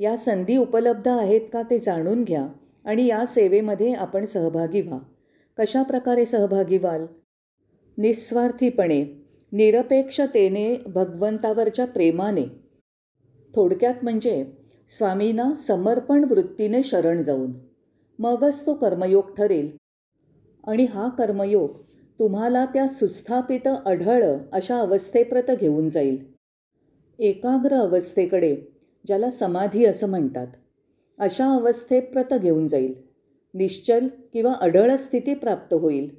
या 0.00 0.16
संधी 0.16 0.56
उपलब्ध 0.56 1.08
आहेत 1.08 1.40
का 1.52 1.62
ते 1.62 1.78
जाणून 1.78 2.24
घ्या 2.24 2.48
आणि 2.84 3.06
या 3.06 3.26
सेवेमध्ये 3.26 3.92
आपण 3.92 4.24
सहभागी 4.24 4.80
व्हा. 4.80 4.98
कशा 5.58 5.82
प्रकारे 5.82 6.24
सहभागी 6.24 6.78
व्हाल? 6.78 7.06
निस्वार्थीपणे 7.98 9.26
निरपेक्षतेने 9.52 10.76
भगवंतावरच्या 10.86 11.84
प्रेमाने. 11.84 12.44
थोडक्यात 13.54 13.94
म्हणजे 14.02 14.46
स्वामींना 14.88 15.52
समर्पण 15.52 16.24
वृत्तीने 16.30 16.82
शरण 16.82 17.22
जाऊन. 17.22 17.52
मगच 18.18 18.66
तो 18.66 18.74
कर्मयोग 18.74 19.34
ठरेल. 19.36 19.76
आणि 20.66 20.84
हा 20.84 21.08
कर्मयोग 21.08 21.82
तुम्हाला 22.18 22.64
त्या 22.64 22.88
सुस्थापित 22.88 23.68
अढळ 23.86 24.24
अशा 24.52 24.78
अवस्थेप्रत 24.78 25.50
घेऊन 25.60 25.88
जाईल. 25.88 26.24
एकाग्र 27.18 27.76
अवस्थेकडे 27.76 28.56
ज्याला 29.06 29.30
समाधी 29.30 29.84
असं 29.84 30.08
म्हणतात. 30.08 30.46
अशा 31.18 31.46
अवस्थेत 31.46 32.02
प्रत 32.02 32.34
घेऊन 32.34 32.66
जाईल. 32.66 32.94
निश्चल 33.54 34.08
किंवा 34.32 34.52
अढळ 34.52 34.94
स्थिती 34.94 35.34
प्राप्त 35.34 35.74
होईल 35.74 36.10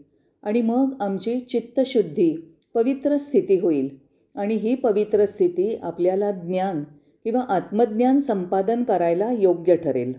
आणि 0.44 0.62
मग 0.62 0.94
आमची 1.00 1.40
चित्तशुद्धी 1.40 2.56
पवित्र 2.74 3.18
स्थिती 3.18 3.60
होईल 3.60 3.98
आणि 4.36 4.56
ही 4.56 4.76
पवित्र 4.76 5.26
स्थिती 5.26 5.76
आपल्याला 5.76 6.32
ज्ञान 6.32 6.84
किंवा 7.24 7.42
आत्मज्ञान 7.42 8.20
संपादन 8.20 8.84
करायला 8.84 9.32
योग्य 9.32 9.76
ठरेल. 9.76 10.14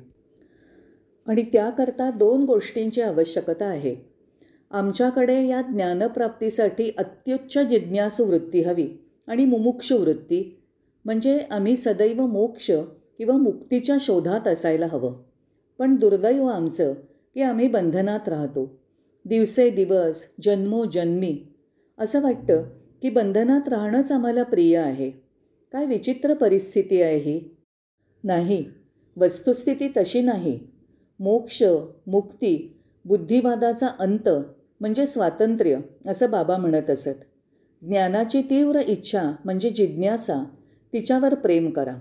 आणि 1.26 1.42
त्याकरता 1.42 2.10
दोन 2.10 2.44
गोष्टींची 2.44 3.00
आवश्यकता 3.00 3.64
आहे. 3.64 3.96
आमच्याकडे 4.70 5.46
या 5.46 5.62
ज्ञानप्राप्तीसाठी 5.62 6.90
अत्युच्च 6.98 7.58
जिज्ञासू 7.58 8.24
वृत्ती 8.24 8.62
हवी 8.62 8.88
आणि 9.26 9.44
मुमुक्षु 9.44 9.96
वृत्ती 9.96 10.61
म्हणजे 11.05 11.38
आम्ही 11.50 11.76
सदैव 11.76 12.26
मोक्ष 12.26 12.70
किंवा 13.18 13.36
मुक्तीच्या 13.36 13.96
शोधात 14.00 14.48
असायला 14.48 14.86
हवं. 14.86 15.22
पण 15.78 15.96
दुर्दैव 15.96 16.46
आमचं 16.46 16.94
की 17.34 17.42
आम्ही 17.42 17.68
बंधनात 17.68 18.28
राहतो. 18.28 18.80
दिवसेदिवस 19.24 20.26
जन्मोजन्मी 20.42 21.46
असं 21.98 22.22
वाटतं 22.22 22.62
की 23.03 23.11
बंधनात 23.11 23.68
राहणंच 23.68 24.12
आम्हाला 24.12 24.42
प्रिय 24.42 24.78
आहे. 24.78 25.11
काय 25.72 25.86
विचित्र 25.86 26.34
परिस्थिती 26.34 27.03
आहे 27.03 27.18
ही. 27.18 27.57
नाही 28.24 28.64
वस्तुस्थिती 29.16 29.88
तशी 29.96 30.20
नाही. 30.20 30.61
मोक्ष 31.20 31.62
मुक्ती 32.07 32.82
बुद्धिवादाचा 33.05 33.86
अंत 33.86 34.28
म्हणजे 34.80 35.07
स्वातंत्र्य 35.07 35.78
असं 36.07 36.30
बाबा 36.30 36.57
म्हणत 36.57 36.90
असत. 36.90 37.24
ज्ञानाची 37.82 38.42
तीव्र 38.42 38.80
इच्छा 38.80 39.32
म्हणजे 39.44 39.70
जिज्ञासा 39.70 40.44
तिच्यावर 40.93 41.34
प्रेम 41.34 41.70
करा. 41.70 41.97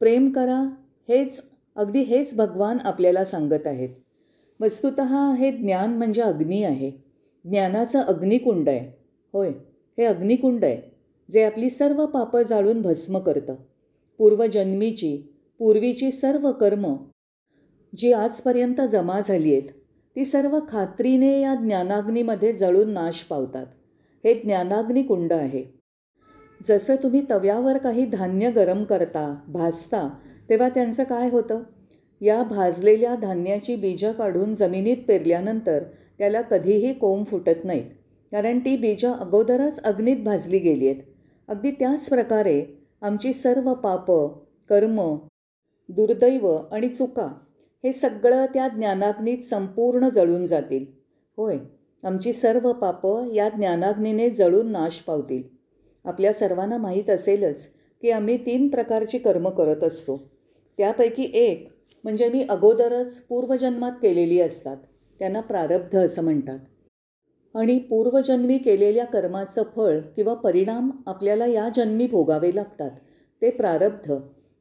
प्रेम 0.00 0.30
करा 0.30 0.60
हेच 1.08 1.42
अगदी 1.76 2.00
हेच 2.00 2.34
भगवान 2.36 2.78
आपल्याला 2.84 3.24
सांगत 3.24 3.66
आहेत. 3.66 3.88
वस्तुत 4.60 5.00
हे 5.38 5.50
ज्ञान 5.52 5.96
म्हणजे 5.98 6.22
अग्नी 6.22 6.62
आहे. 6.64 6.90
ज्ञानाचं 7.44 8.00
अग्निकुंड 8.00 8.68
आहे. 8.68 8.96
होय 9.32 9.48
हे 9.98 10.04
अग्निकुंड 10.04 10.64
आहे 10.64 10.80
जे 11.30 11.44
आपली 11.44 11.70
सर्व 11.70 12.06
पापं 12.06 12.42
जाळून 12.42 12.82
भस्म 12.82 13.18
करतं. 13.18 13.54
पूर्वजन्मीची 14.18 15.16
पूर्वीची 15.58 16.10
सर्व 16.10 16.52
कर्म 16.52 16.94
जी 17.96 18.12
आजपर्यंत 18.12 18.80
जमा 18.80 19.20
झाली 19.20 19.52
आहेत 19.52 19.68
ती 20.16 20.24
सर्व 20.24 20.58
खात्रीने 20.68 21.40
या 21.40 21.54
ज्ञानाग्नीमध्ये 21.54 22.52
जळून 22.52 22.90
नाश 22.90 23.22
पावतात. 23.22 23.66
हे 24.24 24.34
ज्ञानाग्नी 24.34 25.02
कुंड 25.02 25.32
आहे. 25.32 25.81
जसं 26.64 26.96
तुम्ही 27.02 27.22
तव्यावर 27.30 27.78
काही 27.78 28.06
धान्य 28.06 28.50
गरम 28.50 28.84
करता 28.84 29.34
भाजता 29.48 30.08
तेव्हा 30.48 30.68
त्यांचं 30.68 31.04
काय 31.04 31.30
होतं? 31.30 31.62
या 32.20 32.42
भाजलेल्या 32.42 33.14
धान्याची 33.14 33.76
बीजं 33.76 34.12
काढून 34.12 34.54
जमिनीत 34.54 34.96
पेरल्यानंतर 35.08 35.82
त्याला 36.18 36.42
कधीही 36.42 36.92
कोंब 36.94 37.26
फुटत 37.26 37.64
नाहीत 37.64 37.90
कारण 38.32 38.58
ती 38.58 38.76
बीजं 38.76 39.12
अगोदरच 39.12 39.82
अग्नीत 39.82 40.16
भाजली 40.16 40.58
गेली 40.58 40.88
आहेत. 40.88 41.02
अगदी 41.48 41.70
त्याच 41.70 42.08
प्रकारे 42.08 42.62
आमची 43.02 43.32
सर्व 43.32 43.74
पापं 43.74 44.28
कर्म 44.68 45.00
दुर्दैव 45.88 46.56
आणि 46.72 46.88
चुका 46.88 47.26
हे 47.84 47.92
सगळं 47.92 48.46
त्या 48.46 48.68
ज्ञानाग्नीत 48.68 49.38
संपूर्ण 49.38 50.08
जळून 50.08 50.46
जातील. 50.46 50.84
होय 51.36 51.58
आमची 52.04 52.32
सर्व 52.32 52.72
पापं 52.72 53.30
या 53.30 53.48
ज्ञानाग्नीने 53.48 54.30
जळून 54.30 54.70
नाश 54.72 55.00
पावतील. 55.00 55.42
आपल्या 56.04 56.32
सर्वांना 56.32 56.76
माहीत 56.76 57.10
असेलच 57.10 57.68
की 58.02 58.10
आम्ही 58.10 58.46
तीन 58.46 58.68
प्रकारची 58.68 59.18
कर्म 59.18 59.48
करत 59.48 59.84
असतो. 59.84 60.30
त्यापैकी 60.78 61.30
एक 61.34 61.68
म्हणजे 62.04 62.28
मी 62.28 62.46
अगोदरच 62.48 63.20
पूर्वजन्मात 63.20 63.92
केलेली 64.02 64.40
असतात. 64.40 64.76
त्यांना 65.18 65.40
प्रारब्ध 65.40 65.98
असं 65.98 66.24
म्हणतात. 66.24 66.58
आणि 67.54 67.78
पूर्वजन्मी 67.78 68.58
केलेल्या 68.58 69.04
कर्माचं 69.04 69.62
फळ 69.76 69.98
किंवा 69.98 70.34
परिणाम 70.34 70.90
आपल्याला 71.06 71.46
या 71.46 71.68
जन्मी 71.76 72.06
भोगावे 72.06 72.54
लागतात. 72.54 72.90
ते 73.42 73.50
प्रारब्ध. 73.50 74.14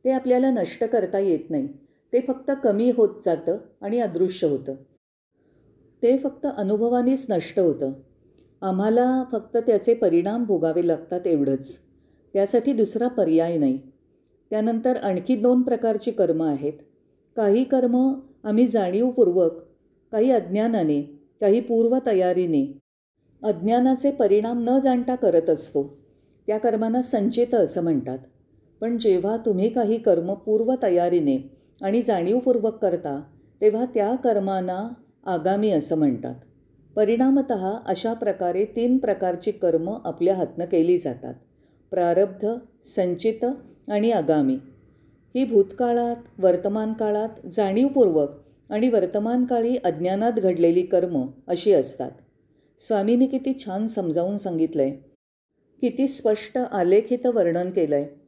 ते 0.06 0.12
आपल्याला 0.12 0.52
नष्ट 0.52 0.84
करता 0.84 1.20
येत 1.20 1.50
नाही. 1.50 1.68
ते 2.14 2.20
फक्त 2.20 2.52
कमी 2.64 2.92
होत 2.92 3.10
जातं 3.26 3.58
आणि 3.82 4.00
अदृश्य 4.00 4.48
होतं. 4.48 4.76
ते 6.04 6.18
फक्त 6.18 6.48
अनुभवानेच 6.58 7.26
नष्ट 7.30 7.60
होतं. 7.60 7.92
आम्हाला 8.62 9.24
फक्त 9.32 9.58
त्याचे 9.58 9.94
परिणाम 9.94 10.44
भोगावे 10.46 10.88
लागतात 10.88 11.28
एवढंच. 11.28 11.80
त्यासाठी 12.34 12.74
दुसरा 12.74 13.08
पर्याय 13.08 13.58
नाही. 13.58 13.80
त्यानंतर 14.50 14.96
आणखी 14.96 15.36
दोन 15.36 15.62
प्रकारची 15.62 16.12
कर्म 16.12 16.44
आहेत. 16.44 16.74
काही 17.36 17.64
कर्म 17.64 18.14
आम्ही 18.44 18.68
जाणीवपूर्वक 18.68 19.52
काही 20.12 20.32
अज्ञानाने 20.32 21.02
काही 21.42 21.62
पूर्वतयारीने 21.62 22.80
अज्ञानाचे 23.44 24.12
परिणाम 24.12 24.60
न 24.64 24.80
जाणता 24.80 25.16
करत 25.16 25.50
असतो. 25.50 25.98
त्या 26.48 26.58
कर्मांना 26.58 27.02
संचित 27.02 27.56
असं 27.56 27.84
म्हणतात. 27.84 28.20
पण 28.82 28.98
जेव्हा 28.98 29.38
तुम्ही 29.38 29.70
काही 29.70 29.98
कर्म 29.98 30.34
पूर्वतयारीने 30.34 31.58
आणि 31.82 32.02
जाणीवपूर्वक 32.02 32.76
करता 32.76 33.24
तेव्हा 33.62 33.86
त्या 33.86 34.16
कर्मांना 34.16 34.94
आगामी 35.26 35.70
असं 35.70 35.98
म्हणतात. 35.98 36.36
परिणामत 36.96 37.52
अशा 37.86 38.14
प्रकारे 38.14 38.66
तीन 38.66 38.98
प्रकारची 38.98 39.52
कर्म 39.52 39.90
आपल्या 40.06 40.36
हातनं 40.36 40.66
केली 40.66 40.98
जातात. 40.98 41.34
प्रारब्ध 41.92 42.48
संचित 42.84 43.46
आणि 43.90 44.12
आगामी. 44.12 44.58
ही 45.36 45.46
भूतकाळात 45.46 46.16
वर्तमान 46.40 46.94
काळात 46.94 47.48
जाणीवपूर्वक 47.52 48.30
आणि 48.70 48.90
वर्तमानकाळी 48.90 49.78
अज्ञानात 49.84 50.34
घडलेली 50.34 50.82
कर्म 50.82 51.28
अशी 51.48 51.74
असतात. 51.74 52.12
स्वामींनी 52.80 53.28
किती 53.28 53.54
छान 53.66 53.88
समजावून 53.88 54.38
सांगितलं 54.38 54.82
आहे 54.82 54.92
किती 55.82 56.08
स्पष्ट 56.08 56.58
आलेखित 56.58 57.26
वर्णन 57.26 57.70
केलं 57.70 57.96
आहे 57.96 58.22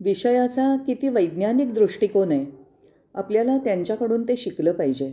विषयाचा 0.00 0.76
किती 0.76 1.08
वैज्ञानिक 1.08 1.72
दृष्टिकोन 1.74 2.32
आहे. 2.32 2.44
आपल्याला 3.14 3.58
त्यांच्याकडून 3.58 4.22
ते 4.22 4.36
शिकलं 4.36 4.72
पाहिजे. 4.72 5.12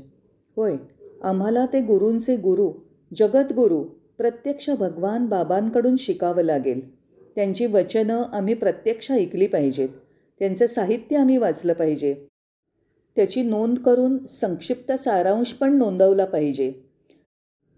होय 0.56 0.76
आम्हाला 1.24 1.66
ते 1.66 1.82
गुरूंचे 1.82 2.36
गुरु 2.36 2.72
जगद्गुरू 3.16 3.84
प्रत्यक्ष 4.18 4.70
भगवान 4.70 5.26
बाबांकडून 5.26 5.96
शिकावं 5.96 6.42
लागेल. 6.42 6.96
त्यांची 7.36 7.66
वचनं 7.66 8.24
आम्ही 8.34 8.54
प्रत्यक्ष 8.54 9.12
ऐकली 9.12 9.48
पाहिजेत. 9.48 9.90
त्यांचं 10.40 10.66
साहित्य 10.66 11.18
आम्ही 11.18 11.38
वाचलं 11.38 11.74
पाहिजे. 11.74 12.16
त्याची 13.16 13.44
नोंद 13.44 13.78
करून 13.78 14.26
संक्षिप्त 14.26 14.92
सारांश 14.92 15.54
पण 15.54 15.78
नोंदवला 15.78 16.26
पाहिजे. 16.26 16.72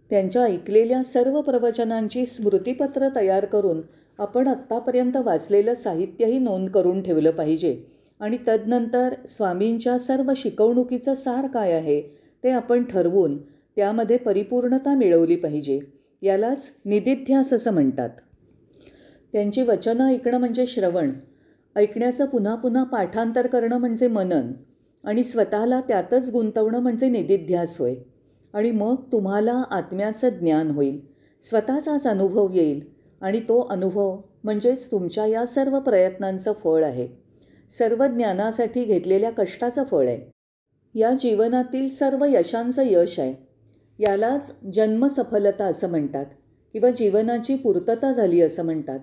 त्यांच्या 0.10 0.42
ऐकलेल्या 0.42 1.04
सर्व 1.04 1.42
प्रवचनांची 1.42 2.26
स्मृतिपत्र 2.26 3.08
तयार 3.16 3.46
करून 3.46 3.82
आपण 4.20 4.48
आत्तापर्यंत 4.48 5.18
वाचलेलं 5.18 5.74
साहित्यही 5.74 6.40
नोंद 6.40 6.70
करून 6.70 7.02
ठेवलं 7.02 7.32
पाहिजे. 7.32 7.84
आणि 8.20 8.38
तदनंतर 8.48 9.14
स्वामींच्या 9.28 9.98
सर्व 9.98 10.32
शिकवणुकीचं 10.36 11.14
सार 11.14 11.48
काय 11.48 11.72
आहे 11.72 12.02
ते 12.44 12.50
आपण 12.50 12.84
ठरवून 12.84 13.38
त्यामध्ये 13.76 14.18
परिपूर्णता 14.18 14.96
मिळवली 14.96 15.36
पाहिजे. 15.36 15.80
यालाच 16.22 16.72
निदिध्यास 16.86 17.54
असं 17.54 17.72
म्हणतात. 17.72 18.10
त्यांची 19.34 19.62
वचनं 19.62 20.08
ऐकणं 20.08 20.38
म्हणजे 20.38 20.66
श्रवण. 20.66 21.12
ऐकण्याचं 21.76 22.26
पुन्हा 22.26 22.56
पुन्हा 22.56 22.84
पाठांतर 22.84 23.48
करणं 23.48 23.78
म्हणजे 23.78 24.08
मनन. 24.08 24.52
आणि 25.04 25.24
स्वतःला 25.24 25.82
त्यातच 25.82 26.30
गुंतवणं 26.32 26.80
म्हणजे 26.80 27.10
निदिध्यास 27.10 27.80
होय. 27.80 27.96
आणि 28.54 28.72
मग 28.72 28.96
तुम्हाला 29.12 29.64
आत्म्याचं 29.72 30.30
ज्ञान 30.30 30.72
होईल. 30.72 31.02
स्वतःचाच 31.50 32.08
अनुभव 32.08 32.52
येईल. 32.54 32.82
आणि 33.22 33.40
तो 33.40 33.60
अनुभव 33.60 34.22
म्हणजेच 34.44 34.92
तुमच्या 34.92 35.26
या 35.26 35.46
सर्व 35.46 35.80
प्रयत्नांचं 35.80 36.54
फळ 36.64 36.86
आहे. 36.86 37.08
सर्व 37.70 38.08
ज्ञानासाठी 38.08 38.84
घेतलेल्या 38.84 39.30
कष्टाचं 39.30 39.84
फळ 39.84 40.08
आहे. 40.08 40.32
या 41.00 41.12
जीवनातील 41.12 41.88
सर्व 41.88 42.26
यशांचं 42.30 42.84
यश 42.86 43.20
आहे. 43.20 43.53
यालाच 44.04 44.60
जन्मसफलता 44.74 45.66
असं 45.66 45.90
म्हणतात 45.90 46.26
किंवा 46.74 46.90
जीवनाची 46.92 47.56
पूर्तता 47.56 48.12
झाली 48.12 48.42
असं 48.42 48.66
म्हणतात. 48.66 49.00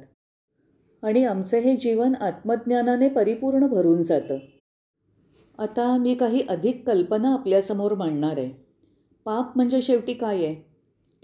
आणि 1.03 1.25
आमचं 1.25 1.59
हे 1.59 1.77
जीवन 1.77 2.15
आत्मज्ञानाने 2.15 3.09
परिपूर्ण 3.09 3.67
भरून 3.67 4.03
जातं. 4.03 4.37
आता 5.59 5.97
मी 5.97 6.15
काही 6.15 6.43
अधिक 6.49 6.87
कल्पना 6.87 7.33
आपल्यासमोर 7.33 7.95
मांडणार 7.95 8.39
आहे. 8.39 8.67
पाप 9.25 9.53
म्हणजे 9.57 9.83
शेवटी 9.83 10.15
काय 10.15 10.45
आहे? 10.45 10.55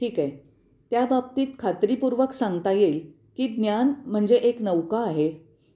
ठीक 0.01 0.19
आहे. 0.19 0.31
त्या 0.91 1.07
बाबतीत 1.07 1.47
खात्रीपूर्वक 1.59 2.33
सांगता 2.33 2.73
येईल 2.73 3.13
की 3.37 3.49
ज्ञान 3.49 3.93
म्हणजे 4.07 4.37
एक 4.37 4.63
नौका 4.63 4.99
आहे 4.99 5.33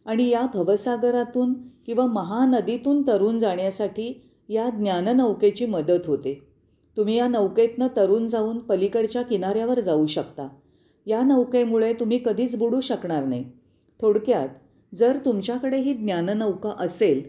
आणि 0.07 0.29
या 0.29 0.47
भवसागरातून 0.55 1.55
किंवा 1.87 2.07
महानदीतून 2.07 3.03
तरून 3.07 3.39
जाण्यासाठी 3.39 4.31
या 4.49 4.71
ज्ञाननौकेची 4.71 5.67
मदत 5.67 6.07
होते. 6.07 6.50
तुम्ही 6.97 7.19
या 7.19 7.29
नौकेतनं 7.29 7.89
तरून 7.97 8.29
जाऊन 8.29 8.59
पलीकडच्या 8.59 9.23
किनाऱ्यावर 9.23 9.81
जाऊ 9.81 10.07
शकता. 10.07 10.49
या 11.07 11.23
नौकेमुळे 11.23 11.93
तुम्ही 11.93 12.21
कधीच 12.25 12.57
बुडू 12.57 12.81
शकणार 12.81 13.25
नाही. 13.25 13.45
थोडक्यात 14.01 14.49
जर 14.95 15.19
तुमच्याकडे 15.25 15.79
ही 15.79 15.95
ज्ञाननौका 15.95 16.75
असेल 16.79 17.29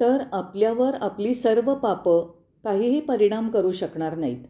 तर 0.00 0.22
आपल्यावर 0.32 0.94
आपली 0.94 1.34
सर्व 1.34 1.74
पापं 1.74 2.32
काहीही 2.64 3.00
परिणाम 3.00 3.50
करू 3.50 3.72
शकणार 3.72 4.16
नाहीत. 4.16 4.44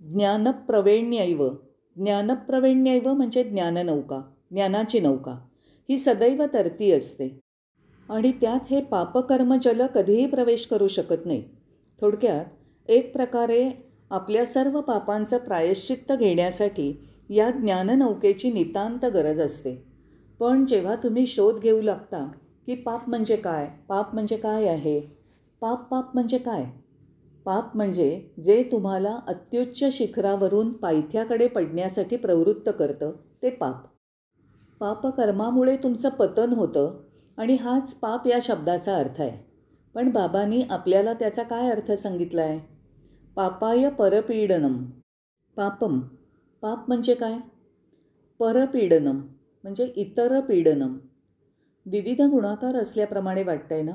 ज्ञानप्रवेण्यैव. 0.00 1.48
ज्ञानप्रवेण्यैव 1.96 3.12
म्हणजे 3.12 3.44
ज्ञाननौका 3.44 4.22
ज्ञानाची 4.50 5.00
नौका. 5.00 5.38
ही 5.90 5.98
सदैव 5.98 6.42
तरती 6.52 6.90
असते. 6.90 7.40
आणि 8.08 8.32
त्यात 8.32 8.60
हे 8.70 8.80
पापकर्मजल 8.80 9.86
कधीही 9.86 10.26
प्रवेश 10.26 10.66
करू 10.66 10.88
शकत 10.88 11.26
नाही. 11.26 11.44
थोडक्यात 12.00 12.44
एक 12.90 13.12
प्रकारे 13.12 13.70
आपल्या 14.10 14.44
सर्व 14.46 14.80
पापांचं 14.80 15.38
प्रायश्चित्त 15.38 16.12
घेण्यासाठी 16.12 17.06
या 17.30 17.50
ज्ञाननौकेची 17.50 18.52
नितांत 18.52 19.04
गरज 19.04 19.40
असते. 19.40 19.74
पण 20.40 20.64
जेव्हा 20.66 20.94
तुम्ही 20.94 21.26
शोध 21.26 21.60
घेऊ 21.60 21.82
लागता 21.82 22.24
की 22.66 22.74
पाप 22.74 23.08
म्हणजे 23.08 23.36
काय 23.36 23.68
पाप 23.88 24.14
म्हणजे 24.14 24.36
काय 24.36 24.66
आहे 24.68 25.00
पाप 25.62 25.88
पाप 25.90 26.14
म्हणजे 26.14 26.38
काय? 26.38 26.64
पाप 27.44 27.76
म्हणजे 27.76 28.28
जे 28.44 28.62
तुम्हाला 28.72 29.18
अत्युच्च 29.26 29.84
शिखरावरून 29.92 30.72
पायथ्याकडे 30.72 31.46
पडण्यासाठी 31.46 32.16
प्रवृत्त 32.16 32.70
करतं 32.78 33.12
ते 33.42 33.50
पाप. 33.50 33.84
पापकर्मामुळे 34.80 35.76
तुमचं 35.76 36.08
पतन 36.08 36.52
होतं 36.52 37.00
आणि 37.38 37.54
हाच 37.54 37.94
पाप 37.94 38.26
या 38.26 38.38
शब्दाचा 38.42 38.96
अर्थ 38.96 39.20
आहे. 39.20 39.50
पण 39.94 40.10
बाबांनी 40.10 40.62
आपल्याला 40.70 41.12
त्याचा 41.12 41.42
काय 41.42 41.70
अर्थ 41.70 41.92
सांगितला 41.92 42.42
आहे 42.42 42.69
पापाय 43.40 43.88
परपीडनम. 43.88 44.84
पापम. 45.56 46.00
पाप 46.62 46.84
म्हणजे 46.88 47.14
काय? 47.14 47.38
परपीडनम 48.38 49.16
म्हणजे 49.62 49.92
इतर 49.96 50.40
पीडनम. 50.40 50.98
विविध 51.86 52.22
गुणाकार 52.22 52.76
असल्याप्रमाणे 52.76 53.42
वाटतंय 53.42 53.82
ना? 53.82 53.92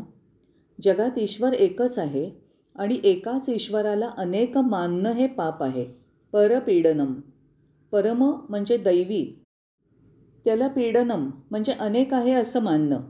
जगात 0.81 1.17
ईश्वर 1.17 1.53
एकच 1.53 1.99
आहे 1.99 2.31
आणि 2.75 2.99
एकाच 3.03 3.49
ईश्वराला 3.49 4.09
अनेक 4.17 4.57
मानणं 4.57 5.11
हे 5.11 5.27
पाप 5.27 5.63
आहे. 5.63 5.85
परपीडनम. 6.31 7.13
परम 7.91 8.41
म्हणजे 8.49 8.77
दैवी. 8.77 9.43
त्याला 10.45 10.67
पीडनम 10.67 11.31
म्हणजे 11.51 11.73
अनेक 11.73 12.13
आहे 12.13 12.31
असं 12.31 12.61
मानणं. 12.63 13.01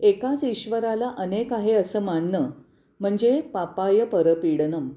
एकाच 0.00 0.44
ईश्वराला 0.44 1.12
अनेक 1.18 1.52
आहे 1.52 1.72
असं 1.72 2.02
मानणं 2.02 2.50
म्हणजे 3.00 3.40
पापाय 3.40 4.04
परपीडनम. 4.04 4.88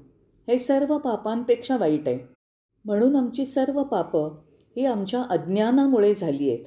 हे 0.48 0.58
सर्व 0.58 0.98
पापांपेक्षा 0.98 1.76
वाईट 1.76 2.08
आहे. 2.08 2.18
म्हणून 2.84 3.16
आमची 3.16 3.44
सर्व 3.44 3.82
पापं 3.82 4.30
ही 4.76 4.86
आमच्या 4.86 5.22
अज्ञानामुळे 5.22 6.14
झाली 6.14 6.50
आहेत. 6.50 6.64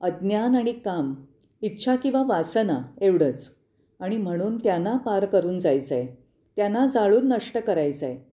अज्ञान 0.00 0.56
आणि 0.56 0.72
काम 0.72 1.14
इच्छा 1.62 1.96
किंवा 1.96 2.22
वासना 2.22 2.82
एवढंच. 3.00 3.56
आणि 4.00 4.16
म्हणून 4.16 4.56
त्यांना 4.56 4.96
पार 4.96 5.24
करून 5.24 5.58
जायचं 5.58 5.94
आहे 5.94 6.22
त्यांना 6.56 6.86
जाळून 6.86 7.28
नष्ट 7.28 7.58
करायचं 7.58 8.06
आहे 8.06 8.32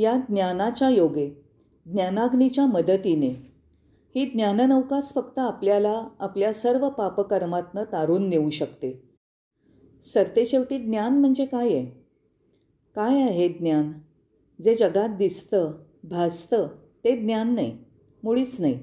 या 0.00 0.16
ज्ञानाच्या 0.16 0.88
योगे 0.88 1.44
ज्ञानाग्नीच्या 1.86 2.66
मदतीने 2.66 3.28
ही 4.14 4.24
ज्ञाननौकाच 4.24 5.14
फक्त 5.14 5.38
आपल्याला 5.38 6.08
आपल्या 6.20 6.52
सर्व 6.52 6.88
पापकर्मातनं 6.90 7.84
तारून 7.84 8.28
नेऊ 8.28 8.50
शकते. 8.50 9.16
सरतेशेवटी 10.02 10.78
ज्ञान 10.78 11.18
म्हणजे 11.18 11.46
काय 11.46 11.66
आहे? 11.66 11.97
काय 12.98 13.22
आहे 13.22 13.48
ज्ञान? 13.48 13.92
जे 14.62 14.74
जगात 14.74 15.08
दिसतं 15.08 15.72
भासतं 16.04 16.68
ते 17.04 17.16
ज्ञान 17.16 17.54
नाही 17.54 17.78
मुळीच 18.22 18.60
नाही. 18.60 18.74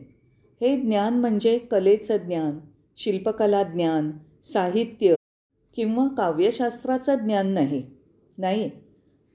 हे 0.62 0.82
ज्ञान 0.82 1.20
म्हणजे 1.20 1.58
कलेचं 1.58 2.18
ज्ञान 2.18 2.60
शिल्पकला 2.98 3.64
ज्ञान 3.64 4.12
साहित्य 4.44 5.16
किंवा 5.76 6.08
काव्यशास्त्राचं 6.08 7.16
ज्ञान 7.16 7.48
नाही 7.48 7.84
नाही. 8.38 8.72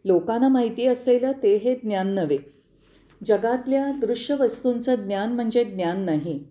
लोकांना 0.05 0.49
माहिती 0.49 0.87
असलेलं 0.87 1.33
ते 1.43 1.57
हे 1.57 1.75
ज्ञान 1.75 2.09
नव्हे. 2.09 2.39
जगातल्या 3.25 3.93
दृश्य 4.01 4.35
वस्तूंचं 4.35 4.95
ज्ञान 4.95 5.33
म्हणजे 5.33 5.65
ज्ञान 5.65 6.01
नाही. 6.01 6.45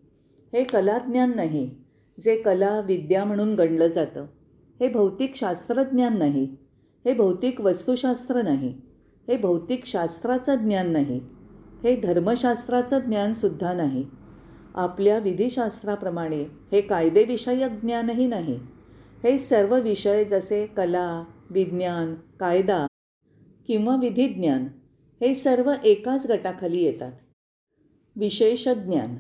हे 0.53 0.63
कलाज्ञान 0.63 1.35
नाही 1.35 1.71
जे 2.19 2.41
कला 2.41 2.79
विद्या 2.79 3.23
म्हणून 3.23 3.55
गणलं 3.55 3.87
जातं. 3.87 4.25
हे 4.79 4.89
भौतिक 4.89 5.35
शास्त्रज्ञान 5.35 6.17
नाही. 6.17 6.68
हे 7.05 7.13
भौतिक 7.13 7.61
वस्तुशास्त्र 7.61 8.41
नाही. 8.41 8.69
हे 9.27 9.37
भौतिक 9.37 9.85
शास्त्राचं 9.85 10.55
ज्ञान 10.55 10.89
नाही. 10.89 11.21
हे 11.83 11.95
धर्मशास्त्राचं 11.95 12.99
ज्ञानसुद्धा 12.99 13.73
नाही. 13.73 14.05
आपल्या 14.73 15.19
विधिशास्त्राप्रमाणे 15.19 16.43
हे 16.43 16.81
कायदेविषयक 16.81 17.71
ज्ञानही 17.71 18.27
नाही. 18.27 18.59
हे 19.23 19.37
सर्व 19.37 19.81
विषय 19.81 20.25
जसे 20.25 20.67
कला 20.67 21.23
विज्ञान 21.49 22.15
कायदा 22.39 22.87
किंवा 23.67 23.95
विधिज्ञान 23.95 24.67
हे 25.21 25.33
सर्व 25.33 25.73
एकाच 25.83 26.27
गटाखाली 26.27 26.83
येतात. 26.83 27.11
विशेष 28.15 28.67
ज्ञान. 28.67 29.15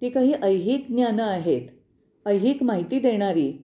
ती 0.00 0.08
काही 0.10 0.32
ऐहिक 0.32 0.86
ज्ञानं 0.88 1.22
आहेत. 1.22 1.62
ऐहिक 2.26 2.62
माहिती 2.62 2.98
देणारी. 2.98 3.62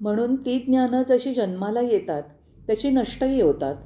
म्हणून 0.00 0.36
ती 0.36 0.58
ज्ञानं 0.58 1.02
जशी 1.02 1.34
जन्माला 1.34 1.80
येतात 1.80 2.22
त्याची 2.66 2.90
नष्टही 2.90 3.40
होतात. 3.40 3.76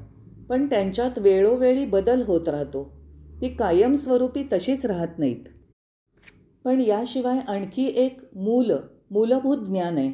पण 0.49 0.67
त्यांच्यात 0.67 1.19
वेळोवेळी 1.19 1.87
बदल 1.87 2.23
होत 2.23 2.49
राहतो. 2.49 2.93
ती 3.41 3.49
कायमस्वरूपी 3.49 4.45
तशीच 4.53 4.87
राहत 4.87 5.19
नाहीत. 5.19 5.45
पण 6.65 6.81
याशिवाय 6.81 7.39
आणखी 7.39 7.87
एक 7.97 8.21
मूल 8.35 8.73
मूलभूत 9.11 9.59
ज्ञान 9.59 9.99
आहे 9.99 10.13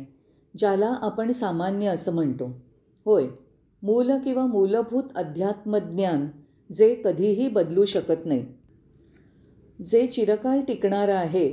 ज्याला 0.58 0.94
आपण 1.02 1.32
सामान्य 1.32 1.86
असं 1.86 2.14
म्हणतो. 2.14 2.60
होय 3.04 3.26
मूल 3.82 4.10
किंवा 4.24 4.46
मूलभूत 4.46 5.02
अध्यात्मज्ञान 5.14 6.26
जे 6.72 6.94
कधीही 7.04 7.48
बदलू 7.48 7.84
शकत 7.84 8.26
नाही. 8.26 8.46
जे 9.90 10.06
चिरकाळ 10.06 10.60
टिकणारं 10.60 11.14
आहे 11.14 11.52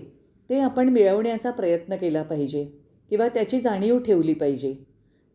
ते 0.50 0.60
आपण 0.60 0.90
मिळवण्याचा 0.90 1.52
प्रयत्न 1.52 1.96
केला 1.96 2.24
पाहिजे 2.24 2.66
किंवा 3.10 3.28
त्याची 3.28 3.62
जाणीव 3.62 4.00
ठेवली 4.00 4.34
पाहिजे. 4.34 4.89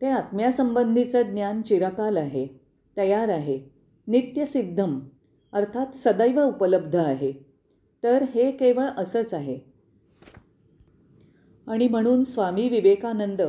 ते 0.05 0.09
आत्म्यासंबंधीचं 0.09 1.21
ज्ञान 1.21 1.61
चिरकाल 1.61 2.17
आहे 2.17 2.61
तयार 2.97 3.29
आहे. 3.29 3.59
नित्यसिद्धम 4.07 4.99
अर्थात 5.53 5.87
सदैव 5.95 6.41
उपलब्ध 6.41 6.95
आहे. 6.95 7.33
तर 8.03 8.23
हे 8.23 8.51
केवळ 8.51 8.85
असंच 8.97 9.33
आहे. 9.33 9.59
आणि 11.67 11.87
म्हणून 11.87 12.23
स्वामी 12.23 12.69
विवेकानंद 12.69 13.41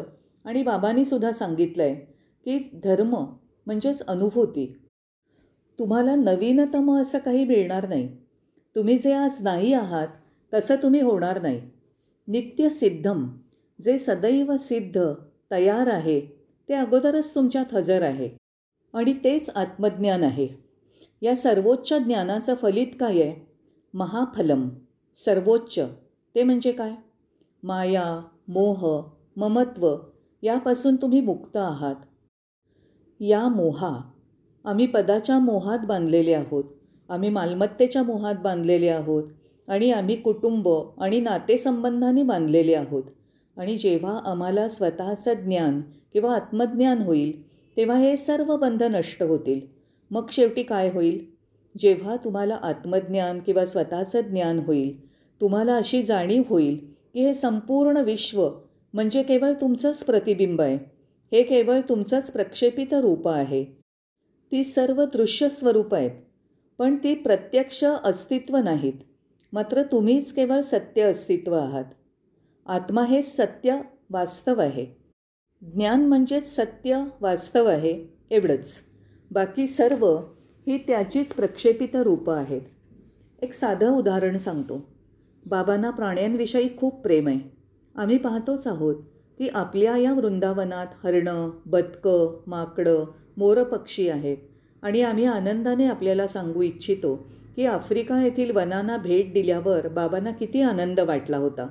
आणि 0.45 0.63
बाबांनीसुद्धा 0.63 1.31
सांगितलं 1.31 1.83
आहे 1.83 1.95
की 2.45 2.81
धर्म 2.85 3.17
म्हणजेच 3.67 4.07
अनुभूती. 4.07 4.79
तुम्हाला 5.79 6.15
नवीनतम 6.15 7.01
असं 7.01 7.19
काही 7.19 7.45
मिळणार 7.45 7.89
नाही. 7.89 8.17
तुम्ही 8.77 8.99
जे 8.99 9.13
आज 9.13 9.43
नाही 9.43 9.73
आहात 9.73 10.09
तसं 10.55 10.77
तुम्ही 10.77 11.01
होणार 11.01 11.43
नाही. 11.43 11.61
नित्यसिद्धम 12.29 13.29
जे 13.81 13.99
सदैव 13.99 14.57
सिद्ध 14.57 15.13
तयार 15.51 15.87
आहे 15.87 16.36
ते 16.69 16.75
अगोदरच 16.75 17.35
तुमच्यात 17.35 17.75
हजर 17.75 18.03
आहे. 18.03 18.31
आणि 18.95 19.13
तेच 19.13 19.51
आत्मज्ञान 19.51 20.23
आहे. 20.23 20.49
या 21.23 21.37
सर्वोच्च 21.37 21.93
ज्ञानाचं 21.93 22.55
फलित 22.55 22.87
काय 23.01 23.23
आहे? 23.23 23.47
महाफलम. 23.95 24.69
सर्वोच्च. 25.15 25.81
ते 26.35 26.43
म्हणजे 26.43 26.73
काय? 26.73 26.93
माया 27.63 28.21
मोह 28.49 29.03
ममत्व 29.37 29.97
यापासून 30.43 30.97
तुम्ही 30.97 31.21
मुक्त 31.21 31.57
आहात. 31.57 31.95
या 33.21 33.49
मोहा. 33.49 34.01
आम्ही 34.65 34.87
पदाच्या 34.87 35.39
मोहात 35.39 35.79
बांधलेले 35.87 36.33
आहोत. 36.33 36.65
आम्ही 37.09 37.29
मालमत्तेच्या 37.29 38.03
मोहात 38.03 38.35
बांधलेले 38.43 38.89
आहोत. 38.89 39.25
आणि 39.69 39.91
आम्ही 39.91 40.17
कुटुंब 40.17 40.69
आणि 40.99 41.21
नातेसंबंधांनी 41.21 42.23
बांधलेले 42.23 42.75
आहोत. 42.75 43.03
आणि 43.57 43.77
जेव्हा 43.77 44.21
आम्हाला 44.25 44.69
स्वतःचं 44.69 45.35
ज्ञान 45.35 45.81
किंवा 46.17 46.35
आत्मज्ञान 46.35 46.99
होईल 46.99 47.47
तेव्हा 47.77 47.99
हे 47.99 48.17
सर्व 48.17 48.57
बंध 48.57 48.83
नष्ट 48.83 49.23
होतील. 49.23 49.61
मग 50.11 50.27
शेवटी 50.31 50.63
काय 50.63 50.91
होईल? 50.91 51.31
जेव्हा 51.79 52.17
तुम्हाला 52.17 52.55
आत्मज्ञान 52.55 53.39
किंवा 53.39 53.65
स्वतःचं 53.65 54.21
ज्ञान 54.21 54.59
होईल 54.59 55.09
तुम्हाला 55.41 55.77
अशी 55.77 56.03
जाणीव 56.03 56.43
होईल 56.49 56.77
की 57.15 57.21
हे 57.21 57.35
संपूर्ण 57.35 57.97
विश्व 57.97 58.51
म्हणजे 58.93 59.23
केवळ 59.23 59.53
तुमचंच 59.53 60.05
प्रतिबिंब 60.05 60.61
आहे. 60.61 60.79
हे 61.33 61.43
केवळ 61.43 61.81
तुमचंच 61.89 62.31
प्रक्षेपित 62.31 62.95
रूप 62.95 63.29
आहे. 63.29 63.65
ती 64.53 64.65
सर्व 64.65 65.05
दृश्य 65.05 65.49
स्वरूप 65.49 65.95
आहेत 65.95 66.11
पण 66.79 66.97
ती 66.97 67.15
प्रत्यक्ष 67.15 67.85
अस्तित्व 67.85 68.57
नाहीत. 68.57 68.95
मात्र 69.53 69.83
तुम्हीच 69.83 70.33
केवळ 70.33 70.61
सत्य 70.61 71.03
अस्तित्व 71.03 71.55
आहात. 71.55 71.85
आत्मा 72.67 73.05
हे 73.05 73.23
सत्य 73.23 73.77
वास्तव 74.11 74.61
आहे. 74.61 75.06
ज्ञान 75.63 76.05
म्हणजेच 76.07 76.57
सत्य 76.57 77.03
वास्तव 77.21 77.67
आहे 77.67 77.93
एवढंच. 78.31 78.81
बाकी 79.31 79.67
सर्व 79.67 80.07
ही 80.67 80.79
त्याचीच 80.79 81.33
प्रक्षेपित 81.33 81.97
रूपं 81.97 82.37
आहेत. 82.37 82.61
एक 83.43 83.53
साधं 83.53 83.97
उदाहरण 83.97 84.37
सांगतो. 84.37 84.81
बाबांना 85.47 85.91
प्राण्यांविषयी 85.91 86.69
खूप 86.77 87.01
प्रेम 87.03 87.29
आहे. 87.29 87.39
आम्ही 87.95 88.19
पाहतोच 88.19 88.67
आहोत 88.67 88.95
की 89.39 89.49
आपल्या 89.49 89.97
या 89.97 90.13
वृंदावनात 90.13 90.87
हरणं 91.05 91.51
बदकं 91.67 92.41
माकडं 92.47 93.05
मोरपक्षी 93.37 94.09
आहेत 94.09 94.37
आणि 94.83 95.03
आम्ही 95.03 95.25
आनंदाने 95.25 95.87
आपल्याला 95.87 96.27
सांगू 96.27 96.63
इच्छितो 96.63 97.17
की 97.57 97.67
आफ्रिका 97.67 98.23
येथील 98.23 98.51
वनांना 98.51 98.97
भेट 98.97 99.33
दिल्यावर 99.33 99.89
बाबांना 99.89 100.31
किती 100.31 100.61
आनंद 100.61 101.01
वाटला 101.01 101.37
होता. 101.37 101.69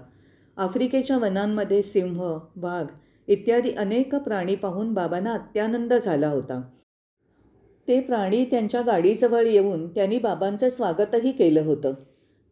आफ्रिकेच्या 0.57 1.17
वनांमध्ये 1.17 1.81
सिंह 1.81 2.21
वाघ 2.55 2.85
इत्यादी 3.27 3.71
अनेक 3.71 4.15
प्राणी 4.15 4.55
पाहून 4.55 4.93
बाबांना 4.93 5.33
अत्यानंद 5.33 5.93
झाला 5.93 6.27
होता. 6.27 6.61
ते 7.87 8.01
प्राणी 8.01 8.45
त्यांच्या 8.45 8.81
गाडीजवळ 8.81 9.45
येऊन 9.45 9.87
त्यांनी 9.87 10.19
बाबांचं 10.19 10.69
स्वागतही 10.69 11.31
केलं 11.31 11.61
होतं. 11.61 11.93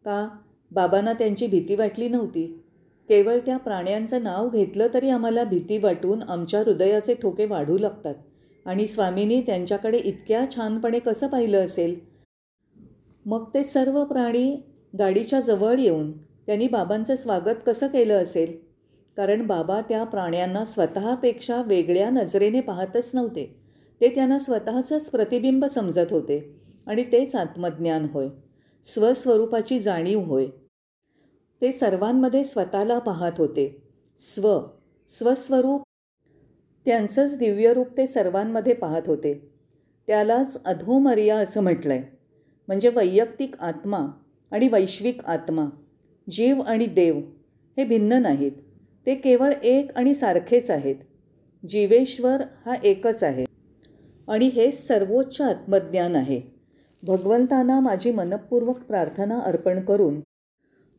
का? 0.04 0.28
बाबांना 0.70 1.12
त्यांची 1.12 1.46
भीती 1.46 1.74
वाटली 1.74 2.08
नव्हती. 2.08 2.60
केवळ 3.08 3.38
त्या 3.38 3.56
प्राण्यांचं 3.56 4.22
नाव 4.22 4.48
घेतलं 4.48 4.86
तरी 4.94 5.10
आम्हाला 5.10 5.44
भीती 5.44 5.78
वाटून 5.78 6.22
आमच्या 6.22 6.60
हृदयाचे 6.60 7.14
ठोके 7.14 7.44
वाढू 7.44 7.78
लागतात. 7.78 8.14
आणि 8.66 8.86
स्वामींनी 8.86 9.40
त्यांच्याकडे 9.40 9.98
इतक्या 9.98 10.46
छानपणे 10.56 10.98
कसं 10.98 11.26
पाहिलं 11.26 11.64
असेल? 11.64 12.00
मग 13.26 13.44
ते 13.54 13.62
सर्व 13.62 14.04
प्राणी 14.04 14.56
गाडीच्या 14.98 15.40
जवळ 15.40 15.78
येऊन 15.78 16.12
त्यांनी 16.18 16.68
बाबांचं 16.68 17.14
स्वागत 17.14 17.54
कसं 17.66 17.86
केलं 17.86 18.22
असेल? 18.22 18.63
कारण 19.16 19.46
बाबा 19.46 19.80
त्या 19.80 20.04
प्राण्यांना 20.04 20.64
स्वतःपेक्षा 20.64 21.62
वेगळ्या 21.62 22.10
नजरेने 22.10 22.60
पाहतच 22.60 23.10
नव्हते. 23.14 23.60
ते 24.00 24.08
त्यांना 24.08 24.38
स्वतःचंच 24.38 25.10
प्रतिबिंब 25.10 25.64
समजत 25.64 26.06
होते 26.10 26.60
आणि 26.86 27.04
तेच 27.12 27.34
आत्मज्ञान 27.34 28.06
होय. 28.12 28.28
स्वस्वरूपाची 28.84 29.78
जाणीव 29.78 30.20
होय. 30.20 30.46
ते 31.62 31.72
सर्वांमध्ये 31.72 32.44
स्वतःला 32.44 32.98
पाहत 32.98 33.32
होते. 33.38 33.82
स्व 34.18 34.60
स्वस्वरूप. 35.08 35.82
त्यांचंच 36.84 37.38
दिव्यरूप 37.38 37.86
ते 37.96 38.06
सर्वांमध्ये 38.06 38.74
पाहत 38.74 39.02
होते. 39.06 39.50
त्यालाच 40.06 40.64
अधोमर्या 40.64 41.36
असं 41.36 41.62
म्हटलं 41.62 41.92
आहे 41.94 42.02
म्हणजे 42.68 42.88
वैयक्तिक 42.88 43.60
आत्मा 43.60 44.06
आणि 44.50 44.68
वैश्विक 44.68 45.24
आत्मा. 45.24 45.66
जीव 46.30 46.60
आणि 46.60 46.86
देव 46.86 47.20
हे 47.76 47.84
भिन्न 47.84 48.12
नाहीत. 48.12 48.52
ते 49.06 49.14
केवळ 49.14 49.52
एक 49.62 49.96
आणि 49.96 50.14
सारखेच 50.14 50.70
आहेत. 50.70 50.96
जीवेश्वर 51.68 52.42
हा 52.66 52.74
एकच 52.84 53.24
आहे. 53.24 53.44
आणि 54.28 54.46
हे 54.46 54.70
सर्वोच्च 54.70 55.40
आत्मज्ञान 55.40 56.16
आहे. 56.16 56.40
भगवंतांना 57.02 57.80
माझी 57.80 58.10
मनपूर्वक 58.10 58.78
प्रार्थना 58.78 59.38
अर्पण 59.38 59.80
करून 59.80 60.20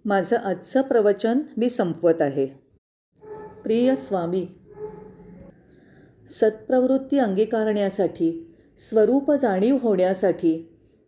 माझं 0.05 0.35
आजचं 0.35 0.81
प्रवचन 0.81 1.39
मी 1.57 1.69
संपवत 1.69 2.21
आहे. 2.21 2.45
प्रिय 3.63 3.95
स्वामी 3.95 4.47
सत्प्रवृत्ती 6.27 7.17
अंगीकारण्यासाठी 7.17 8.55
स्वरूप 8.77 9.31
जाणीव 9.31 9.77
होण्यासाठी 9.81 10.57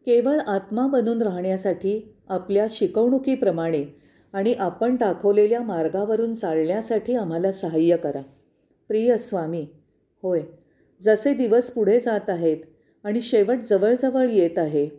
केवळ 0.06 0.40
आत्मा 0.40 0.88
बनून 0.88 1.22
राहण्यासाठी 1.22 2.16
आपल्या 2.30 2.66
शिकवणुकीप्रमाणे 2.70 3.84
आणि 4.34 4.54
आपण 4.54 4.96
दाखवलेल्या 4.96 5.62
मार्गावरून 5.62 6.34
चालण्यासाठी 6.34 7.16
आम्हाला 7.16 7.52
सहाय्य 7.52 7.98
करा. 7.98 8.22
प्रिय 8.88 9.18
स्वामी 9.18 9.68
होय 10.24 10.42
जसे 11.00 11.34
दिवस 11.34 11.72
पुढे 11.72 12.00
जात 12.00 12.30
आहेत 12.30 12.58
आणि 13.04 13.22
शेवट 13.22 13.58
जवळजवळ 13.58 14.30
येत 14.30 14.58
आहे 14.58 14.90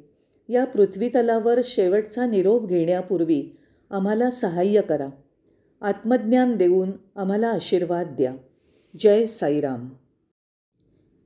या 0.49 0.65
पृथ्वीतलावर 0.65 1.61
शेवटचा 1.65 2.27
निरोप 2.27 2.67
घेण्यापूर्वी 2.67 3.57
आम्हाला 3.91 4.31
सहाय्य 4.31 4.81
करा. 4.81 5.09
आत्मज्ञान 5.81 6.57
देऊन 6.57 6.91
आम्हाला 7.17 7.49
आशीर्वाद 7.49 8.07
द्या. 8.07 8.35
जय 8.99 9.25
साईराम. 9.25 9.89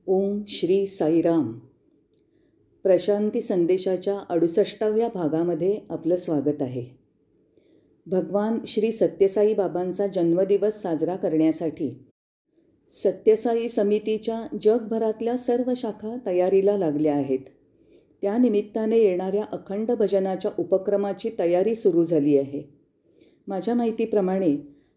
ओम 0.07 0.41
श्री 0.47 0.85
साईराम. 0.85 1.59
प्रशांती 2.83 3.41
संदेशाच्या 3.41 4.19
अडुसष्टाव्या 4.29 5.09
भागामध्ये 5.13 5.79
आपलं 5.89 6.15
स्वागत 6.15 6.61
आहे. 6.61 7.02
भगवान 8.07 8.59
श्री 8.67 8.91
सत्यसाई 8.91 9.53
बाबांचा 9.53 10.07
जन्मदिवस 10.07 10.81
साजरा 10.81 11.15
करण्यासाठी 11.15 12.05
सत्यसाई 12.89 13.67
समितीच्या 13.67 14.57
जगभरातल्या 14.61 15.37
सर्व 15.37 15.73
शाखा 15.75 16.15
तयारीला 16.25 16.77
लागल्या 16.77 17.15
आहेत. 17.15 17.39
त्यानिमित्ताने 18.21 18.99
येणाऱ्या 18.99 19.43
अखंड 19.51 19.91
भजनाच्या 19.91 20.51
उपक्रमाची 20.59 21.29
तयारी 21.39 21.75
सुरू 21.75 22.03
झाली 22.03 22.37
आहे. 22.37 22.75
माझ्या 23.47 23.75
माहितीप्रमाणे 23.75 24.51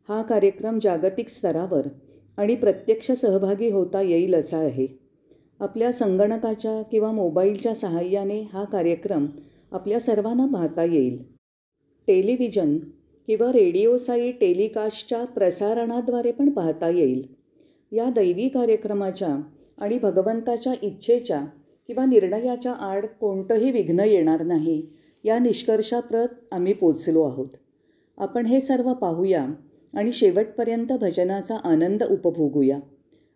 हा 0.09 0.23
कार्यक्रम 0.23 0.79
जागतिक 0.83 1.29
स्तरावर 1.29 1.87
आणि 2.37 2.55
प्रत्यक्ष 2.55 3.13
सहभागी 3.13 3.71
होता 3.71 4.03
येईल 4.03 4.35
असा 4.35 4.59
आहे. 4.59 4.87
आपल्या 5.61 5.93
संगणकाच्या 5.93 6.83
किंवा 6.83 7.13
मोबाईलच्या 7.13 7.75
सहाय्याने 7.75 8.43
हा 8.43 8.65
कार्यक्रम 8.65 9.27
आपल्या 9.73 10.01
सर्वांना 10.01 10.47
पाहता 10.47 10.85
येईल. 10.85 11.23
टेलिव्हिजन 12.07 12.79
किंवा 13.27 13.53
रेडिओसाई 13.53 14.33
टेलिकास्टच्या 14.33 15.25
प्रसारणाद्वारे 15.25 16.33
पण 16.33 16.51
पाहता 16.51 16.89
येईल. 16.89 17.35
या 17.93 18.11
दैवी 18.11 18.49
कार्यक्रमाच्या 18.49 19.41
आणि 19.79 19.99
भगवंताच्या 19.99 20.73
इच्छेच्या 20.83 21.45
किंवा 21.87 22.05
निर्णयाच्या 22.05 22.73
आड 22.73 23.07
कोणतंही 23.07 23.71
विघ्न 23.71 24.01
येणार 24.01 24.43
नाही 24.43 24.87
या 25.25 25.39
निष्कर्षाप्रत 25.39 26.29
आम्ही 26.53 26.73
पोचलो 26.73 27.23
आहोत. 27.23 27.49
आपण 28.19 28.47
हे 28.47 28.61
सर्व 28.61 28.93
पाहूया 28.95 29.47
आणि 29.95 30.13
शेवटपर्यंत 30.13 30.93
भजनाचा 30.93 31.57
आनंद 31.57 32.03
उपभोगूया. 32.03 32.79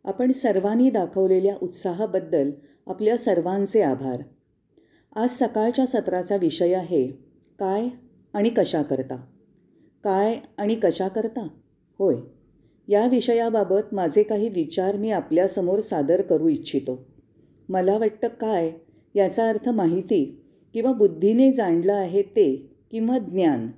आपण 0.04 0.32
सर्वांनी 0.32 0.90
दाखवलेल्या 0.90 1.54
उत्साहाबद्दल 1.62 2.50
आपल्या 2.86 3.16
सर्वांचे 3.16 3.82
आभार. 3.82 4.22
आज 5.16 5.30
सकाळच्या 5.30 5.86
सत्राचा 5.86 6.36
विषय 6.36 6.74
आहे 6.74 7.06
काय 7.58 7.88
आणि 8.34 8.48
कशा 8.48 8.82
करता 8.82 9.24
काय 10.04 10.38
आणि 10.58 10.74
कशा 10.74 11.08
करता? 11.08 11.48
होय. 11.98 12.16
या 12.88 13.06
विषयाबाबत 13.06 13.94
माझे 13.94 14.22
काही 14.22 14.48
विचार 14.48 14.96
मी 14.96 15.10
आपल्यासमोर 15.10 15.80
सादर 15.80 16.22
करू 16.22 16.48
इच्छितो. 16.48 17.06
मला 17.68 17.98
वाटतं 17.98 18.28
काय? 18.28 18.72
याचा 19.14 19.48
अर्थ 19.48 19.68
माहिती 19.68 20.42
किंवा 20.74 20.92
बुद्धीने 20.92 21.52
जाणलं 21.52 21.94
आहे 21.94 22.22
ते 22.22 22.76
किंवा 22.90 23.18
ज्ञान. 23.18 23.68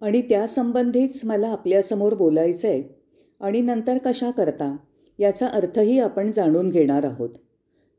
आणि 0.00 0.22
त्यासंबंधीच 0.22 1.24
मला 1.24 1.48
आपल्यासमोर 1.48 2.14
बोलायचं 2.14 2.68
आहे 2.68 2.82
आणि 3.40 3.60
नंतर 3.60 3.98
कशा 3.98 4.30
करता? 4.30 4.76
याचा 5.18 5.46
अर्थही 5.46 5.98
आपण 5.98 6.30
जाणून 6.30 6.68
घेणार 6.68 7.04
आहोत. 7.04 7.30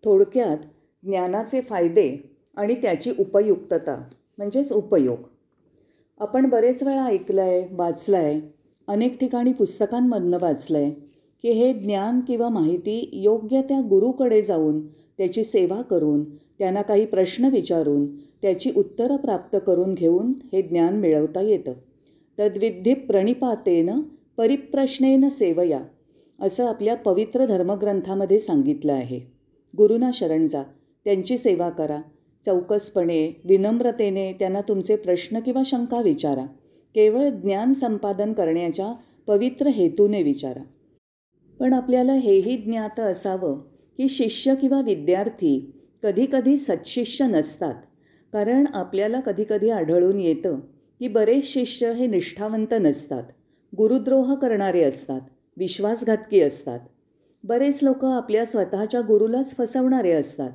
थोडक्यात 0.03 0.57
ज्ञानाचे 1.03 1.61
फायदे 1.61 2.38
आणि 2.55 2.76
त्याची 2.76 3.11
उपयुक्तता 3.20 4.09
म्हणजेच 4.38 4.72
उपयोग. 4.72 5.32
आपण 6.20 6.49
बरेच 6.49 6.84
वेळा 6.84 7.05
ऐकलं 7.05 7.41
आहे 7.41 7.68
वाचलं 7.72 8.18
आहे 8.18 8.41
अनेक 8.88 9.20
ठिकाणी 9.20 9.53
पुस्तकांमधनं 9.53 10.38
वाचलं 10.41 10.78
आहे 10.78 10.91
की 11.41 11.51
हे 11.51 11.74
ज्ञान 11.74 12.20
किंवा 12.20 12.49
माहिती 12.49 13.09
योग्य 13.14 13.61
त्या 13.61 13.80
गुरुकडे 13.82 14.41
जाऊन 14.41 14.88
त्याची 14.88 15.43
सेवा 15.43 15.82
करून 15.82 16.24
त्यांना 16.59 16.82
काही 16.82 17.05
प्रश्न 17.05 17.45
विचारून 17.45 18.05
त्याची 18.16 18.72
उत्तरं 18.76 19.16
प्राप्त 19.16 19.57
करून 19.68 19.93
घेऊन 19.93 20.34
हे 20.53 20.61
ज्ञान 20.61 20.99
मिळवता 20.99 21.41
येतं. 21.41 21.74
तद्विधी 22.39 22.93
प्रणिपातेनं 22.93 24.01
परिप्रश्नेन 24.38 25.28
सेवया 25.28 25.80
असं 26.39 26.68
आपल्या 26.68 26.95
पवित्र 26.95 27.45
धर्मग्रंथामध्ये 27.45 28.39
सांगितलं 28.39 28.93
आहे. 28.93 29.20
गुरुना 29.78 30.09
शरण 30.14 30.45
जा 30.47 30.64
त्यांची 31.05 31.38
सेवा 31.38 31.70
करा 31.70 32.01
चौकसपणे 32.45 33.41
विनम्रतेने 33.45 34.33
त्यांना 34.33 34.61
तुमचे 34.61 34.95
प्रश्न 34.95 35.39
किंवा 35.39 35.61
शंका 35.65 36.01
विचारा. 36.01 36.45
केवळ 36.95 37.29
ज्ञान 37.29 37.73
संपादन 37.73 38.33
करण्याच्या 38.33 38.93
पवित्र 39.27 39.67
हेतूने 39.67 40.23
विचारा. 40.23 40.63
पण 41.59 41.73
आपल्याला 41.73 42.13
हेही 42.13 42.57
ज्ञात 42.57 42.99
असावं 42.99 43.59
की 43.97 44.09
शिष्य 44.09 44.55
किंवा 44.55 44.81
विद्यार्थी 44.81 45.71
कधीकधी 46.03 46.57
सत्शिष्य 46.57 47.27
नसतात. 47.27 47.73
कारण 48.33 48.65
आपल्याला 48.73 49.19
कधीकधी 49.19 49.69
आढळून 49.69 50.19
येतं 50.19 50.59
की 50.99 51.07
बरेच 51.07 51.53
शिष्य 51.53 51.93
हे 51.93 52.07
निष्ठावंत 52.07 52.73
नसतात. 52.79 53.23
गुरुद्रोह 53.77 54.35
करणारे 54.35 54.83
असतात. 54.83 55.21
विश्वासघातकी 55.57 56.39
असतात. 56.39 56.79
बरेच 57.43 57.79
लोक 57.83 58.05
आपल्या 58.05 58.45
स्वतःच्या 58.45 59.01
गुरुलाच 59.01 59.55
फसवणारे 59.55 60.11
असतात. 60.11 60.51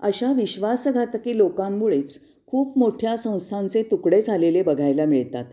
अशा 0.00 0.32
विश्वासघातकी 0.32 1.38
लोकांमुळेच 1.38 2.20
खूप 2.46 2.78
मोठ्या 2.78 3.16
संस्थांचे 3.16 3.82
तुकडे 3.82 4.22
झालेले 4.22 4.62
बघायला 4.62 5.04
मिळतात. 5.04 5.44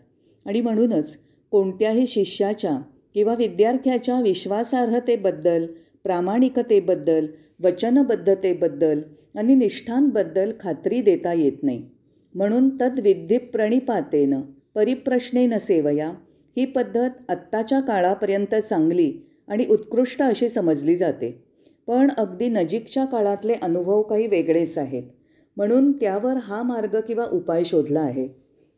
आणि 0.46 0.62
म्हणूनच 0.62 1.18
कोणत्याही 1.52 2.08
शिष्याच्या 2.08 2.78
किंवा 3.14 3.36
विद्यार्थ्याच्या 3.36 4.22
विश्वासार्हतेबद्दल 4.22 5.66
प्रामाणिकतेबद्दल 6.04 7.26
वचनबद्धतेबद्दल 7.64 9.02
आणि 9.36 9.56
निष्ठांबद्दल 9.56 10.52
खात्री 10.60 11.02
देता 11.02 11.34
येत 11.34 11.64
नाही. 11.64 11.90
म्हणून 12.36 12.70
तद्विधी 12.82 13.38
प्रणिपातेनं 13.38 14.42
परिप्रश्नेनं 14.76 15.58
सेवया 15.58 16.12
ही 16.58 16.66
पद्धत 16.66 17.10
आत्ताच्या 17.30 17.80
काळापर्यंत 17.80 18.56
चांगली 18.56 19.14
आणि 19.48 19.66
उत्कृष्ट 19.70 20.22
अशी 20.22 20.50
समजली 20.50 20.96
जाते. 20.96 21.53
पण 21.88 22.12
अगदी 22.18 22.48
नजीकच्या 22.48 23.06
काळातले 23.06 23.54
अनुभव 23.54 24.02
काही 24.02 24.28
वेगळेच 24.28 24.78
आहेत. 24.78 25.04
म्हणून 25.58 25.92
त्यावर 25.92 26.34
हा 26.34 26.64
मार्ग 26.64 27.00
किंवा 27.00 27.26
उपाय 27.32 27.64
शोधला 27.64 28.00
आहे. 28.00 28.28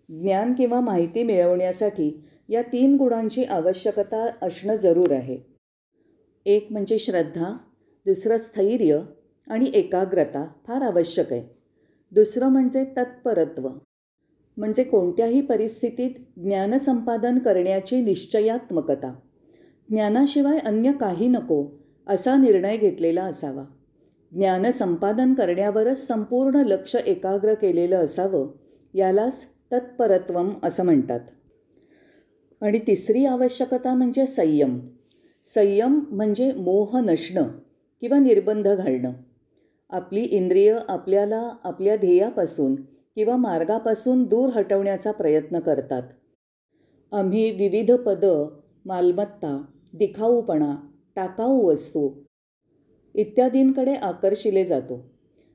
ज्ञान 0.09 0.53
किंवा 0.53 0.79
माहिती 0.79 1.23
मिळवण्यासाठी 1.23 2.23
या 2.49 2.61
तीन 2.61 2.95
गुणांची 2.95 3.43
आवश्यकता 3.43 4.29
असणं 4.41 4.75
जरूर 4.75 5.11
आहे. 5.11 5.37
एक 6.45 6.67
म्हणजे 6.71 6.99
श्रद्धा 6.99 7.57
दुसरं 8.05 8.37
स्थैर्य 8.37 8.99
आणि 9.47 9.71
एकाग्रता 9.73 10.47
फार 10.67 10.81
आवश्यक 10.81 11.33
आहे. 11.33 11.55
दुसरं 12.11 12.47
म्हणजे 12.47 12.83
तत्परत्व. 12.97 13.69
म्हणजे 14.57 14.83
कोणत्याही 14.83 15.41
परिस्थितीत 15.41 16.11
ज्ञानसंपादन 16.37 17.39
करण्याची 17.39 18.01
निश्चयात्मकता. 18.01 19.15
ज्ञानाशिवाय 19.89 20.57
अन्य 20.57 20.91
काही 20.91 21.27
नको 21.27 21.84
असा 22.07 22.37
निर्णय 22.37 22.77
घेतलेला 22.77 23.23
असावा. 23.23 23.63
ज्ञानसंपादन 24.31 25.33
करण्यावरच 25.33 26.07
संपूर्ण 26.07 26.55
लक्ष 26.55 26.95
एकाग्र 26.95 27.53
केलेलं 27.53 27.95
असावं 27.95 28.51
यालाच 28.93 29.47
तत्परत्वम 29.71 30.49
असं 30.63 30.85
म्हणतात. 30.85 31.19
आणि 32.61 32.79
तिसरी 32.79 33.25
आवश्यकता 33.25 33.93
म्हणजे 33.93 34.25
संयम. 34.25 34.79
संयम 35.55 35.99
म्हणजे 36.11 36.51
मोह 36.51 36.99
नसणं 36.99 37.43
किंवा 38.01 38.19
निर्बंध 38.19 38.67
घालणं. 38.67 39.13
आपली 39.89 40.21
इंद्रिय 40.21 40.77
आपल्याला 40.87 41.49
आपल्या 41.63 41.95
ध्येयापासून 41.95 42.75
किंवा 43.15 43.35
मार्गापासून 43.35 44.23
दूर 44.23 44.49
हटवण्याचा 44.49 45.11
प्रयत्न 45.11 45.59
करतात. 45.59 46.03
आम्ही 47.11 47.51
विविध 47.51 47.91
पदं 47.91 48.59
मालमत्ता 48.85 49.61
दिखाऊपणा 49.93 50.75
टाकाऊ 51.16 51.68
वस्तू. 51.68 52.09
इत्यादींकडे 53.16 53.93
आकर्षिले 53.93 54.66
जातो. 54.66 55.05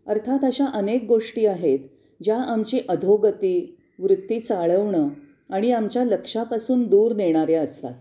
अर्थात 0.06 0.44
अशा 0.44 0.66
अनेक 0.66 1.04
गोष्टी 1.04 1.46
आहेत 1.46 1.78
ज्या 2.22 2.36
आमची 2.36 2.80
अधोगती 2.88 3.76
वृत्ती 3.98 4.40
चाळवणं 4.40 5.08
आणि 5.50 5.72
आमच्या 5.72 6.04
लक्षापासून 6.04 6.86
दूर 6.86 7.12
नेणाऱ्या 7.12 7.62
असतात. 7.62 7.94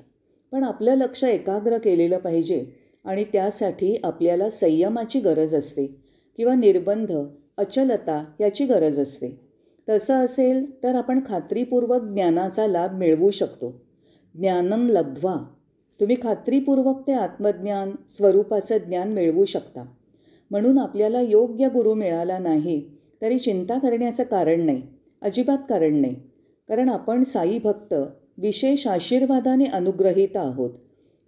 पण 0.52 0.64
आपलं 0.64 0.96
लक्ष 0.96 1.24
एकाग्र 1.24 1.78
केलेलं 1.78 2.18
पाहिजे 2.18 2.66
आणि 3.06 3.24
त्यासाठी 3.24 4.02
आपल्याला 4.04 4.50
संयमाची 4.50 5.20
गरज 5.20 5.56
असते 5.56 5.86
किंवा 6.38 6.56
निर्बंध 6.56 7.12
अचलता 7.58 8.26
याची 8.40 8.66
गरज 8.66 9.00
असते. 9.00 9.50
तसं 9.90 10.14
असेल 10.14 10.84
तर 10.84 10.96
आपण 10.96 11.20
खात्रीपूर्वक 11.26 12.02
ज्ञानाचा 12.02 12.68
लाभ 12.68 12.94
मिळवू 12.94 13.30
शकतो. 13.30 13.82
ज्ञानम 14.36 14.88
लब्ध्वा. 14.90 15.36
तुम्ही 16.00 16.16
खात्रीपूर्वक 16.24 17.02
ते 17.08 17.14
आत्मज्ञान 17.14 17.92
स्वरूपाचं 18.08 18.78
ज्ञान 18.78 19.14
मिळवू 19.14 19.46
शकता. 19.46 19.86
म्हणून 20.52 20.78
आपल्याला 20.78 21.22
योग्य 21.22 21.68
गुरु 21.68 21.94
मिळाला 21.94 22.38
नाही 22.38 22.82
तरी 23.22 23.40
चिंता 23.40 23.78
करण्याचं 23.80 24.24
कारण 24.24 24.62
नाही 24.62 24.82
अजिबात 25.22 25.58
कारण 25.70 25.96
नाही. 26.02 26.16
कारण 26.70 26.90
आपण 26.90 27.24
साई 27.24 27.60
भक्त 27.60 27.94
विशेष 28.38 28.88
आशीर्वादाने 28.88 29.66
अनुग्रहित 29.66 30.38
आहोत. 30.38 30.70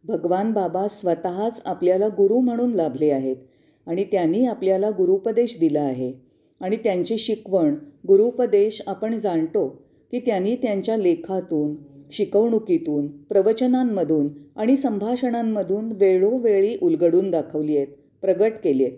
भगवान 0.04 0.52
बाबा 0.54 0.88
स्वतःच 0.88 1.62
आपल्याला 1.66 2.08
गुरु 2.08 2.40
म्हणून 2.40 2.74
लाभले 2.74 3.12
आहेत 3.12 3.36
आणि 3.88 4.04
त्यांनी 4.04 4.46
आपल्याला 4.46 4.90
गुरुपदेश 4.90 5.60
दिला 5.60 5.82
आहे. 5.82 6.14
आणि 6.62 6.76
त्यांची 6.76 7.18
शिकवण 7.18 7.76
गुरुपदेश 8.08 8.82
आपण 8.88 9.18
जाणतो 9.18 9.68
की 10.12 10.20
त्यांनी 10.20 10.56
त्यांच्या 10.56 10.98
लेखातून 10.98 11.76
शिकवणुकीतून 12.12 13.08
प्रवचनांमधून 13.08 14.28
आणि 14.56 14.76
संभाषणांमधून 14.76 15.92
वेळोवेळी 15.92 16.78
उलगडून 16.82 17.30
दाखवली 17.32 17.78
आहेत 17.78 17.88
प्रगट 18.22 18.54
केली 18.64 18.86
आहेत. 18.86 18.98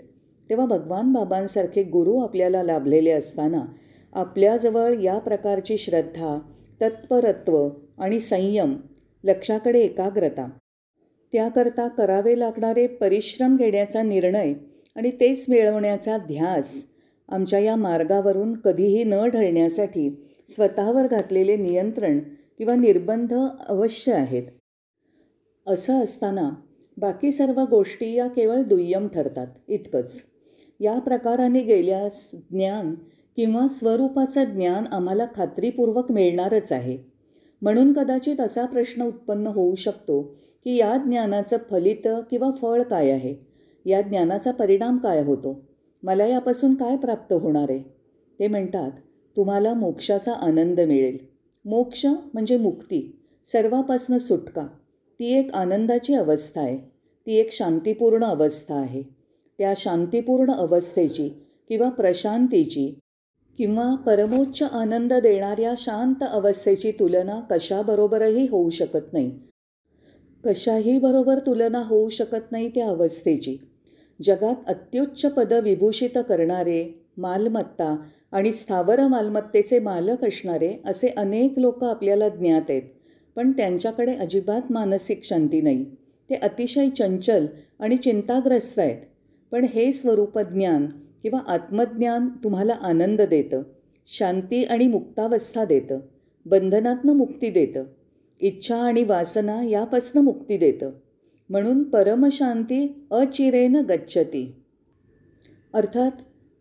तेव्हा 0.50 0.66
भगवान 0.66 1.14
बाबांसारखे 1.14 1.84
गुरु 1.84 2.18
आपल्याला 2.18 2.64
लाभलेले 2.64 3.12
असताना 3.12 3.66
आपल्याजवळ 4.14 5.00
या 5.02 5.18
प्रकारची 5.18 5.78
श्रद्धा 5.78 6.40
तत्परत्व 6.82 7.70
आणि 7.98 8.20
संयम 8.20 8.76
लक्षाकडे 9.24 9.80
एकाग्रता. 9.80 10.50
त्याकरता 11.34 11.88
करावे 11.88 12.40
लागणारे 12.40 12.88
परिश्रम 12.88 13.56
घेण्याचा 13.56 14.02
निर्णय 14.02 14.54
आणि 14.96 15.12
तेच 15.12 15.46
मिळवण्याचा 15.50 16.18
ध्यास 16.18 16.74
आमच्या 17.30 17.60
या 17.60 17.76
मार्गावरून 17.76 18.54
कधीही 18.54 19.04
न 19.04 19.14
ढळण्यासाठी 19.34 20.10
स्वतःवर 20.50 21.08
घातलेले 21.08 21.56
नियंत्रण 21.56 22.20
किंवा 22.58 22.76
निर्बंध 22.76 23.34
अवश्य 23.68 24.14
आहेत. 24.14 24.44
असं 25.68 26.04
असताना 26.04 26.50
बाकी 26.98 27.32
सर्व 27.32 27.62
गोष्टी 27.70 28.14
या 28.14 28.28
केवळ 28.28 28.62
दुय्यम 28.62 29.08
ठरतात 29.08 29.48
इतकंच. 29.68 30.24
या 30.80 31.00
प्रकाराने 31.00 31.62
गेल्यास 31.62 32.32
ज्ञान 32.34 32.96
किंवा 33.36 33.68
स्वरूपाचं 33.68 34.44
ज्ञान 34.44 34.84
आम्हाला 34.92 35.26
खात्रीपूर्वक 35.36 36.12
मिळणारच 36.12 36.72
आहे. 36.72 36.98
म्हणून 37.62 37.94
कदाचित 37.94 38.42
असा 38.42 38.66
प्रश्न 38.66 39.02
उत्पन्न 39.02 39.48
होऊ 39.48 39.76
शकतो 39.76 40.22
की 40.64 40.76
या 40.76 40.98
ज्ञानाचं 40.98 41.58
फलित 41.72 42.08
किंवा 42.30 42.52
फळ 42.52 42.84
काय 42.84 43.10
आहे? 43.10 43.36
या 43.86 44.02
ज्ञानाचा 44.02 44.52
परिणाम 44.52 44.98
काय 44.98 45.24
होतो? 45.24 45.62
मला 46.04 46.26
यापासून 46.26 46.76
काय 46.76 46.98
प्राप्त 46.98 47.34
होणार 47.34 47.66
आहे? 47.70 47.80
ते 48.40 48.48
म्हणतात 48.48 48.92
तुम्हाला 49.38 49.74
मोक्षाचा 49.74 50.34
आनंद 50.34 50.80
मिळेल. 50.80 51.33
मोक्ष 51.66 52.06
म्हणजे 52.06 52.58
मुक्ती. 52.58 53.20
सर्वापासनं 53.46 54.18
सुटका. 54.18 54.68
ती 55.20 55.40
एक 55.40 55.54
आनंदाची 55.54 56.14
अवस्था 56.14 56.62
आहे. 56.62 56.78
ती 57.28 57.36
एक 57.36 57.52
शांतीपूर्ण 57.52 58.24
अवस्था 58.24 58.76
आहे. 58.76 59.04
त्या 59.58 59.74
शांतीपूर्ण 59.76 60.52
अवस्थेची 60.52 61.30
किंवा 61.70 61.90
प्रशांतीची 61.90 63.00
किंवा 63.58 63.96
परमोच्च 63.96 64.64
आनंद 64.64 65.14
देणाऱ्या 65.14 65.74
शांत 65.78 66.24
अवस्थेची 66.32 66.92
तुलना 66.92 67.42
कशाबरोबरही 67.52 68.48
होऊ 68.48 68.70
शकत 68.70 69.14
नाही. 69.14 69.40
कशाही 70.46 71.00
बरोबर 71.00 71.40
तुलना 71.40 71.80
होऊ 71.80 72.10
शकत 72.10 72.52
नाही 72.52 72.70
त्या 72.70 72.88
अवस्थेची. 72.88 73.58
जगात 74.24 74.56
अत्युच्च 74.68 75.26
पद 75.26 75.54
विभूषित 75.54 76.18
करणारे 76.30 77.06
मालमत्ता 77.18 77.96
आणि 78.34 78.52
स्थावर 78.52 79.08
मालमत्तेचे 79.08 79.80
मालक 79.80 80.26
असणारे 80.26 80.74
असे 80.86 81.08
अनेक 81.08 81.54
लोक 81.58 81.84
आपल्याला 81.84 82.30
ज्ञात 82.30 82.62
आहेत. 82.70 82.82
पण 83.36 83.52
त्यांच्याकडे 83.52 84.16
अजिबात 84.16 84.72
मानसिक 84.72 85.24
शांती 85.24 85.62
नाही. 85.62 85.86
ते 86.30 86.36
अतिशय 86.36 86.90
चंचल 86.90 87.46
आणि 87.80 87.98
चिंताग्रस्त 87.98 88.80
आहेत. 88.80 88.98
पण 89.52 89.64
हे 89.64 89.92
स्वरूप 89.92 90.40
ज्ञान 90.40 90.86
किंवा 91.24 91.40
आत्मज्ञान 91.48 92.30
तुम्हाला 92.44 92.74
आनंद 92.74 93.22
देतं 93.22 93.64
शांती 94.08 94.64
आणि 94.64 94.88
मुक्तावस्था 94.88 95.66
देतं 95.66 96.00
बंधनातनं 96.46 97.14
मुक्ती 97.14 97.50
देतं 97.50 97.84
इच्छा 98.40 98.76
आणि 98.76 99.04
वासना 99.04 99.64
यापासनं 99.64 100.22
मुक्ती 100.22 100.58
देतं. 100.58 100.92
म्हणून 101.50 101.84
परमशांती 101.84 103.06
अचिरेनं 103.12 103.84
गच्छती. 103.90 104.56
अर्थात 105.74 106.12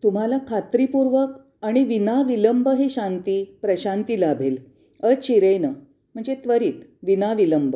तुम्हाला 0.03 0.37
खात्रीपूर्वक 0.47 1.29
आणि 1.63 1.83
विना 1.83 2.21
विलंब 2.21 2.69
ही 2.69 2.89
शांती 2.89 3.57
प्रशांती 3.61 4.19
लाभेल. 4.19 4.57
अचिरेनं 5.03 5.69
म्हणजे 6.13 6.35
त्वरित 6.35 6.73
विनाविलंब. 7.03 7.75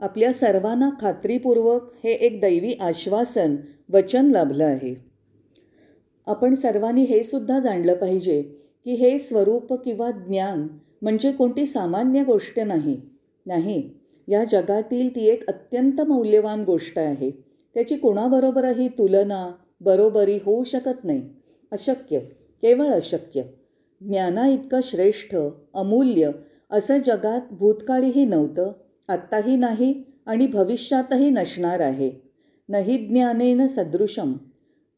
आपल्या 0.00 0.32
सर्वांना 0.32 0.90
खात्रीपूर्वक 1.00 1.82
हे 2.04 2.12
एक 2.12 2.40
दैवी 2.40 2.72
आश्वासन 2.72 3.56
वचन 3.92 4.30
लाभलं 4.30 4.64
आहे. 4.64 5.04
आपण 6.26 6.54
सर्वांनी 6.54 7.02
हे 7.02 7.22
सुद्धा 7.22 7.60
जाणलं 7.60 7.94
पाहिजे 7.94 8.42
की 8.84 8.94
हे 8.94 9.18
स्वरूप 9.18 9.72
किंवा 9.72 10.10
ज्ञान 10.10 10.66
म्हणजे 11.02 11.32
कोणती 11.32 11.66
सामान्य 11.66 12.24
गोष्ट 12.24 12.60
नाही. 12.60 13.00
नाही 13.46 13.90
या 14.28 14.44
जगातील 14.44 15.16
ती 15.16 15.26
एक 15.26 15.48
अत्यंत 15.48 16.00
मौल्यवान 16.00 16.64
गोष्ट 16.64 16.98
आहे. 16.98 17.30
त्याची 17.74 17.96
कोणाबरोबरही 17.96 18.88
तुलना 18.88 19.52
बरोबरी 19.80 20.38
होऊ 20.44 20.64
शकत 20.64 21.04
नाही. 21.04 21.22
अशक्य. 21.70 22.18
केवळ 22.62 22.86
अशक्य. 22.86 23.42
ज्ञाना 24.00 24.48
इतकं 24.48 24.80
श्रेष्ठ 24.82 25.36
अमूल्य 25.74 26.30
असं 26.70 26.98
जगात 26.98 27.40
भूतकाळीही 27.50 28.24
नव्हतं 28.24 28.72
आत्ताही 29.08 29.56
नाही 29.56 30.02
आणि 30.26 30.46
भविष्यातही 30.46 31.30
नसणार 31.30 31.80
आहे. 31.80 32.10
नाही 32.68 33.06
ज्ञानेन 33.06 33.66
सदृशम 33.66 34.32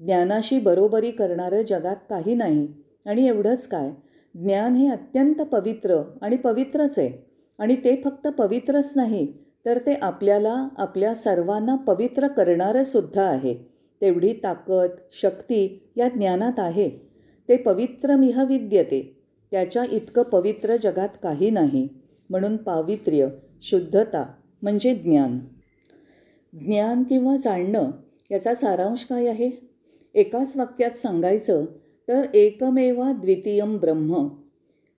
ज्ञानाशी 0.00 0.60
बरोबरी 0.60 1.10
करणारं 1.10 1.62
जगात 1.62 1.96
काही 2.10 2.34
नाही. 2.34 2.68
आणि 3.06 3.26
एवढंच 3.26 3.68
काय? 3.68 3.90
ज्ञान 4.34 4.74
हे 4.74 4.88
अत्यंत 4.88 5.34
पवित्र 5.34 6.02
आणि 6.22 6.36
पवित्रच 6.36 6.98
आहे. 6.98 7.30
आणि 7.58 7.76
ते 7.76 8.00
फक्त 8.04 8.28
पवित्रच 8.28 8.92
नाही 8.96 9.32
तर 9.64 9.78
ते 9.78 9.94
आपल्याला 9.94 10.68
आपल्या 10.78 11.14
सर्वांना 11.14 11.76
पवित्र 11.76 12.28
करणारंसुद्धा 12.28 13.22
आहे. 13.22 13.54
तेवढी 14.00 14.32
ताकद 14.32 14.88
शक्ती 15.12 15.88
या 15.96 16.08
ज्ञानात 16.08 16.58
आहे. 16.58 17.09
ते 17.50 17.56
पवित्रमिह 17.56 18.44
विद्यते 18.44 19.22
त्याच्या 19.50 19.84
इतकं 19.92 20.22
पवित्र 20.22 20.76
जगात 20.76 21.08
काही 21.22 21.50
नाही. 21.50 21.88
म्हणून 22.30 22.56
पावित्र्य 22.56 23.28
शुद्धता 23.62 24.34
म्हणजे 24.62 24.94
ज्ञान. 24.94 25.38
ज्ञान 26.52 27.02
किंवा 27.02 27.36
जाणणं 27.36 27.90
याचा 28.30 28.54
सारांश 28.54 29.04
काय 29.04 29.26
आहे? 29.26 29.50
एकाच 30.14 30.56
वाक्यात 30.56 30.90
सांगायचं 30.90 31.64
तर 32.08 32.22
एकमेवा 32.34 33.12
द्वितीयम 33.12 33.76
ब्रह्म. 33.76 34.28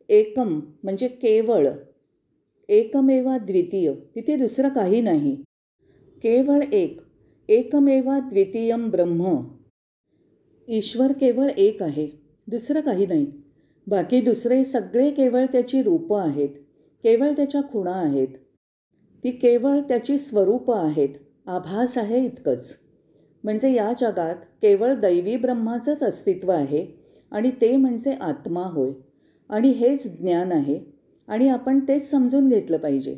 एकम 0.09 0.61
म्हणजे 0.83 1.09
केवळ. 1.09 1.69
एकमेवा 2.69 3.39
द्वितीय 3.39 3.93
तिथे 3.93 4.37
दुसरं 4.37 4.69
काही 4.69 5.01
नाही. 5.01 5.35
केवळ 6.17 6.61
एक 6.73 7.01
एकमेवा 7.49 8.19
द्वितीयम 8.19 8.91
ब्रह्म. 8.91 9.45
ईश्वर 10.69 11.13
केवळ 11.13 11.49
एक 11.57 11.83
आहे. 11.83 12.22
दुसरं 12.53 12.81
काही 12.81 13.07
नाही. 13.07 13.27
बाकी 13.87 14.21
दुसरे 14.21 14.65
सगळे 14.65 15.11
केवळ 15.11 15.45
त्याची 15.45 15.83
रूपं 15.83 16.21
आहेत. 16.21 16.49
केवळ 17.05 17.33
त्याच्या 17.33 17.61
खुणा 17.73 17.93
आहेत. 17.93 18.29
ती 19.25 19.31
केवळ 19.31 19.81
त्याची 19.81 20.19
स्वरूपं 20.19 20.77
आहेत. 20.77 21.09
आभास 21.47 21.99
आहे 21.99 22.25
इतकंच. 22.25 22.79
म्हणजे 23.45 23.73
या 23.73 23.93
जगात 24.01 24.37
केवळ 24.63 24.95
दैवी 24.95 25.37
ब्रह्माचंच 25.37 26.03
अस्तित्व 26.03 26.51
आहे 26.51 26.87
आणि 27.31 27.51
ते 27.51 27.77
म्हणजे 27.77 28.13
आत्मा 28.13 28.63
होय. 28.63 28.91
आणि 29.49 29.69
हेच 29.69 30.21
ज्ञान 30.21 30.53
आहे. 30.53 30.81
आणि 31.29 31.49
आपण 31.49 31.81
तेच 31.89 32.11
समजून 32.11 32.49
घेतलं 32.49 32.77
पाहिजे. 32.77 33.17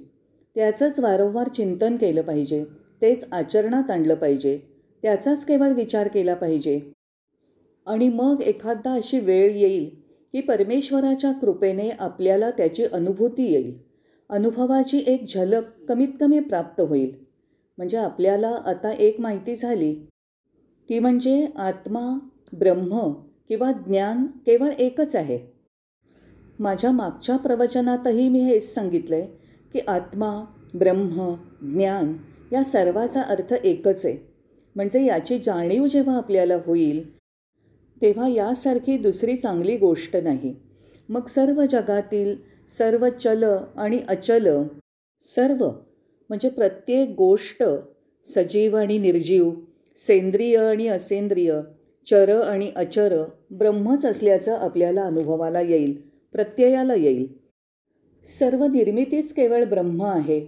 त्याचंच 0.54 1.00
वारंवार 1.00 1.48
चिंतन 1.48 1.96
केलं 1.96 2.22
पाहिजे. 2.22 2.64
तेच 3.02 3.24
आचरणात 3.32 3.90
आणलं 3.90 4.14
पाहिजे. 4.14 4.58
त्याचाच 5.02 5.44
केवळ 5.44 5.72
विचार 5.72 6.08
केला 6.08 6.34
पाहिजे. 6.34 6.93
आणि 7.86 8.08
मग 8.08 8.42
एखादा 8.42 8.92
अशी 8.92 9.18
वेळ 9.20 9.50
येईल 9.50 9.90
की 10.32 10.40
परमेश्वराच्या 10.40 11.32
कृपेने 11.32 11.90
आपल्याला 11.90 12.50
त्याची 12.50 12.84
अनुभूती 12.84 13.52
येईल. 13.52 13.78
अनुभवाची 14.28 15.04
एक 15.06 15.24
झलक 15.24 15.62
कमीत 15.88 16.08
कमी 16.20 16.40
प्राप्त 16.40 16.80
होईल. 16.80 17.12
म्हणजे 17.78 17.96
आपल्याला 17.96 18.48
आता 18.48 18.92
एक 18.92 19.20
माहिती 19.20 19.56
झाली. 19.56 19.94
की 20.88 20.98
म्हणजे 20.98 21.48
आत्मा 21.56 22.18
ब्रह्म 22.52 23.12
किंवा 23.48 23.72
ज्ञान 23.72 24.26
केवळ 24.26 24.70
एकच 24.78 25.16
आहे. 25.16 25.38
माझ्या 26.58 26.90
मागच्या 26.90 27.36
प्रवचनातही 27.36 28.28
मी 28.28 28.40
हेच 28.40 28.74
सांगितलं 28.74 29.16
आहे 29.16 29.26
की 29.72 29.80
आत्मा 29.88 30.44
ब्रह्म 30.74 31.34
ज्ञान 31.62 32.16
या 32.52 32.64
सर्वाचा 32.64 33.22
अर्थ 33.22 33.52
एकच 33.52 34.06
आहे. 34.06 34.16
म्हणजे 34.76 35.04
याची 35.04 35.38
जाणीव 35.38 35.86
जेव्हा 35.86 36.16
आपल्याला 36.16 36.54
होईल 36.66 37.13
तेव्हा 38.02 38.28
यासारखी 38.28 38.96
दुसरी 38.98 39.36
चांगली 39.36 39.76
गोष्ट 39.76 40.16
नाही. 40.16 40.54
मग 41.08 41.26
सर्व 41.26 41.64
जगातील 41.70 42.34
सर्व 42.68 43.08
चल 43.08 43.44
आणि 43.76 44.00
अचल 44.08 44.48
सर्व 45.22 45.66
म्हणजे 46.30 46.48
प्रत्येक 46.48 47.08
गोष्ट 47.08 47.62
सजीव 48.26 48.76
आणि 48.76 48.98
निर्जीव 48.98 49.50
सेंद्रिय 49.98 50.56
आणि 50.58 50.86
असेंद्रिय 50.86 51.52
चर 52.06 52.40
आणि 52.40 52.70
अचर 52.76 53.22
ब्रह्मच 53.50 54.04
असल्याचं 54.06 54.54
आपल्याला 54.54 55.02
अनुभवाला 55.02 55.60
येईल 55.60 55.96
प्रत्ययाला 56.32 56.94
येईल. 56.94 57.26
सर्व 58.24 58.64
निर्मितीच 58.64 59.32
केवळ 59.32 59.64
ब्रह्म 59.64 60.02
आहे 60.02 60.40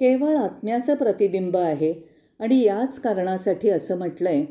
केवळ 0.00 0.36
आत्म्याचं 0.36 0.94
प्रतिबिंब 0.94 1.56
आहे 1.56 1.92
आणि 2.40 2.60
याच 2.62 2.98
कारणासाठी 3.00 3.68
असं 3.68 3.98
म्हटलं 3.98 4.28
आहे 4.28 4.44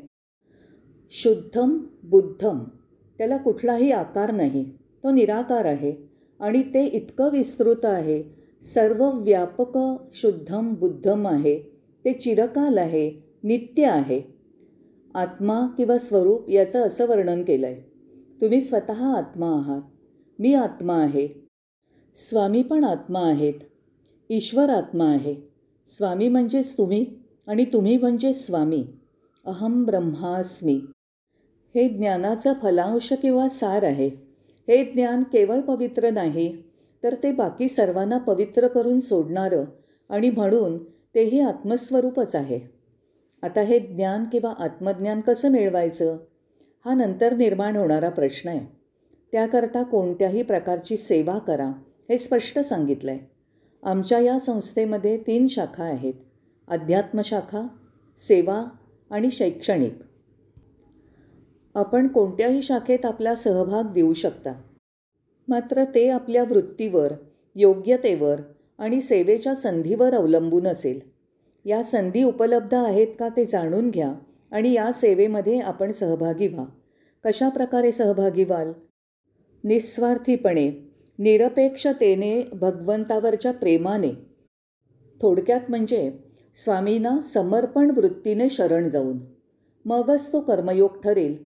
शुद्धम 1.11 1.77
बुद्धम 2.03 2.59
त्याला 3.17 3.37
कुठलाही 3.37 3.91
आकार 3.91 4.31
नाही. 4.31 4.63
तो 5.03 5.11
निराकार 5.11 5.65
आहे 5.65 5.95
आणि 6.39 6.63
ते 6.63 6.85
इतकं 6.85 7.29
विस्तृत 7.29 7.85
आहे. 7.85 8.23
सर्व 8.61 9.09
व्यापक 9.09 9.79
शुद्धम 10.13 10.73
बुद्धम 10.73 11.27
आहे. 11.27 11.59
ते 12.05 12.13
चिरकाल 12.13 12.77
आहे 12.77 13.11
नित्य 13.43 13.85
आहे. 13.85 14.21
आत्मा 15.15 15.67
किंवा 15.77 15.97
स्वरूप 15.97 16.49
याचं 16.49 16.85
असं 16.85 17.07
वर्णन 17.07 17.43
केलं 17.43 17.67
आहे 17.67 17.81
तुम्ही 18.41 18.61
स्वतः 18.61 19.15
आत्मा 19.15 19.47
आहात. 19.47 19.81
मी 20.39 20.53
आत्मा 20.53 20.93
आहे. 20.93 21.27
स्वामी 22.15 22.63
पण 22.63 22.83
आत्मा 22.83 23.19
आहेत. 23.19 23.53
ईश्वर 24.29 24.69
आत्मा 24.69 25.05
आहे. 25.05 25.35
स्वामी 25.87 26.27
म्हणजेच 26.27 26.77
तुम्ही 26.77 27.05
आणि 27.47 27.65
तुम्ही 27.65 27.97
म्हणजे 27.97 28.33
स्वामी. 28.33 28.85
अहम 29.45 29.83
ब्रह्मास्मी. 29.85 30.81
हे 31.75 31.89
ज्ञानाचं 31.89 32.53
फलांश 32.53 33.13
किंवा 33.13 33.47
सार 33.47 33.83
आहे. 33.83 34.07
हे 34.67 34.83
ज्ञान 34.83 35.23
केवळ 35.23 35.59
पवित्र 35.59 36.09
नाही 36.09 36.63
तर 37.03 37.15
ते 37.23 37.31
बाकी 37.31 37.67
सर्वांना 37.67 38.17
पवित्र 38.17 38.67
करून 38.67 38.99
सोडणारं 38.99 39.63
आणि 40.09 40.29
म्हणून 40.29 40.77
तेही 41.15 41.39
आत्मस्वरूपच 41.39 42.35
आहे. 42.35 42.59
आता 43.41 43.61
हे 43.61 43.79
ज्ञान 43.79 44.23
किंवा 44.23 44.53
आत्मज्ञान 44.59 45.21
कसं 45.21 45.51
मिळवायचं? 45.51 46.17
हा 46.85 46.93
नंतर 46.93 47.35
निर्माण 47.35 47.75
होणारा 47.75 48.09
प्रश्न 48.09 48.49
आहे. 48.49 48.59
त्याकरता 49.31 49.83
कोणत्याही 49.83 50.41
प्रकारची 50.41 50.97
सेवा 50.97 51.37
करा 51.37 51.67
हे 52.09 52.17
स्पष्ट 52.17 52.59
सांगितलं 52.59 53.11
आहे 53.11 53.19
आमच्या 53.83 54.19
या 54.19 54.39
संस्थेमध्ये 54.39 55.17
तीन 55.17 55.47
शाखा 55.47 55.83
आहेत. 55.83 56.13
अध्यात्मशाखा 56.67 57.67
सेवा 58.17 58.65
आणि 59.09 59.31
शैक्षणिक. 59.31 59.93
आपण 61.79 62.07
कोणत्याही 62.07 62.61
शाखेत 62.61 63.05
आपला 63.05 63.35
सहभाग 63.35 63.93
देऊ 63.93 64.13
शकता. 64.13 64.61
मात्र 65.47 65.83
ते 65.83 66.09
आपल्या 66.09 66.43
वृत्तीवर 66.43 67.13
योग्यतेवर 67.55 68.41
आणि 68.79 69.01
सेवेच्या 69.01 69.55
संधीवर 69.55 70.13
अवलंबून 70.13 70.67
असेल. 70.67 70.99
या 71.65 71.83
संधी 71.83 72.23
उपलब्ध 72.23 72.73
आहेत 72.73 73.07
का 73.19 73.29
ते 73.29 73.45
जाणून 73.45 73.89
घ्या 73.89 74.13
आणि 74.51 74.73
या 74.73 74.91
सेवेमध्ये 74.91 75.59
आपण 75.59 75.91
सहभागी 75.91 76.47
व्हा. 76.47 76.65
कशा 77.25 77.49
प्रकारे 77.49 77.91
सहभागी 77.91 78.43
व्हाल? 78.43 78.71
निस्वार्थीपणे 79.63 80.93
निरपेक्षतेने 81.19 82.41
भगवंतावरच्या 82.41 83.51
प्रेमाने. 83.51 84.11
थोडक्यात 85.21 85.61
म्हणजे 85.69 86.19
स्वामींना 86.53 87.19
समर्पण 87.19 87.91
वृत्तीने 87.95 88.49
शरण 88.49 88.89
जाऊन. 88.89 89.17
मगच 89.85 90.33
तो 90.33 90.39
कर्मयोग 90.39 91.01
ठरेल. 91.03 91.48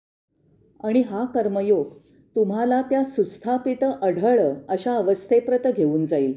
आणि 0.84 1.02
हा 1.02 1.26
कर्मयोग 1.26 1.94
तुम्हाला 2.36 2.82
त्या 2.82 3.04
सुस्थापित 3.04 3.84
अढळ 4.02 4.40
अशा 4.70 4.96
अवस्थेप्रत 4.96 5.68
घेऊन 5.78 6.06
जाईल. 6.06 6.34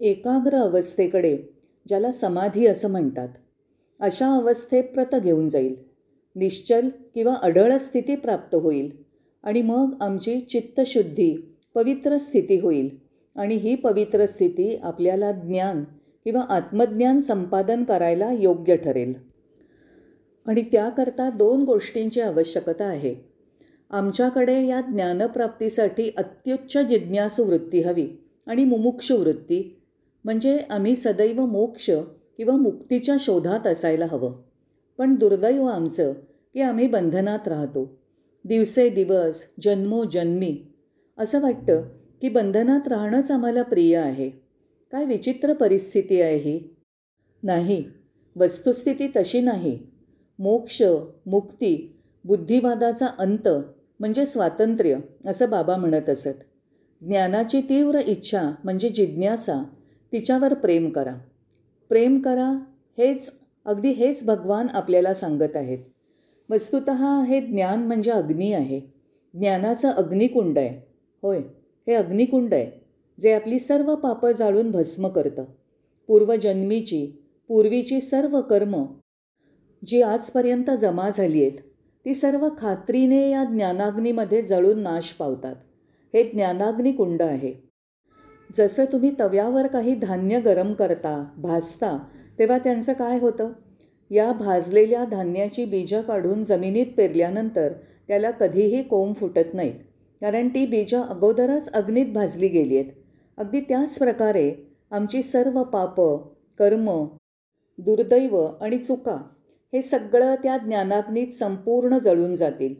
एकाग्र 0.00 0.56
अवस्थेकडे 0.56 1.38
ज्याला 1.88 2.12
समाधी 2.12 2.66
असं 2.66 2.90
म्हणतात 2.90 3.28
अशा 4.00 4.28
अवस्थेप्रत 4.34 5.14
घेऊन 5.14 5.48
जाईल. 5.48 5.74
निश्चल 6.36 6.88
किंवा 7.14 7.34
अढळ 7.34 7.76
स्थिती 7.76 8.16
प्राप्त 8.16 8.54
होईल 8.54 8.90
आणि 9.42 9.62
मग 9.62 9.94
आमची 10.00 10.40
चित्तशुद्धी 10.40 11.56
पवित्र 11.74 12.16
स्थिती 12.16 12.60
होईल 12.60 12.96
आणि 13.36 13.54
ही 13.54 13.74
पवित्र 13.74 14.26
स्थिती 14.26 14.76
आपल्याला 14.76 15.32
ज्ञान 15.32 15.84
किंवा 16.24 16.40
आत्मज्ञान 16.48 17.20
संपादन 17.20 17.84
करायला 17.84 18.32
योग्य 18.32 18.76
ठरेल. 18.76 19.14
आणि 20.46 20.62
त्याकरता 20.62 21.30
दोन 21.30 21.62
गोष्टींची 21.62 22.20
आवश्यकता 22.20 22.84
आहे. 22.84 23.33
आमच्याकडे 23.90 24.66
या 24.66 24.80
ज्ञानप्राप्तीसाठी 24.80 26.10
अत्युच्च 26.16 26.78
जिज्ञासू 26.78 27.44
वृत्ती 27.44 27.80
हवी 27.80 28.08
आणि 28.46 28.64
मुमुक्ष 28.64 29.12
वृत्ती 29.12 29.80
म्हणजे 30.24 30.58
आम्ही 30.70 30.96
सदैव 30.96 31.46
मोक्ष 31.46 31.90
किंवा 32.36 32.56
मुक्तीच्या 32.56 33.16
शोधात 33.20 33.66
असायला 33.66 34.06
हवं. 34.10 34.42
पण 34.98 35.14
दुर्दैव 35.14 35.66
आमचं 35.66 36.12
की 36.54 36.60
आम्ही 36.60 36.86
बंधनात 36.86 37.48
राहतो. 37.48 38.02
दिवसेदिवस 38.44 39.46
जन्मोजन्मी 39.60 40.58
असं 41.18 41.40
वाटतं 41.40 41.82
की 42.22 42.28
बंधनात 42.28 42.88
राहणंच 42.88 43.30
आम्हाला 43.30 43.62
प्रिय 43.62 43.96
आहे. 43.96 44.30
काय 44.92 45.04
विचित्र 45.04 45.52
परिस्थिती 45.52 46.20
आहे 46.20 46.36
ही. 46.36 46.76
नाही 47.42 47.84
वस्तुस्थिती 48.36 49.08
तशी 49.16 49.40
नाही. 49.40 49.78
मोक्ष 50.38 50.82
मुक्ती 51.26 52.00
बुद्धिवादाचा 52.24 53.06
अंत 53.18 53.48
म्हणजे 54.00 54.26
स्वातंत्र्य 54.26 54.96
असं 55.26 55.50
बाबा 55.50 55.76
म्हणत 55.76 56.08
असत. 56.08 56.42
ज्ञानाची 57.02 57.60
तीव्र 57.60 57.98
इच्छा 57.98 58.50
म्हणजे 58.64 58.88
जिज्ञासा 58.88 59.62
तिच्यावर 60.12 60.54
प्रेम 60.54 60.90
करा. 60.90 61.14
प्रेम 61.88 62.20
करा 62.20 62.48
हेच 62.98 63.32
अगदी 63.64 63.90
हेच 63.90 64.24
भगवान 64.24 64.66
आपल्याला 64.68 65.14
सांगत 65.14 65.56
आहेत. 65.56 65.78
वस्तुत 66.50 66.90
हे 66.90 67.40
ज्ञान 67.40 67.86
म्हणजे 67.86 68.10
अग्नी 68.10 68.52
आहे. 68.52 68.80
ज्ञानाचं 69.34 69.90
अग्निकुंड 69.90 70.58
आहे. 70.58 70.86
होय 71.22 71.38
हे 71.86 71.94
अग्निकुंड 71.94 72.54
आहे 72.54 72.70
जे 73.20 73.32
आपली 73.32 73.58
सर्व 73.58 73.94
पापं 73.94 74.32
जाळून 74.32 74.70
भस्म 74.70 75.08
करतं. 75.08 75.44
पूर्वजन्मीची 76.08 77.06
पूर्वीची 77.48 78.00
सर्व 78.00 78.40
कर्म 78.40 78.84
जी 79.86 80.02
आजपर्यंत 80.02 80.70
जमा 80.70 81.10
झाली 81.10 81.42
आहेत 81.42 81.58
ती 82.04 82.14
सर्व 82.14 82.48
खात्रीने 82.58 83.30
या 83.30 83.44
ज्ञानाग्नीमध्ये 83.44 84.42
जळून 84.42 84.78
नाश 84.78 85.12
पावतात. 85.12 85.56
हे 86.14 86.22
ज्ञानाग्नी 86.22 86.92
कुंड 86.92 87.22
आहे. 87.22 87.54
जसं 88.52 88.84
तुम्ही 88.84 89.12
तव्यावर 89.20 89.66
काही 89.66 89.94
धान्य 89.94 90.40
गरम 90.40 90.72
करता 90.72 91.24
भाजता 91.36 91.98
तेव्हा 92.38 92.58
त्यांचं 92.58 92.92
काय 92.92 93.18
होतं? 93.18 93.52
या 94.10 94.32
भाजलेल्या 94.32 95.04
धान्याची 95.04 95.64
बीजं 95.64 96.02
काढून 96.02 96.44
जमिनीत 96.44 96.86
पेरल्यानंतर 96.96 97.72
त्याला 98.08 98.30
कधीही 98.30 98.82
कोंब 98.82 99.14
फुटत 99.14 99.54
नाहीत. 99.54 99.74
कारण 100.20 100.48
ती 100.48 100.66
बीजं 100.66 101.02
अगोदरच 101.02 101.72
अग्नीत 101.72 102.06
भाजली 102.06 102.48
गेली 102.48 102.78
आहेत 102.78 102.92
अगदी 103.36 103.60
त्याच 103.60 103.98
प्रकारे 103.98 104.52
आमची 104.90 105.22
सर्व 105.22 105.62
पापं 105.62 106.28
कर्म 106.58 107.06
दुर्दैव 107.78 108.44
आणि 108.60 108.78
चुका 108.78 109.16
हे 109.74 109.82
सगळं 109.82 110.34
त्या 110.34 110.56
ज्ञानाग्नीत 110.56 111.26
संपूर्ण 111.26 111.98
जळून 111.98 112.34
जातील. 112.34 112.74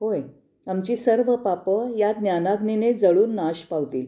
होय 0.00 0.20
आमची 0.66 0.96
सर्व 0.96 1.36
पापं 1.36 1.96
या 1.96 2.12
ज्ञानाग्नीने 2.12 2.92
जळून 2.92 3.34
नाश 3.34 3.62
पावतील. 3.62 4.06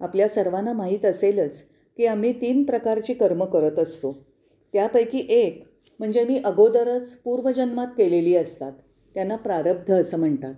आपल्या 0.00 0.28
सर्वांना 0.28 0.72
माहीत 0.72 1.04
असेलच 1.04 1.64
की 1.96 2.06
आम्ही 2.06 2.40
तीन 2.40 2.64
प्रकारची 2.64 3.14
कर्म 3.14 3.44
करत 3.44 3.78
असतो. 3.78 4.26
त्यापैकी 4.72 5.26
एक 5.28 5.64
म्हणजे 5.98 6.24
मी 6.24 6.40
अगोदरच 6.44 7.16
पूर्वजन्मात 7.16 7.86
केलेली 7.86 8.36
असतात. 8.36 8.72
त्यांना 9.14 9.36
प्रारब्ध 9.36 10.00
असं 10.00 10.18
म्हणतात. 10.18 10.54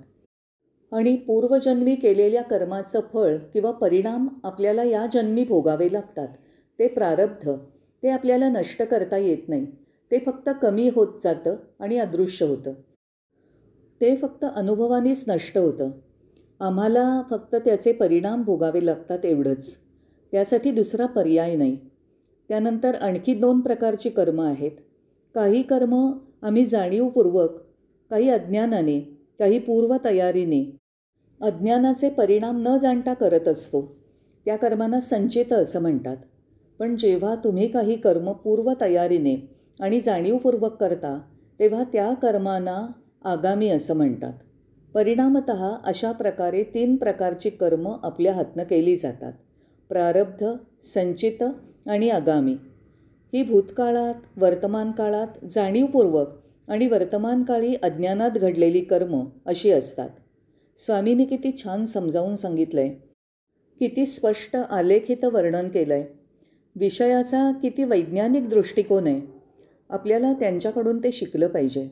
आणि 0.92 1.16
पूर्वजन्मी 1.16 1.94
केलेल्या 1.94 2.42
कर्माचं 2.42 3.00
फळ 3.12 3.36
किंवा 3.36 3.70
परिणाम 3.70 4.28
आपल्याला 4.44 4.82
या 4.82 5.06
जन्मी 5.12 5.44
भोगावे 5.44 5.92
लागतात. 5.92 6.28
ते 6.78 6.88
प्रारब्ध 6.88 7.50
ते 8.02 8.08
आपल्याला 8.08 8.48
नष्ट 8.48 8.82
करता 8.82 9.16
येत 9.16 9.48
नाही. 9.48 9.66
ते 10.12 10.18
फक्त 10.18 10.50
कमी 10.62 10.90
होत 10.94 11.06
जातं 11.24 11.56
आणि 11.80 11.98
अदृश्य 11.98 12.46
होतं. 12.46 12.72
ते 14.00 14.16
फक्त 14.16 14.44
अनुभवानेच 14.56 15.24
नष्ट 15.28 15.58
होतं. 15.58 15.90
आम्हाला 16.60 17.22
फक्त 17.30 17.56
त्याचे 17.56 17.92
परिणाम 17.92 18.42
भोगावे 18.42 18.86
लागतात 18.86 19.24
एवढंच. 19.24 19.78
त्यासाठी 20.32 20.70
दुसरा 20.70 21.06
पर्याय 21.06 21.56
नाही. 21.56 21.76
त्यानंतर 22.48 22.94
आणखी 22.94 23.34
दोन 23.34 23.60
प्रकारची 23.60 24.10
कर्म 24.10 24.40
आहेत. 24.40 24.70
काही 25.34 25.62
कर्म 25.62 26.18
आम्ही 26.42 26.66
जाणीवपूर्वक 26.66 27.50
काही 28.10 28.28
अज्ञानाने 28.28 29.18
काही 29.38 29.58
पूर्वतयारीने 29.58 30.76
अज्ञानाचे 31.40 32.08
परिणाम 32.08 32.58
न 32.60 32.76
जाणता 32.76 33.14
करत 33.14 33.48
असतो. 33.48 33.96
त्या 34.44 34.56
कर्मांना 34.56 35.00
संचेत 35.00 35.52
असं 35.52 35.82
म्हणतात. 35.82 36.16
पण 36.78 36.96
जेव्हा 36.96 37.34
तुम्ही 37.34 37.68
काही 37.68 37.96
कर्म 37.96 38.32
पूर्वतयारीने 38.32 39.51
आणि 39.80 40.00
जाणीवपूर्वक 40.00 40.74
करता 40.74 41.18
तेव्हा 41.60 41.84
त्या 41.84 42.12
कर्मांना 42.14 42.86
आगामी 43.24 43.68
असं 43.68 43.96
म्हणतात. 43.96 44.32
परिणामत 44.94 45.50
अशा 45.84 46.12
प्रकारे 46.12 46.62
तीन 46.62 46.96
प्रकारची 46.96 47.50
कर्म 47.50 47.88
आपल्या 48.02 48.32
हातनं 48.32 48.64
केली 48.64 48.96
जातात. 48.96 49.32
प्रारब्ध 49.88 50.46
संचित 50.82 51.42
आणि 51.88 52.10
आगामी. 52.10 52.56
ही 53.32 53.42
भूतकाळात 53.42 54.14
वर्तमान 54.36 54.90
काळात 54.90 55.44
जाणीवपूर्वक 55.44 56.28
आणि 56.68 56.86
वर्तमानकाळी 56.86 57.74
अज्ञानात 57.74 58.30
घडलेली 58.30 58.80
कर्म 58.80 59.24
अशी 59.46 59.70
असतात. 59.70 60.10
स्वामींनी 60.76 61.24
किती 61.24 61.50
छान 61.56 61.84
समजावून 61.84 62.34
सांगितलं 62.34 62.80
आहे 62.80 62.90
किती 63.80 64.06
स्पष्ट 64.06 64.56
आलेखित 64.56 65.24
वर्णन 65.24 65.68
केलं 65.68 65.94
आहे 65.94 66.04
विषयाचा 66.76 67.50
किती 67.62 67.84
वैज्ञानिक 67.84 68.48
दृष्टिकोन 68.48 69.06
आहे. 69.06 69.41
आपल्याला 69.92 70.32
त्यांच्याकडून 70.32 70.98
ते 70.98 71.12
शिकलं 71.12 71.46
पाहिजे. 71.46 71.88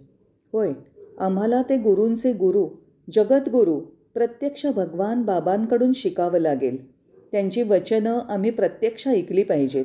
होय 0.52 0.72
आम्हाला 1.18 1.62
ते 1.62 1.76
गुरूंचे 1.76 2.32
गुरु 2.32 2.68
जगद्गुरू 3.10 3.80
प्रत्यक्ष 4.14 4.66
भगवान 4.66 5.22
बाबांकडून 5.22 5.92
शिकावं 5.92 6.38
लागेल. 6.38 6.92
त्यांची 7.32 7.62
वचनं 7.62 8.18
आम्ही 8.18 8.50
प्रत्यक्ष 8.50 9.08
ऐकली 9.08 9.42
पाहिजेत. 9.42 9.84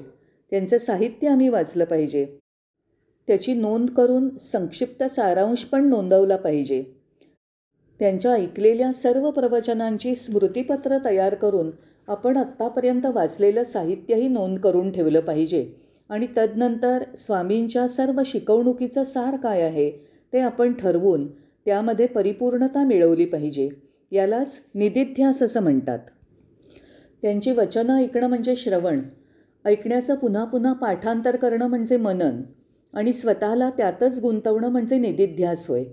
त्यांचं 0.52 0.78
साहित्य 0.78 1.28
आम्ही 1.28 1.50
वाचलं 1.50 1.86
पाहिजे. 1.86 2.26
त्याची 3.28 3.54
नोंद 3.54 3.90
करून 3.90 4.38
संक्षिप्त 4.38 5.04
सारांश 5.04 5.64
पण 5.64 5.90
नोंदवला 5.90 6.36
पाहिजे. 6.36 6.84
त्यांच्या 8.00 8.32
ऐकलेल्या 8.32 8.94
सर्व 8.94 9.32
प्रवचनांची 9.32 10.16
स्मृतिपत्र 10.16 10.98
तयार 11.06 11.36
करून 11.36 11.72
आपण 12.08 12.38
आत्तापर्यंत 12.38 13.06
वाचलेलं 13.06 13.64
साहित्यही 13.64 14.28
नोंद 14.28 14.60
करून 14.60 14.92
ठेवलं 14.92 15.20
पाहिजे. 15.20 15.85
आणि 16.10 16.28
तदनंतर 16.38 17.04
स्वामींच्या 17.18 17.88
सर्व 17.88 18.22
शिकवणुकीचं 18.26 19.04
सार 19.04 19.36
काय 19.36 19.62
आहे 19.62 19.92
ते 20.34 20.40
आपण 20.40 20.74
ठरवून 20.74 21.28
त्यामध्ये 21.66 22.08
परिपूर्णता 22.08 22.84
मिळवली 22.84 23.26
पाहिजे. 23.26 23.70
यालाच 24.12 24.62
निदिध्यास 24.76 25.44
असं 25.44 25.60
म्हणतात. 25.60 26.00
त्यांची 27.22 27.52
वचनं 27.52 27.98
ऐकणं 27.98 28.28
म्हणजे 28.28 28.56
श्रवण. 28.56 29.02
ऐकण्याचं 29.66 30.16
पुन्हा 30.16 30.44
पुन्हा 30.44 30.74
पाठांतर 30.74 31.36
करणं 31.36 31.68
म्हणजे 31.68 31.98
मनन. 31.98 32.42
आणि 32.94 33.14
स्वतःला 33.14 33.70
त्यातच 33.70 34.20
गुंतवणं 34.22 34.70
म्हणजे 34.70 34.98
निदिध्यास 34.98 35.70
होय. 35.70 35.84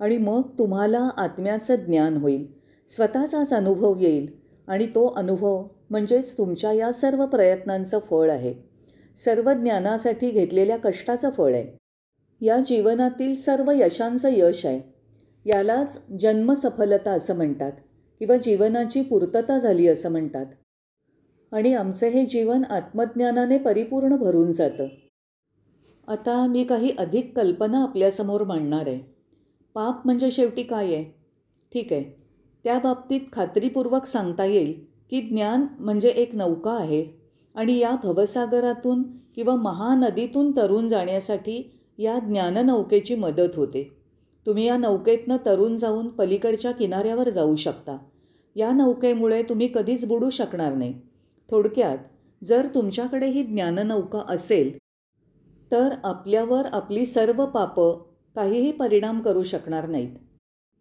आणि 0.00 0.18
मग 0.18 0.42
तुम्हाला 0.58 1.10
आत्म्याचं 1.16 1.74
ज्ञान 1.74 2.16
होईल. 2.16 2.46
स्वतःचाच 2.88 3.52
अनुभव 3.52 3.94
येईल. 3.98 4.26
आणि 4.66 4.86
तो 4.86 5.06
अनुभव 5.06 5.64
म्हणजेच 5.90 6.38
तुमच्या 6.38 6.72
या 6.72 6.92
सर्व 6.92 7.26
प्रयत्नांचं 7.26 7.98
फळ 7.98 8.30
आहे. 8.30 8.71
सर्व 9.16 9.52
ज्ञानासाठी 9.52 10.30
घेतलेल्या 10.30 10.76
कष्टाचं 10.76 11.30
फळ 11.30 11.54
आहे. 11.54 11.78
या 12.46 12.60
जीवनातील 12.60 13.34
सर्व 13.34 13.70
यशांचं 13.70 14.28
यश 14.32 14.66
आहे. 14.66 14.92
यालाच 15.44 16.06
जन्मसफलता 16.20 17.10
असं 17.10 17.36
म्हणतात 17.36 17.72
किंवा 18.18 18.36
जीवनाची 18.36 19.02
पूर्तता 19.02 19.58
झाली 19.58 19.86
असं 19.86 20.10
म्हणतात. 20.10 20.46
आणि 21.52 21.74
आमचं 21.74 22.06
हे 22.06 22.26
जीवन 22.26 22.64
आत्मज्ञानाने 22.64 23.58
परिपूर्ण 23.58 24.16
भरून 24.16 24.52
जातं. 24.52 24.86
आता 26.08 26.46
मी 26.46 26.64
काही 26.64 26.92
अधिक 26.98 27.36
कल्पना 27.36 27.82
आपल्यासमोर 27.82 28.44
मांडणार 28.44 28.86
आहे. 28.86 29.14
पाप 29.74 30.06
म्हणजे 30.06 30.30
शेवटी 30.30 30.62
काय 30.62 30.84
आहे? 30.84 31.04
ठीक 31.74 31.92
आहे. 31.92 32.22
त्या 32.64 32.78
बाबतीत 32.78 33.20
खात्रीपूर्वक 33.32 34.04
सांगता 34.04 34.44
येईल 34.44 34.84
की 35.10 35.20
ज्ञान 35.20 35.66
म्हणजे 35.78 36.08
एक 36.08 36.34
नौका 36.34 36.72
आहे. 36.72 37.21
आणि 37.54 37.78
या 37.78 37.96
भवसागरातून 38.02 39.02
किंवा 39.34 39.56
महानदीतून 39.56 40.56
तरून 40.56 40.88
जाण्यासाठी 40.88 41.78
या 41.98 42.18
ज्ञाननौकेची 42.18 43.14
मदत 43.14 43.56
होते. 43.56 43.96
तुम्ही 44.46 44.66
या 44.66 44.76
नौकेतनं 44.76 45.36
तरून 45.46 45.76
जाऊन 45.76 46.08
पलीकडच्या 46.08 46.72
किनाऱ्यावर 46.72 47.28
जाऊ 47.28 47.56
शकता. 47.56 47.98
या 48.56 48.72
नौकेमुळे 48.72 49.42
तुम्ही 49.42 49.68
कधीच 49.74 50.06
बुडू 50.06 50.30
शकणार 50.30 50.74
नाही. 50.74 50.94
थोडक्यात 51.50 51.98
जर 52.44 52.66
तुमच्याकडे 52.74 53.26
ही 53.26 53.42
ज्ञाननौका 53.42 54.22
असेल 54.28 54.78
तर 55.72 55.94
आपल्यावर 56.04 56.66
आपली 56.66 57.04
सर्व 57.04 57.46
पापं 57.46 58.02
काहीही 58.36 58.72
परिणाम 58.72 59.20
करू 59.20 59.42
शकणार 59.42 59.88
नाहीत. 59.88 60.16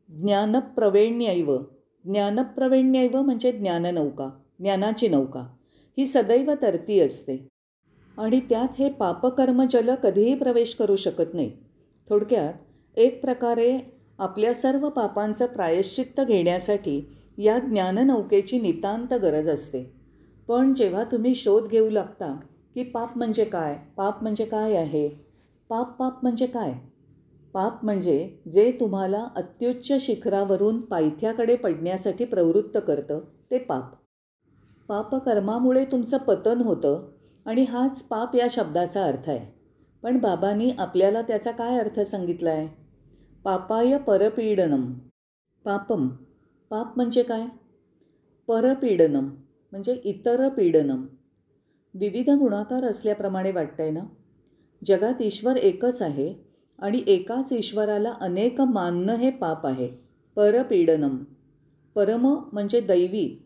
ज्ञानप्रवेण्यैव. 0.10 1.58
ज्ञानप्रवेण्यैव 2.06 3.22
म्हणजे 3.22 3.52
ज्ञाननौका 3.52 4.30
ज्ञानाची 4.60 5.08
नौका. 5.08 5.48
ही 5.98 6.06
सदैव 6.08 6.52
तरती 6.62 7.00
असते. 7.00 7.48
आणि 8.18 8.40
त्यात 8.40 8.68
हे 8.80 8.90
पापकर्मजल 8.90 9.96
कधीही 9.96 10.36
प्रवेश 10.36 10.76
करू 10.76 10.96
शकत 10.96 11.34
नाही. 11.34 11.52
थोडक्यात 12.10 12.54
एक 12.98 13.22
प्रकारे 13.22 13.80
आपल्या 14.20 14.54
सर्व 14.54 14.90
पापांचं 14.90 15.46
प्रायश्चित्त 15.46 16.22
घेण्यासाठी 16.22 17.02
या 17.38 17.60
ज्ञाननौकेची 17.60 18.60
नितांत 18.60 19.14
गरज 19.14 19.50
असते. 19.50 19.84
पण 20.48 20.74
जेव्हा 20.74 21.04
तुम्ही 21.04 21.36
शोध 21.36 21.68
घेऊ 21.68 21.90
लागता 21.90 22.40
की 22.76 22.84
पाप 22.84 23.18
म्हणजे 23.18 23.46
काय 23.46 23.78
पाप 23.98 24.22
म्हणजे 24.22 24.46
काय 24.46 24.76
आहे 24.76 25.10
पाप 25.70 25.98
पाप 26.00 26.20
म्हणजे 26.22 26.46
काय? 26.46 26.74
पाप 27.54 27.84
म्हणजे 27.86 28.38
जे 28.52 28.72
तुम्हाला 28.80 29.28
अत्युच्च 29.36 29.92
शिखरावरून 30.02 30.82
पायथ्याकडे 30.82 31.56
पडण्यासाठी 31.56 32.26
प्रवृत्त 32.26 32.78
करतं 32.88 33.20
ते 33.52 33.58
पाप. 33.58 34.01
पापकर्मामुळे 34.88 35.86
तुमचं 35.86 36.18
पतन 36.18 36.62
होतं 36.62 37.12
आणि 37.46 37.64
हाच 37.64 38.04
पाप 38.04 38.36
या 38.36 38.48
शब्दाचा 38.50 39.04
अर्थ 39.04 39.30
आहे. 39.30 39.60
पण 40.04 40.18
बाबांनी 40.18 40.72
आपल्याला 40.72 41.22
त्याचा 41.22 41.52
काय 41.52 41.80
अर्थ 41.80 42.00
सांगितला 42.00 42.50
आहे 42.50 42.82
पापाय 43.44 43.98
परपीडनम. 43.98 44.94
पापम. 45.66 46.08
पाप 46.70 46.96
म्हणजे 46.96 47.24
काय? 47.24 47.46
परपीडनम 48.48 49.26
म्हणजे 49.72 50.02
इतर 50.04 50.50
पीडनम. 50.50 51.06
विविध 51.94 52.30
गुणाकार 52.30 52.84
असल्याप्रमाणे 52.84 53.52
वाटतंय 53.52 53.92
ना? 53.92 54.02
जगात 54.86 55.22
ईश्वर 55.22 55.56
एकच 55.58 56.02
आहे 56.02 56.34
आणि 56.80 57.04
एकाच 57.08 57.54
ईश्वराला 57.54 58.14
अनेक 58.22 58.62
मानणं 58.62 59.16
हे 59.16 59.32
पाप 59.32 59.68
आहे. 59.68 59.90
परपीडनम. 60.36 61.18
परम 61.96 62.28
म्हणजे 62.54 62.82
दैवी. 62.82 63.41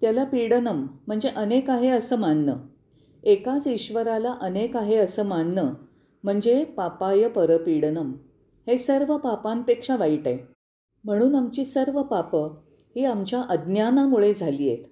त्याला 0.00 0.24
पीडनम 0.24 0.86
म्हणजे 1.06 1.28
अनेक 1.28 1.70
आहे 1.70 1.88
असं 1.88 2.16
मानणं. 2.16 2.56
एकाच 3.22 3.66
ईश्वराला 3.66 4.34
अनेक 4.40 4.76
आहे 4.76 4.96
असं 4.96 5.26
मानणं 5.26 5.74
म्हणजे 6.24 6.64
पापाय 6.64 7.28
परपीडनम. 7.28 8.12
हे 8.66 8.78
सर्व 8.78 9.16
पापांपेक्षा 9.16 9.96
वाईट 9.96 10.26
आहे. 10.26 10.38
म्हणून 11.04 11.34
आमची 11.34 11.64
सर्व 11.64 12.02
पापं 12.02 12.54
ही 12.96 13.04
आमच्या 13.04 13.42
अज्ञानामुळे 13.42 14.34
झाली 14.34 14.68
आहेत. 14.68 14.84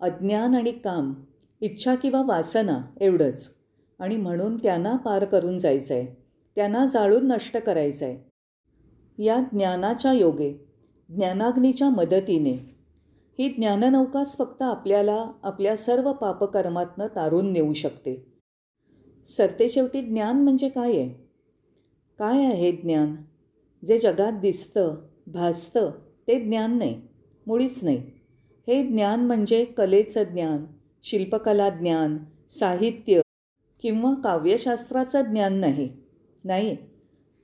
अज्ञान 0.00 0.54
आणि 0.54 0.70
काम 0.70 1.14
इच्छा 1.60 1.94
किंवा 1.94 2.22
वासना 2.22 2.80
एवढंच. 3.00 3.50
आणि 3.98 4.16
म्हणून 4.16 4.56
त्यांना 4.56 4.96
पार 4.96 5.24
करून 5.24 5.58
जायचं 5.58 5.94
आहे 5.94 6.24
त्यांना 6.56 6.86
जाळून 6.86 7.26
नष्ट 7.26 7.56
करायचं 7.56 8.04
आहे 8.04 9.24
या 9.24 9.40
ज्ञानाच्या 9.40 10.12
योगे 10.12 10.52
ज्ञानाग्नीच्या 11.08 11.88
मदतीने 11.88 12.73
ही 13.38 13.48
ज्ञाननौकाच 13.48 14.36
फक्त 14.38 14.62
आपल्याला 14.62 15.30
आपल्या 15.42 15.76
सर्व 15.76 16.12
पापकर्मातनं 16.12 17.06
तारून 17.06 17.52
नेऊ 17.52 17.72
शकते. 17.72 18.26
सरतेशेवटी 19.26 20.00
ज्ञान 20.00 20.42
म्हणजे 20.42 20.68
काय 20.68 20.96
आहे? 20.96 21.08
काय 22.18 22.44
आहे 22.44 22.72
ज्ञान? 22.72 23.14
जे 23.84 23.98
जगात 23.98 24.32
दिसतं 24.32 24.94
भासतं 25.26 25.90
ते 26.28 26.38
ज्ञान 26.40 26.78
नाही 26.78 27.00
मुळीच 27.46 27.84
नाही. 27.84 27.98
हे 28.66 28.82
ज्ञान 28.86 29.26
म्हणजे 29.26 29.64
कलेचं 29.64 30.22
ज्ञान 30.22 30.64
शिल्पकला 31.02 31.68
ज्ञान 31.68 32.18
साहित्य 32.50 33.20
किंवा 33.82 34.14
काव्यशास्त्राचं 34.24 35.22
ज्ञान 35.22 35.54
नाही 35.54 35.88
नाही. 36.44 36.76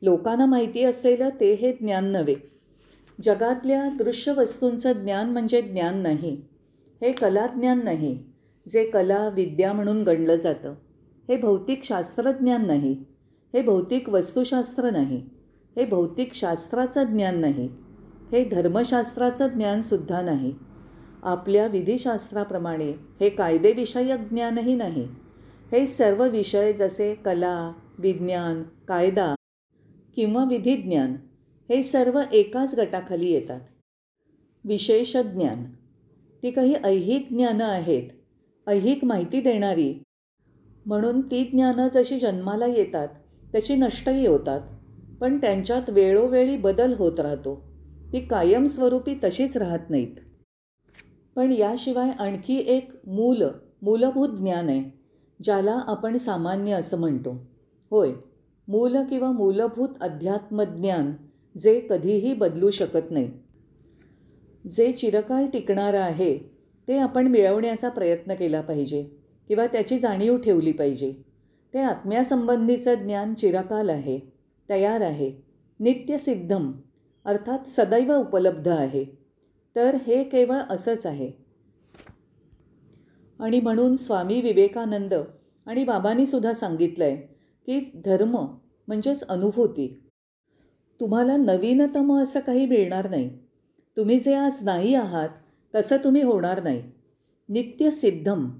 लोकांना 0.02 0.46
माहिती 0.46 0.84
असलेलं 0.84 1.28
ते 1.40 1.54
हे 1.54 1.72
ज्ञान 1.72 2.04
नव्हे. 2.04 2.34
जगातल्या 3.22 3.88
दृश्य 3.88 4.32
वस्तूंचं 4.32 4.92
ज्ञान 4.92 5.30
म्हणजे 5.30 5.62
ज्ञान 5.62 5.98
नाही. 5.98 6.42
हे 7.02 7.12
कलाज्ञान 7.12 7.84
नाही 7.84 8.24
जे 8.68 8.84
कला 8.84 9.28
विद्या 9.28 9.72
म्हणून 9.72 10.02
गणलं 10.02 10.34
जातं. 10.34 10.74
हे 11.28 11.36
भौतिक 11.36 11.84
शास्त्रज्ञान 11.84 12.66
नाही. 12.66 12.92
हे 13.54 13.62
भौतिक 13.62 14.08
वस्तुशास्त्र 14.08 14.90
नाही. 14.90 15.22
हे 15.76 15.84
भौतिक 15.84 16.34
शास्त्राचं 16.34 17.04
ज्ञान 17.04 17.38
नाही. 17.38 17.68
हे 18.32 18.44
धर्मशास्त्राचं 18.44 19.48
ज्ञानसुद्धा 19.48 20.22
नाही. 20.22 20.54
आपल्या 21.22 21.66
विधिशास्त्राप्रमाणे 21.66 22.90
हे 23.20 23.28
कायदेविषयक 23.28 24.20
ज्ञानही 24.30 24.74
नाही. 24.74 25.08
हे 25.72 25.86
सर्व 25.86 26.28
विषय 26.28 26.72
जसे 26.72 27.14
कला 27.14 27.72
विज्ञान 27.98 28.62
कायदा 28.88 29.34
किंवा 30.16 30.44
विधिज्ञान 30.44 31.14
हे 31.70 31.82
सर्व 31.82 32.20
एकाच 32.32 32.74
गटाखाली 32.74 33.30
येतात. 33.30 33.60
विशेष 34.64 35.16
ज्ञान. 35.16 35.64
ती 36.42 36.50
काही 36.50 36.74
ऐहिक 36.74 37.26
ज्ञानं 37.30 37.64
आहेत. 37.64 38.02
ऐहिक 38.66 39.04
माहिती 39.04 39.40
देणारी. 39.40 39.94
म्हणून 40.86 41.20
ती 41.20 41.44
ज्ञानं 41.44 41.88
जशी 41.94 42.18
जन्माला 42.18 42.66
येतात 42.66 43.08
तशी 43.54 43.74
नष्टही 43.74 44.26
होतात. 44.26 44.60
पण 45.20 45.40
त्यांच्यात 45.40 45.90
वेळोवेळी 45.90 46.56
बदल 46.56 46.94
होत 46.94 47.20
राहतो. 47.20 47.62
ती 48.12 48.20
कायमस्वरूपी 48.20 49.14
तशीच 49.24 49.56
राहत 49.56 49.90
नाहीत. 49.90 50.16
पण 51.36 51.52
याशिवाय 51.52 52.10
आणखी 52.10 52.56
एक 52.56 52.90
मूल 53.06 53.42
मूलभूत 53.82 54.28
ज्ञान 54.28 54.68
आहे 54.68 54.98
ज्याला 55.42 55.80
आपण 55.86 56.16
सामान्य 56.16 56.72
असं 56.72 57.00
म्हणतो. 57.00 57.30
होय 57.90 58.12
मूल 58.68 58.96
किंवा 58.96 59.30
मूलभूत 59.30 59.88
अध्यात्मज्ञान 60.00 61.12
जे 61.58 61.80
कधीही 61.80 62.34
बदलू 62.34 62.70
शकत 62.70 63.10
नाही. 63.10 63.30
जे 64.76 64.92
चिरकाळ 64.92 65.46
टिकणारं 65.46 66.00
आहे 66.00 66.38
ते 66.88 66.98
आपण 66.98 67.26
मिळवण्याचा 67.26 67.88
प्रयत्न 67.88 68.34
केला 68.34 68.60
पाहिजे 68.60 69.10
किंवा 69.48 69.66
त्याची 69.66 69.98
जाणीव 69.98 70.36
ठेवली 70.36 70.72
पाहिजे. 70.72 71.12
ते 71.74 71.78
आत्म्यासंबंधीचं 71.78 72.94
ज्ञान 72.94 73.34
चिरकाल 73.34 73.88
आहे 73.88 74.20
तयार 74.70 75.00
आहे 75.00 75.32
नित्यसिद्धम 75.80 76.72
अर्थात 77.24 77.58
सदैव 77.66 78.14
उपलब्ध 78.14 78.68
आहे. 78.68 79.04
तर 79.76 79.94
हे 79.94 80.24
केवळ 80.24 80.58
असंच 80.70 81.06
आहे. 81.06 81.30
आणि 83.38 83.60
म्हणून 83.60 83.96
स्वामी 83.96 84.40
विवेकानंद 84.40 85.14
आणि 85.66 85.84
बाबांनीसुद्धा 85.84 86.52
सांगितलं 86.52 87.04
आहे 87.04 87.16
की 87.66 88.00
धर्म 88.04 88.36
म्हणजेच 88.88 89.24
अनुभूती. 89.24 89.99
तुम्हाला 91.00 91.36
नवीनतम 91.36 92.22
असं 92.22 92.40
काही 92.40 92.66
मिळणार 92.66 93.10
नाही. 93.10 93.38
तुम्ही 93.96 94.20
जे 94.20 94.34
आज 94.34 94.64
नाही 94.64 94.94
आहात 94.94 95.28
तसं 95.74 95.96
तुम्ही 95.96 96.22
होणार 96.22 96.62
नाही. 96.62 96.82
नित्यसिद्धम 97.48 98.50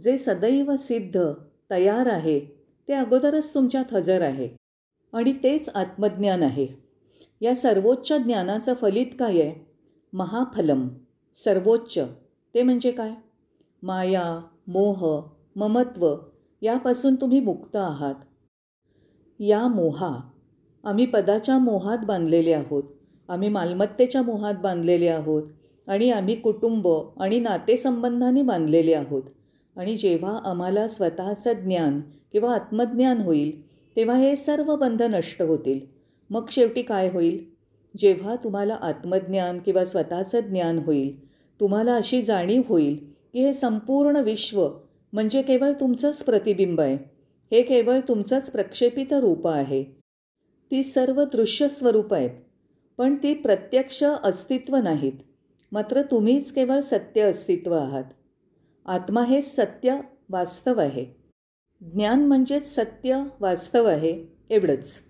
जे 0.00 0.18
सदैव 0.18 0.76
सिद्ध 0.76 1.32
तयार 1.70 2.06
आहे 2.06 2.40
ते 2.88 2.92
अगोदरच 2.92 3.54
तुमच्यात 3.54 3.94
हजर 3.94 4.22
आहे. 4.22 4.48
आणि 5.12 5.32
तेच 5.32 5.68
आत्मज्ञान 5.68 6.42
आहे. 6.42 6.66
या 7.40 7.54
सर्वोच्च 7.54 8.12
ज्ञानाचं 8.12 8.74
फलित 8.74 9.06
काय 9.18 9.40
आहे? 9.40 9.66
महाफलम 10.12 10.88
सर्वोच्च. 11.34 11.98
ते 12.54 12.62
म्हणजे 12.62 12.90
काय? 12.90 13.10
माया 13.82 14.40
मोह 14.66 15.22
ममत्व 15.56 16.16
यापासून 16.62 17.14
तुम्ही 17.14 17.40
मुक्त 17.40 17.76
आहात. 17.76 18.14
या 19.40 19.68
मोहा 19.68 20.18
आम्ही 20.84 21.06
पदाच्या 21.06 21.58
मोहात 21.58 21.98
बांधलेले 22.06 22.52
आहोत. 22.52 22.82
आम्ही 23.28 23.48
मालमत्तेच्या 23.48 24.22
मोहात 24.22 24.54
बांधलेले 24.62 25.08
आहोत. 25.08 25.42
आणि 25.86 26.10
आम्ही 26.10 26.34
कुटुंब 26.34 26.88
आणि 27.20 27.40
नातेसंबंधांनी 27.40 28.42
बांधलेले 28.42 28.92
आहोत. 28.94 29.22
आणि 29.76 29.96
जेव्हा 29.96 30.38
आम्हाला 30.44 30.88
स्वतःचं 30.88 31.52
ज्ञान 31.52 32.00
किंवा 32.32 32.54
आत्मज्ञान 32.54 33.18
होईल 33.18 33.68
तेव्हा 33.96 34.16
हे 34.16 34.36
सर्व 34.36 34.76
बंध 34.76 35.02
नष्ट 35.02 35.42
होतील. 35.42 35.80
मग 36.30 36.46
शेवटी 36.50 36.82
काय 36.82 37.10
होईल? 37.10 37.44
जेव्हा 37.98 38.36
तुम्हाला 38.36 38.74
आत्मज्ञान 38.74 39.58
किंवा 39.58 39.84
स्वतःचं 39.84 40.40
ज्ञान 40.40 40.78
होईल 40.78 41.28
तुम्हाला 41.60 41.94
अशी 41.94 42.22
जाणीव 42.22 42.62
होईल 42.68 42.96
की 43.32 43.44
हे 43.44 43.52
संपूर्ण 43.52 44.16
विश्व 44.16 44.68
म्हणजे 45.12 45.42
केवळ 45.42 45.70
तुमचंच 45.80 46.22
प्रतिबिंब 46.22 46.80
आहे. 46.80 46.94
हे 47.52 47.62
केवळ 47.62 47.98
तुमचंच 48.08 48.50
प्रक्षेपित 48.50 49.12
रूप 49.12 49.48
आहे. 49.48 49.97
ती 50.70 50.82
सर्व 50.82 51.24
दृश्य 51.24 51.68
स्वरूप 51.68 52.14
आहेत 52.14 52.30
पण 52.98 53.14
ती 53.14 53.34
प्रत्यक्ष 53.34 54.04
अस्तित्व 54.04 54.76
नाहीत. 54.76 55.12
मात्र 55.72 56.02
तुम्हीच 56.02 56.52
केवळ 56.52 56.80
सत्य 56.80 57.20
अस्तित्व 57.20 57.72
आहात. 57.72 58.04
आत्मा 58.86 59.24
हे 59.24 59.42
सत्य 59.42 60.00
वास्तव 60.30 60.80
आहे. 60.80 61.06
ज्ञान 61.80 62.26
म्हणजेच 62.26 62.74
सत्य 62.74 63.22
वास्तव 63.40 63.84
आहे 63.84 64.24
एवढंच. 64.50 65.00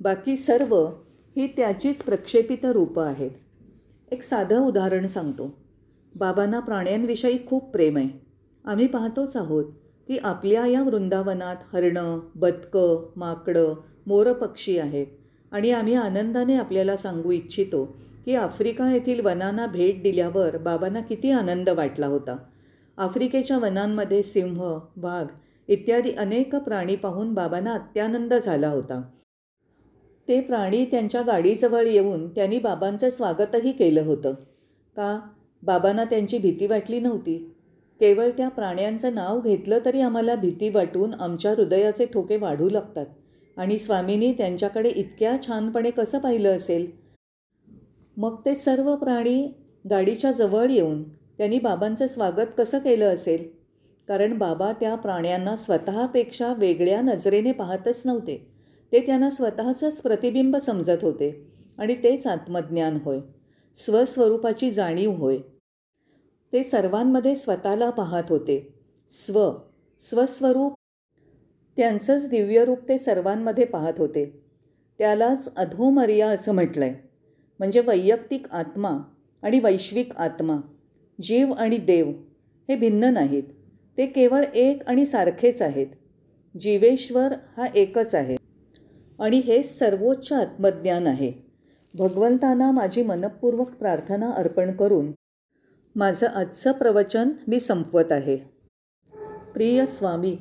बाकी 0.00 0.36
सर्व 0.36 0.86
ही 1.36 1.46
त्याचीच 1.46 2.02
प्रक्षेपित 2.02 2.64
रूपं 2.64 3.04
आहेत. 3.04 3.30
एक 4.12 4.22
साधं 4.22 4.66
उदाहरण 4.66 5.06
सांगतो. 5.06 5.58
बाबांना 6.14 6.60
प्राण्यांविषयी 6.60 7.46
खूप 7.46 7.70
प्रेम 7.70 7.96
आहे. 7.96 8.26
आम्ही 8.64 8.86
पाहतोच 8.86 9.36
आहोत 9.36 9.64
की 10.08 10.18
आपल्या 10.18 10.66
या 10.66 10.82
वृंदावनात 10.82 11.56
हरणं 11.72 12.20
बदकं 12.34 13.10
माकडं 13.16 13.74
मोरपक्षी 14.08 14.78
आहेत. 14.78 15.06
आणि 15.52 15.70
आम्ही 15.70 15.94
आनंदाने 15.94 16.54
आपल्याला 16.54 16.96
सांगू 16.96 17.30
इच्छितो 17.30 17.84
की 18.24 18.34
आफ्रिका 18.34 18.92
येथील 18.92 19.20
वनांना 19.20 19.66
भेट 19.66 20.02
दिल्यावर 20.02 20.56
बाबांना 20.56 21.00
किती 21.00 21.30
आनंद 21.30 21.68
वाटला 21.68 22.06
होता. 22.06 22.36
आफ्रिकेच्या 22.96 23.58
वनांमध्ये 23.58 24.22
सिंह 24.22 24.78
वाघ 24.96 25.26
इत्यादी 25.68 26.10
अनेक 26.10 26.54
प्राणी 26.54 26.96
पाहून 26.96 27.34
बाबांना 27.34 27.72
अत्यानंद 27.72 28.34
झाला 28.34 28.68
होता. 28.68 29.02
ते 30.28 30.40
प्राणी 30.40 30.84
त्यांच्या 30.84 31.22
गाडीजवळ 31.22 31.86
येऊन 31.86 32.28
त्यांनी 32.28 32.58
बाबांचं 32.58 33.08
स्वागतही 33.08 33.72
केलं 33.72 34.02
होतं. 34.02 34.32
का? 34.96 35.20
बाबांना 35.62 36.04
त्यांची 36.04 36.38
भीती 36.38 36.66
वाटली 36.66 37.00
नव्हती. 37.00 37.54
केवळ 38.00 38.28
त्या 38.30 38.48
प्राण्यांचं 38.48 39.14
नाव 39.14 39.40
घेतलं 39.40 39.78
तरी 39.84 40.00
आम्हाला 40.00 40.34
भीती 40.34 40.68
वाटून 40.68 41.14
आमच्या 41.14 41.50
हृदयाचे 41.50 42.06
ठोके 42.06 42.36
वाढू 42.36 42.68
लागतात. 42.68 43.06
आणि 43.58 43.78
स्वामींनी 43.78 44.32
त्यांच्याकडे 44.32 44.88
इतक्या 44.88 45.36
छानपणे 45.46 45.90
कसं 45.90 46.18
पाहिलं 46.18 46.54
असेल? 46.54 46.90
मग 48.16 48.36
ते 48.46 48.54
सर्व 48.54 48.96
प्राणी 48.96 49.52
गाडीच्या 49.90 50.30
जवळ 50.30 50.70
येऊन 50.70 51.02
त्यांनी 51.08 51.58
बाबांचं 51.58 52.06
स्वागत 52.06 52.46
कसं 52.58 52.78
केलं 52.78 53.12
असेल? 53.12 53.48
कारण 54.08 54.38
बाबा 54.38 54.72
त्या 54.72 54.94
प्राण्यांना 54.94 55.56
स्वतःपेक्षा 55.56 56.52
वेगळ्या 56.52 57.00
नजरेने 57.00 57.52
पाहतच 57.52 58.02
नव्हते. 58.04 58.50
ते 58.92 59.00
त्यांना 59.00 59.30
स्वतःचंच 59.30 60.00
प्रतिबिंब 60.00 60.56
समजत 60.56 60.98
होते 61.02 61.52
आणि 61.78 61.94
तेच 61.94 62.26
आत्मज्ञान 62.26 62.98
होय. 63.04 63.18
स्वस्वरूपाची 63.74 64.70
जाणीव 64.70 65.10
होय. 65.10 65.38
ते 66.52 66.62
सर्वांमध्ये 66.62 67.34
स्वतःला 67.34 67.90
पाहत 67.90 68.22
होते. 68.28 68.74
स्व 69.08 69.52
स्वस्वरूप 69.98 70.72
त्यांचंच 71.78 72.28
दिव्यरूप 72.28 72.78
ते 72.88 72.98
सर्वांमध्ये 72.98 73.64
पाहत 73.64 73.92
होते. 73.98 74.44
त्यालाच 74.98 75.54
अधोमर्या 75.54 76.28
असं 76.28 76.52
म्हटलं 76.52 76.84
आहे 76.84 76.94
म्हणजे 77.58 77.80
वैयक्तिक 77.80 78.46
आत्मा 78.52 78.90
आणि 79.42 79.60
वैश्विक 79.60 80.16
आत्मा 80.16 80.56
जीव 81.20 81.52
आणि 81.52 81.76
देव 81.76 82.08
हे 82.68 82.76
भिन्न 82.76 83.04
नाहीत. 83.04 83.42
ते 83.98 84.06
केवळ 84.06 84.44
एक 84.54 84.82
आणि 84.86 85.06
सारखेच 85.06 85.62
आहेत. 85.62 85.86
जीवेश्वर 86.58 87.34
हा 87.56 87.66
एकच 87.74 88.14
आहे. 88.14 88.36
आणि 89.18 89.38
हे 89.38 89.62
सर्वोच्च 89.62 90.32
आत्मज्ञान 90.32 91.06
आहे. 91.06 91.32
भगवंतांना 91.94 92.70
माझी 92.70 93.02
मनपूर्वक 93.02 93.70
प्रार्थना 93.70 94.30
अर्पण 94.30 94.76
करून 94.76 95.12
माझं 95.96 96.26
आजचं 96.26 96.72
प्रवचन 96.72 97.28
मी 97.48 97.60
संपवत 97.60 98.12
आहे. 98.12 98.36
प्रिय 99.54 99.86
स्वामी 99.86 100.36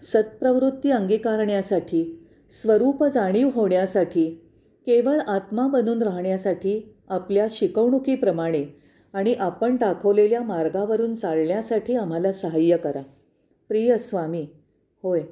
सत्प्रवृत्ती 0.00 0.90
अंगीकारण्यासाठी 0.90 2.26
स्वरूप 2.50 3.04
जाणीव 3.04 3.50
होण्यासाठी 3.54 4.30
केवळ 4.86 5.18
आत्मा 5.18 5.66
बनून 5.66 6.02
राहण्यासाठी 6.02 6.94
आपल्या 7.08 7.46
शिकवणुकीप्रमाणे 7.50 8.64
आणि 9.12 9.34
आपण 9.34 9.76
दाखवलेल्या 9.76 10.42
मार्गावरून 10.42 11.14
चालण्यासाठी 11.14 11.94
आम्हाला 11.94 12.32
सहाय्य 12.32 12.76
करा. 12.76 13.02
प्रिय 13.68 13.98
स्वामी 13.98 14.46
होय 15.02 15.22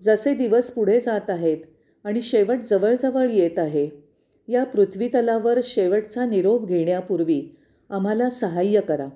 जसे 0.00 0.34
दिवस 0.34 0.70
पुढे 0.70 1.00
जात 1.00 1.30
आहेत 1.30 1.58
आणि 2.04 2.20
शेवट 2.20 2.58
जवळजवळ 2.70 3.28
येत 3.30 3.58
आहे 3.58 3.88
या 4.48 4.64
पृथ्वीतलावर 4.64 5.60
शेवटचा 5.62 6.26
निरोप 6.26 6.66
घेण्यापूर्वी 6.66 7.56
आम्हाला 7.90 8.28
सहाय्य 8.28 8.80
करा. 8.80 9.06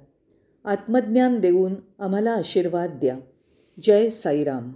आत्मज्ञान 0.65 1.41
देऊन 1.41 1.75
आम्हाला 1.99 2.31
आशीर्वाद 2.31 2.91
द्या. 2.91 3.17
जय 3.83 4.09
साईराम. 4.09 4.73